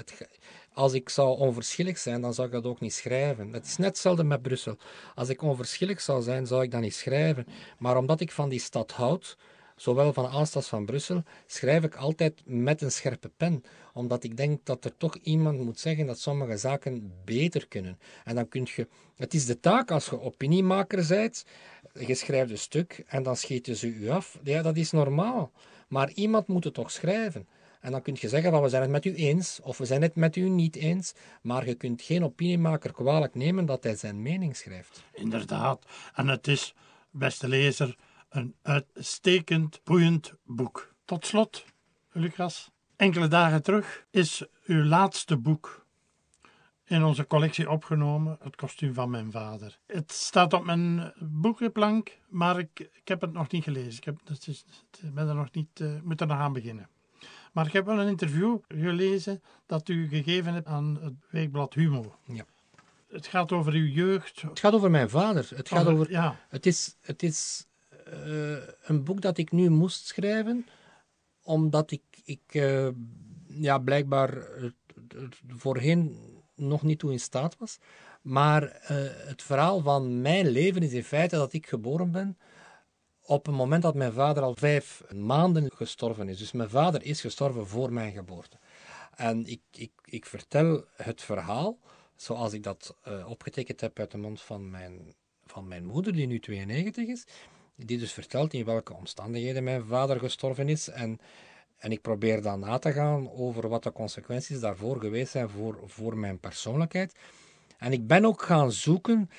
Als 0.74 0.94
ik 0.94 1.10
zou 1.10 1.38
onverschillig 1.38 1.98
zijn, 1.98 2.22
dan 2.22 2.34
zou 2.34 2.48
ik 2.48 2.54
dat 2.54 2.66
ook 2.66 2.80
niet 2.80 2.94
schrijven. 2.94 3.54
Het 3.54 3.66
is 3.66 3.78
net 3.78 3.88
hetzelfde 3.88 4.24
met 4.24 4.42
Brussel. 4.42 4.78
Als 5.16 5.30
ik 5.30 5.42
onverschillig 5.42 6.02
zou 6.02 6.22
zijn, 6.22 6.48
zou 6.48 6.64
ik 6.64 6.72
dat 6.72 6.82
niet 6.82 6.96
schrijven. 6.96 7.46
Maar 7.78 7.98
omdat 7.98 8.20
ik 8.20 8.32
van 8.32 8.50
die 8.50 8.60
stad 8.60 8.92
houd, 8.92 9.38
zowel 9.76 10.14
van 10.14 10.28
Aalst 10.28 10.56
als 10.56 10.68
van 10.68 10.86
Brussel, 10.86 11.24
schrijf 11.46 11.84
ik 11.84 11.96
altijd 11.96 12.42
met 12.46 12.82
een 12.82 12.92
scherpe 12.92 13.32
pen. 13.38 13.64
Omdat 13.94 14.24
ik 14.24 14.38
denk 14.38 14.66
dat 14.66 14.86
er 14.86 14.98
toch 14.98 15.16
iemand 15.16 15.60
moet 15.60 15.80
zeggen 15.80 16.06
dat 16.06 16.20
sommige 16.20 16.58
zaken 16.58 17.14
beter 17.26 17.68
kunnen. 17.68 18.00
En 18.24 18.36
dan 18.36 18.48
kun 18.48 18.68
je... 18.76 18.88
Het 19.16 19.34
is 19.34 19.46
de 19.46 19.60
taak 19.60 19.92
als 19.92 20.06
je 20.06 20.22
opiniemaker 20.22 21.08
bent, 21.08 21.46
je 21.94 22.16
schrijft 22.16 22.52
een 22.52 22.58
stuk 22.58 23.04
en 23.08 23.24
dan 23.24 23.38
schieten 23.38 23.76
ze 23.76 23.88
u 23.88 24.10
af. 24.10 24.40
Ja, 24.44 24.62
dat 24.62 24.78
is 24.78 24.92
normaal. 24.92 25.52
Maar 25.88 26.12
iemand 26.12 26.48
moet 26.48 26.64
het 26.64 26.74
toch 26.74 26.92
schrijven. 26.92 27.48
En 27.84 27.92
dan 27.92 28.02
kun 28.02 28.18
je 28.20 28.30
zeggen 28.30 28.52
van 28.52 28.62
we 28.62 28.70
zijn 28.70 28.82
het 28.82 28.92
met 28.92 29.06
u 29.06 29.14
eens 29.14 29.60
of 29.62 29.78
we 29.78 29.86
zijn 29.86 30.02
het 30.02 30.16
met 30.16 30.36
u 30.36 30.50
niet 30.50 30.76
eens. 30.76 31.14
Maar 31.42 31.68
je 31.68 31.76
kunt 31.76 32.02
geen 32.02 32.24
opiniemaker 32.24 32.94
kwalijk 32.94 33.36
nemen 33.36 33.66
dat 33.66 33.84
hij 33.84 33.96
zijn 33.96 34.22
mening 34.22 34.56
schrijft. 34.56 35.04
Inderdaad. 35.14 35.86
En 36.14 36.28
het 36.28 36.48
is, 36.48 36.74
beste 37.12 37.48
lezer, 37.48 37.98
een 38.30 38.56
uitstekend, 38.62 39.82
boeiend 39.84 40.34
boek. 40.46 40.94
Tot 41.06 41.26
slot, 41.26 41.66
Lucas, 42.12 42.72
enkele 42.96 43.28
dagen 43.28 43.64
terug 43.64 44.06
is 44.12 44.46
uw 44.66 44.84
laatste 44.84 45.38
boek 45.38 45.86
in 46.84 47.04
onze 47.04 47.28
collectie 47.28 47.70
opgenomen, 47.70 48.38
Het 48.42 48.56
kostuum 48.56 48.94
van 48.94 49.10
mijn 49.10 49.32
vader. 49.32 49.80
Het 49.88 50.12
staat 50.12 50.54
op 50.54 50.66
mijn 50.66 51.14
boekenplank, 51.20 52.18
maar 52.30 52.60
ik, 52.60 52.80
ik 52.80 53.08
heb 53.08 53.22
het 53.22 53.34
nog 53.34 53.52
niet 53.52 53.64
gelezen. 53.64 53.98
Ik 53.98 54.04
heb, 54.04 54.20
is, 54.46 54.66
ik 55.02 55.14
ben 55.14 55.28
er 55.28 55.36
nog 55.36 55.52
niet, 55.52 55.80
uh, 55.80 56.02
moet 56.02 56.22
er 56.22 56.28
nog 56.28 56.38
aan 56.38 56.54
beginnen. 56.54 56.90
Maar 57.54 57.66
ik 57.66 57.74
heb 57.74 57.86
wel 57.86 58.00
een 58.00 58.08
interview 58.08 58.58
gelezen 58.68 59.42
dat 59.66 59.90
u 59.90 60.08
gegeven 60.08 60.54
hebt 60.54 60.68
aan 60.68 60.98
het 61.02 61.14
weekblad 61.30 61.74
Humo. 61.74 62.16
Ja. 62.26 62.46
Het 63.08 63.28
gaat 63.28 63.52
over 63.52 63.74
uw 63.74 63.86
jeugd. 63.86 64.42
Het 64.42 64.60
gaat 64.60 64.74
over 64.74 64.92
mijn 64.92 65.10
vader. 65.10 65.50
Het, 65.56 65.68
gaat 65.68 65.88
Over- 65.88 66.12
ja. 66.12 66.40
het 66.50 66.66
is, 66.66 66.96
het 67.02 67.24
is 67.24 67.66
eh, 68.06 68.56
een 68.84 69.04
boek 69.04 69.22
dat 69.22 69.38
ik 69.38 69.52
nu 69.52 69.70
moest 69.70 70.06
schrijven, 70.08 70.66
omdat 71.44 71.92
ik, 71.92 72.02
ik 72.24 72.42
eh, 72.48 72.88
ja, 73.48 73.78
blijkbaar 73.78 74.30
er- 74.38 74.74
er 75.08 75.30
voorheen 75.48 76.18
nog 76.56 76.82
niet 76.84 77.00
toe 77.00 77.12
in 77.12 77.20
staat 77.20 77.58
was. 77.58 77.78
Maar 78.22 78.64
eh, 78.64 78.98
het 79.28 79.42
verhaal 79.44 79.82
van 79.82 80.22
mijn 80.22 80.48
leven 80.48 80.84
is 80.84 80.94
in 80.94 81.04
feite 81.04 81.36
dat 81.36 81.54
ik 81.54 81.68
geboren 81.68 82.12
ben 82.12 82.38
op 83.26 83.48
een 83.48 83.54
moment 83.54 83.82
dat 83.82 83.96
mijn 83.96 84.14
vader 84.14 84.44
al 84.44 84.56
vijf 84.56 85.04
maanden 85.16 85.72
gestorven 85.76 86.30
is. 86.30 86.38
Dus 86.38 86.52
mijn 86.52 86.70
vader 86.70 87.04
is 87.04 87.22
gestorven 87.22 87.68
voor 87.68 87.94
mijn 87.94 88.12
geboorte. 88.12 88.58
En 89.16 89.46
ik, 89.46 89.62
ik, 89.72 89.92
ik 90.06 90.26
vertel 90.26 90.86
het 90.96 91.22
verhaal 91.22 91.78
zoals 92.16 92.54
ik 92.54 92.64
dat 92.64 92.96
eh, 93.02 93.30
opgetekend 93.30 93.82
heb 93.82 94.00
uit 94.00 94.12
de 94.12 94.18
mond 94.18 94.42
van 94.42 94.70
mijn, 94.70 95.14
van 95.46 95.68
mijn 95.68 95.86
moeder, 95.86 96.14
die 96.14 96.28
nu 96.28 96.40
92 96.40 97.08
is. 97.08 97.26
Die 97.76 97.98
dus 97.98 98.14
vertelt 98.14 98.54
in 98.54 98.66
welke 98.66 98.94
omstandigheden 98.94 99.64
mijn 99.64 99.86
vader 99.86 100.20
gestorven 100.20 100.70
is. 100.70 100.88
En, 100.88 101.20
en 101.78 101.92
ik 101.92 102.02
probeer 102.02 102.42
dan 102.42 102.60
na 102.60 102.78
te 102.78 102.92
gaan 102.92 103.32
over 103.32 103.68
wat 103.68 103.84
de 103.84 103.92
consequenties 103.92 104.60
daarvoor 104.60 105.00
geweest 105.00 105.32
zijn 105.32 105.50
voor, 105.50 105.80
voor 105.86 106.18
mijn 106.18 106.40
persoonlijkheid. 106.40 107.16
En 107.78 107.92
ik 107.92 108.08
ben 108.08 108.26
ook 108.26 108.42
gaan 108.42 108.72
zoeken, 108.72 109.30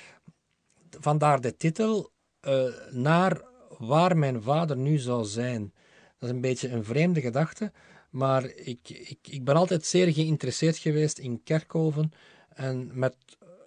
vandaar 0.99 1.41
de 1.41 1.57
titel, 1.57 2.11
eh, 2.39 2.65
naar 2.91 3.41
waar 3.77 4.17
mijn 4.17 4.41
vader 4.41 4.77
nu 4.77 4.97
zou 4.97 5.25
zijn. 5.25 5.73
Dat 6.17 6.29
is 6.29 6.35
een 6.35 6.41
beetje 6.41 6.69
een 6.69 6.85
vreemde 6.85 7.21
gedachte, 7.21 7.71
maar 8.09 8.45
ik, 8.45 8.89
ik, 8.89 9.19
ik 9.21 9.43
ben 9.43 9.55
altijd 9.55 9.85
zeer 9.85 10.13
geïnteresseerd 10.13 10.77
geweest 10.77 11.17
in 11.17 11.43
kerkhoven 11.43 12.11
en 12.49 12.91
met 12.93 13.15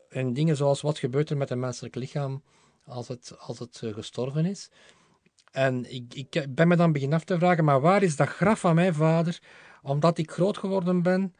en 0.08 0.32
dingen 0.32 0.56
zoals 0.56 0.80
wat 0.80 0.98
gebeurt 0.98 1.30
er 1.30 1.36
met 1.36 1.50
een 1.50 1.58
menselijk 1.58 1.94
lichaam 1.94 2.42
als 2.84 3.08
het, 3.08 3.34
als 3.38 3.58
het 3.58 3.80
eh, 3.82 3.94
gestorven 3.94 4.44
is. 4.44 4.70
En 5.52 5.94
ik, 5.94 6.14
ik 6.14 6.54
ben 6.54 6.68
me 6.68 6.76
dan 6.76 6.92
beginnen 6.92 7.18
af 7.18 7.24
te 7.24 7.38
vragen, 7.38 7.64
maar 7.64 7.80
waar 7.80 8.02
is 8.02 8.16
dat 8.16 8.28
graf 8.28 8.60
van 8.60 8.74
mijn 8.74 8.94
vader? 8.94 9.38
Omdat 9.82 10.18
ik 10.18 10.30
groot 10.30 10.58
geworden 10.58 11.02
ben 11.02 11.34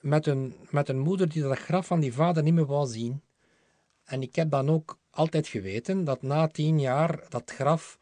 met 0.00 0.26
een, 0.26 0.56
met 0.70 0.88
een 0.88 0.98
moeder 0.98 1.28
die 1.28 1.42
dat 1.42 1.58
graf 1.58 1.86
van 1.86 2.00
die 2.00 2.12
vader 2.12 2.42
niet 2.42 2.54
meer 2.54 2.66
wou 2.66 2.86
zien. 2.86 3.22
En 4.04 4.22
ik 4.22 4.34
heb 4.34 4.50
dan 4.50 4.70
ook 4.70 4.98
altijd 5.10 5.48
geweten 5.48 6.04
dat 6.04 6.22
na 6.22 6.46
tien 6.46 6.80
jaar 6.80 7.24
dat 7.28 7.50
graf 7.50 7.98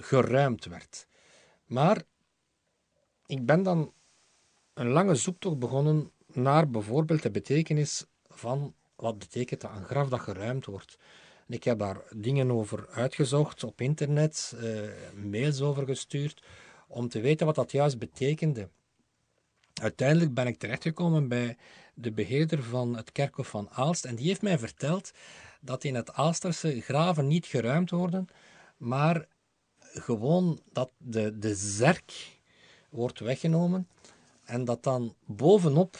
geruimd 0.00 0.64
werd. 0.64 1.06
Maar 1.64 2.02
ik 3.26 3.46
ben 3.46 3.62
dan 3.62 3.92
een 4.74 4.88
lange 4.88 5.14
zoektocht 5.14 5.58
begonnen 5.58 6.10
naar 6.26 6.70
bijvoorbeeld 6.70 7.22
de 7.22 7.30
betekenis 7.30 8.04
van 8.28 8.74
wat 8.96 9.18
betekent 9.18 9.60
dat 9.60 9.70
een 9.70 9.84
graf 9.84 10.08
dat 10.08 10.20
geruimd 10.20 10.64
wordt. 10.64 10.98
En 11.46 11.54
ik 11.54 11.64
heb 11.64 11.78
daar 11.78 12.02
dingen 12.10 12.50
over 12.50 12.88
uitgezocht 12.88 13.64
op 13.64 13.80
internet, 13.80 14.54
eh, 14.56 14.80
mails 15.14 15.60
over 15.60 15.84
gestuurd, 15.84 16.42
om 16.88 17.08
te 17.08 17.20
weten 17.20 17.46
wat 17.46 17.54
dat 17.54 17.72
juist 17.72 17.98
betekende. 17.98 18.68
Uiteindelijk 19.74 20.34
ben 20.34 20.46
ik 20.46 20.58
terechtgekomen 20.58 21.28
bij 21.28 21.56
de 21.94 22.12
beheerder 22.12 22.62
van 22.62 22.96
het 22.96 23.12
kerkhof 23.12 23.48
van 23.48 23.70
Aalst 23.70 24.04
en 24.04 24.14
die 24.14 24.26
heeft 24.26 24.42
mij 24.42 24.58
verteld 24.58 25.10
dat 25.60 25.84
in 25.84 25.94
het 25.94 26.12
Aalsterse 26.12 26.80
graven 26.80 27.26
niet 27.26 27.46
geruimd 27.46 27.90
worden, 27.90 28.26
maar 28.76 29.26
gewoon 30.00 30.60
dat 30.72 30.90
de, 30.98 31.38
de 31.38 31.54
zerk 31.54 32.38
wordt 32.90 33.18
weggenomen 33.20 33.88
en 34.44 34.64
dat 34.64 34.82
dan 34.82 35.14
bovenop 35.26 35.98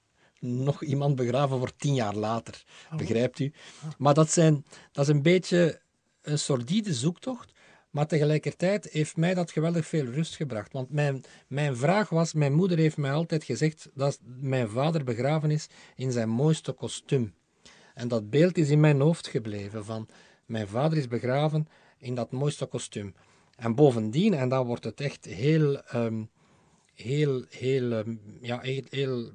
nog 0.64 0.82
iemand 0.82 1.16
begraven 1.16 1.56
wordt 1.56 1.78
tien 1.78 1.94
jaar 1.94 2.14
later. 2.14 2.64
Begrijpt 2.96 3.38
u? 3.38 3.52
Maar 3.98 4.14
dat, 4.14 4.30
zijn, 4.30 4.64
dat 4.92 5.08
is 5.08 5.14
een 5.14 5.22
beetje 5.22 5.80
een 6.22 6.38
sordide 6.38 6.94
zoektocht. 6.94 7.54
Maar 7.90 8.06
tegelijkertijd 8.06 8.88
heeft 8.90 9.16
mij 9.16 9.34
dat 9.34 9.50
geweldig 9.50 9.86
veel 9.86 10.04
rust 10.04 10.36
gebracht. 10.36 10.72
Want 10.72 10.90
mijn, 10.90 11.24
mijn 11.46 11.76
vraag 11.76 12.08
was: 12.08 12.32
mijn 12.32 12.52
moeder 12.52 12.78
heeft 12.78 12.96
mij 12.96 13.12
altijd 13.12 13.44
gezegd 13.44 13.88
dat 13.94 14.18
mijn 14.24 14.68
vader 14.68 15.04
begraven 15.04 15.50
is 15.50 15.66
in 15.94 16.12
zijn 16.12 16.28
mooiste 16.28 16.72
kostuum. 16.72 17.34
En 17.94 18.08
dat 18.08 18.30
beeld 18.30 18.58
is 18.58 18.70
in 18.70 18.80
mijn 18.80 19.00
hoofd 19.00 19.26
gebleven: 19.26 19.84
van 19.84 20.08
mijn 20.46 20.68
vader 20.68 20.98
is 20.98 21.08
begraven 21.08 21.68
in 21.98 22.14
dat 22.14 22.30
mooiste 22.30 22.66
kostuum. 22.66 23.14
En 23.56 23.74
bovendien, 23.74 24.34
en 24.34 24.48
dan 24.48 24.66
wordt 24.66 24.84
het 24.84 25.00
echt 25.00 25.24
heel, 25.24 25.82
ehm, 25.82 26.24
heel, 26.94 27.44
heel, 27.48 27.92
ehm, 27.92 28.16
ja, 28.40 28.60
heel, 28.60 28.84
heel 28.88 29.30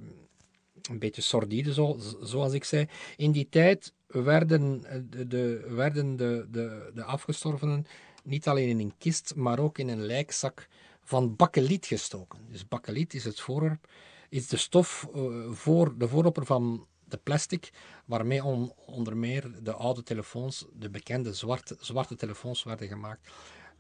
een 0.89 0.99
beetje 0.99 1.21
sordide, 1.21 1.73
zo, 1.73 1.97
zoals 2.21 2.53
ik 2.53 2.63
zei. 2.63 2.87
In 3.17 3.31
die 3.31 3.47
tijd 3.49 3.93
werden 4.07 4.81
de, 5.09 5.27
de, 5.27 5.65
werden 5.69 6.15
de, 6.15 6.47
de, 6.51 6.91
de 6.93 7.03
afgestorvenen 7.03 7.85
niet 8.23 8.47
alleen 8.47 8.69
in 8.69 8.79
een 8.79 8.93
kist, 8.97 9.35
maar 9.35 9.59
ook 9.59 9.77
in 9.77 9.87
een 9.87 10.05
lijkzak 10.05 10.67
van 11.03 11.35
bakkeliet 11.35 11.85
gestoken. 11.85 12.39
Dus 12.49 12.67
bakkeliet 12.67 13.13
is 13.13 13.23
het 13.23 13.39
voorwerp, 13.39 13.87
is 14.29 14.47
de 14.47 14.57
stof 14.57 15.09
uh, 15.15 15.51
voor 15.51 15.97
de 15.97 16.07
voorloper 16.07 16.45
van 16.45 16.87
de 17.03 17.17
plastic, 17.17 17.71
waarmee 18.05 18.43
on, 18.43 18.73
onder 18.85 19.17
meer 19.17 19.51
de 19.63 19.73
oude 19.73 20.03
telefoons, 20.03 20.65
de 20.73 20.89
bekende 20.89 21.33
zwarte, 21.33 21.77
zwarte 21.79 22.15
telefoons 22.15 22.63
werden 22.63 22.87
gemaakt. 22.87 23.29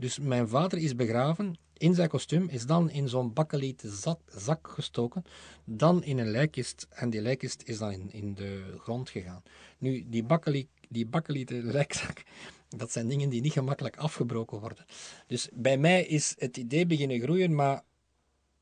Dus 0.01 0.19
mijn 0.19 0.47
vader 0.47 0.79
is 0.79 0.95
begraven 0.95 1.55
in 1.77 1.93
zijn 1.93 2.09
kostuum, 2.09 2.49
is 2.49 2.65
dan 2.65 2.89
in 2.89 3.09
zo'n 3.09 3.33
bakkelieten 3.33 3.91
zak, 3.91 4.19
zak, 4.35 4.67
gestoken, 4.67 5.23
dan 5.65 6.03
in 6.03 6.17
een 6.17 6.31
lijkkist 6.31 6.87
en 6.89 7.09
die 7.09 7.21
lijkkist 7.21 7.61
is 7.65 7.77
dan 7.77 7.91
in, 7.91 8.11
in 8.11 8.33
de 8.33 8.75
grond 8.79 9.09
gegaan. 9.09 9.43
Nu, 9.77 10.05
die, 10.09 10.23
bakkeliet, 10.23 10.69
die 10.89 11.05
bakkelieten 11.05 11.63
lijkzak, 11.77 12.23
dat 12.69 12.91
zijn 12.91 13.07
dingen 13.07 13.29
die 13.29 13.41
niet 13.41 13.51
gemakkelijk 13.53 13.97
afgebroken 13.97 14.59
worden. 14.59 14.85
Dus 15.27 15.49
bij 15.53 15.77
mij 15.77 16.05
is 16.05 16.35
het 16.37 16.57
idee 16.57 16.85
beginnen 16.85 17.21
groeien, 17.21 17.55
maar 17.55 17.81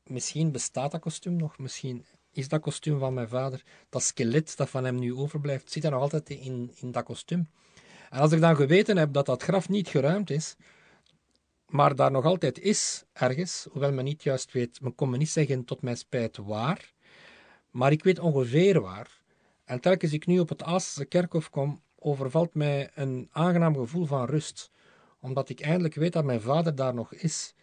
misschien 0.04 0.52
bestaat 0.52 0.90
dat 0.90 1.00
kostuum 1.00 1.36
nog, 1.36 1.58
misschien 1.58 2.04
is 2.32 2.48
dat 2.48 2.60
kostuum 2.60 2.98
van 2.98 3.14
mijn 3.14 3.28
vader, 3.28 3.62
dat 3.88 4.02
skelet 4.02 4.56
dat 4.56 4.70
van 4.70 4.84
hem 4.84 4.98
nu 4.98 5.14
overblijft, 5.14 5.72
zit 5.72 5.84
er 5.84 5.90
nog 5.90 6.00
altijd 6.00 6.30
in, 6.30 6.72
in 6.74 6.90
dat 6.90 7.04
kostuum. 7.04 7.48
En 8.10 8.20
als 8.20 8.32
ik 8.32 8.40
dan 8.40 8.56
geweten 8.56 8.96
heb 8.96 9.12
dat 9.12 9.26
dat 9.26 9.42
graf 9.42 9.68
niet 9.68 9.88
geruimd 9.88 10.30
is, 10.30 10.56
maar 11.70 11.94
daar 11.94 12.10
nog 12.10 12.24
altijd 12.24 12.58
is, 12.58 13.04
ergens, 13.12 13.66
hoewel 13.70 13.92
men 13.92 14.04
niet 14.04 14.22
juist 14.22 14.52
weet, 14.52 14.80
men 14.80 14.94
kon 14.94 15.10
me 15.10 15.16
niet 15.16 15.30
zeggen 15.30 15.64
tot 15.64 15.82
mijn 15.82 15.96
spijt 15.96 16.36
waar, 16.36 16.92
maar 17.70 17.92
ik 17.92 18.02
weet 18.02 18.18
ongeveer 18.18 18.80
waar. 18.80 19.20
En 19.64 19.80
telkens 19.80 20.12
ik 20.12 20.26
nu 20.26 20.38
op 20.38 20.48
het 20.48 20.62
Aastse 20.62 21.04
kerkhof 21.04 21.50
kom, 21.50 21.80
overvalt 21.98 22.54
mij 22.54 22.90
een 22.94 23.28
aangenaam 23.32 23.74
gevoel 23.74 24.06
van 24.06 24.26
rust, 24.26 24.70
omdat 25.20 25.48
ik 25.48 25.60
eindelijk 25.60 25.94
weet 25.94 26.12
dat 26.12 26.24
mijn 26.24 26.40
vader 26.40 26.74
daar 26.74 26.94
nog 26.94 27.14
is. 27.14 27.54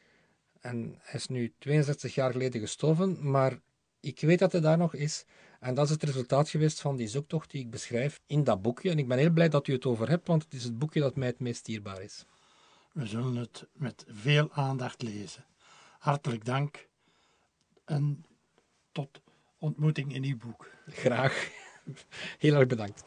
En 0.59 0.95
hij 0.99 1.19
is 1.19 1.27
nu 1.27 1.53
62 1.59 2.15
jaar 2.15 2.31
geleden 2.31 2.61
gestorven, 2.61 3.29
maar 3.29 3.59
ik 3.99 4.19
weet 4.19 4.39
dat 4.39 4.51
hij 4.51 4.61
daar 4.61 4.77
nog 4.77 4.93
is. 4.93 5.25
En 5.59 5.73
dat 5.73 5.85
is 5.85 5.91
het 5.91 6.03
resultaat 6.03 6.49
geweest 6.49 6.81
van 6.81 6.95
die 6.95 7.07
zoektocht 7.07 7.51
die 7.51 7.61
ik 7.61 7.69
beschrijf 7.69 8.19
in 8.27 8.43
dat 8.43 8.61
boekje. 8.61 8.89
En 8.89 8.99
ik 8.99 9.07
ben 9.07 9.17
heel 9.17 9.29
blij 9.29 9.49
dat 9.49 9.67
u 9.67 9.73
het 9.73 9.85
over 9.85 10.09
hebt, 10.09 10.27
want 10.27 10.43
het 10.43 10.53
is 10.53 10.63
het 10.63 10.79
boekje 10.79 10.99
dat 10.99 11.15
mij 11.15 11.27
het 11.27 11.39
meest 11.39 11.65
dierbaar 11.65 12.01
is. 12.01 12.25
We 12.97 13.05
zullen 13.05 13.35
het 13.35 13.67
met 13.73 14.05
veel 14.07 14.51
aandacht 14.51 15.01
lezen. 15.01 15.45
Hartelijk 15.99 16.45
dank 16.45 16.87
en 17.85 18.25
tot 18.91 19.21
ontmoeting 19.57 20.13
in 20.13 20.23
uw 20.23 20.37
boek. 20.37 20.71
Graag. 20.87 21.49
Heel 22.37 22.55
erg 22.55 22.67
bedankt. 22.67 23.03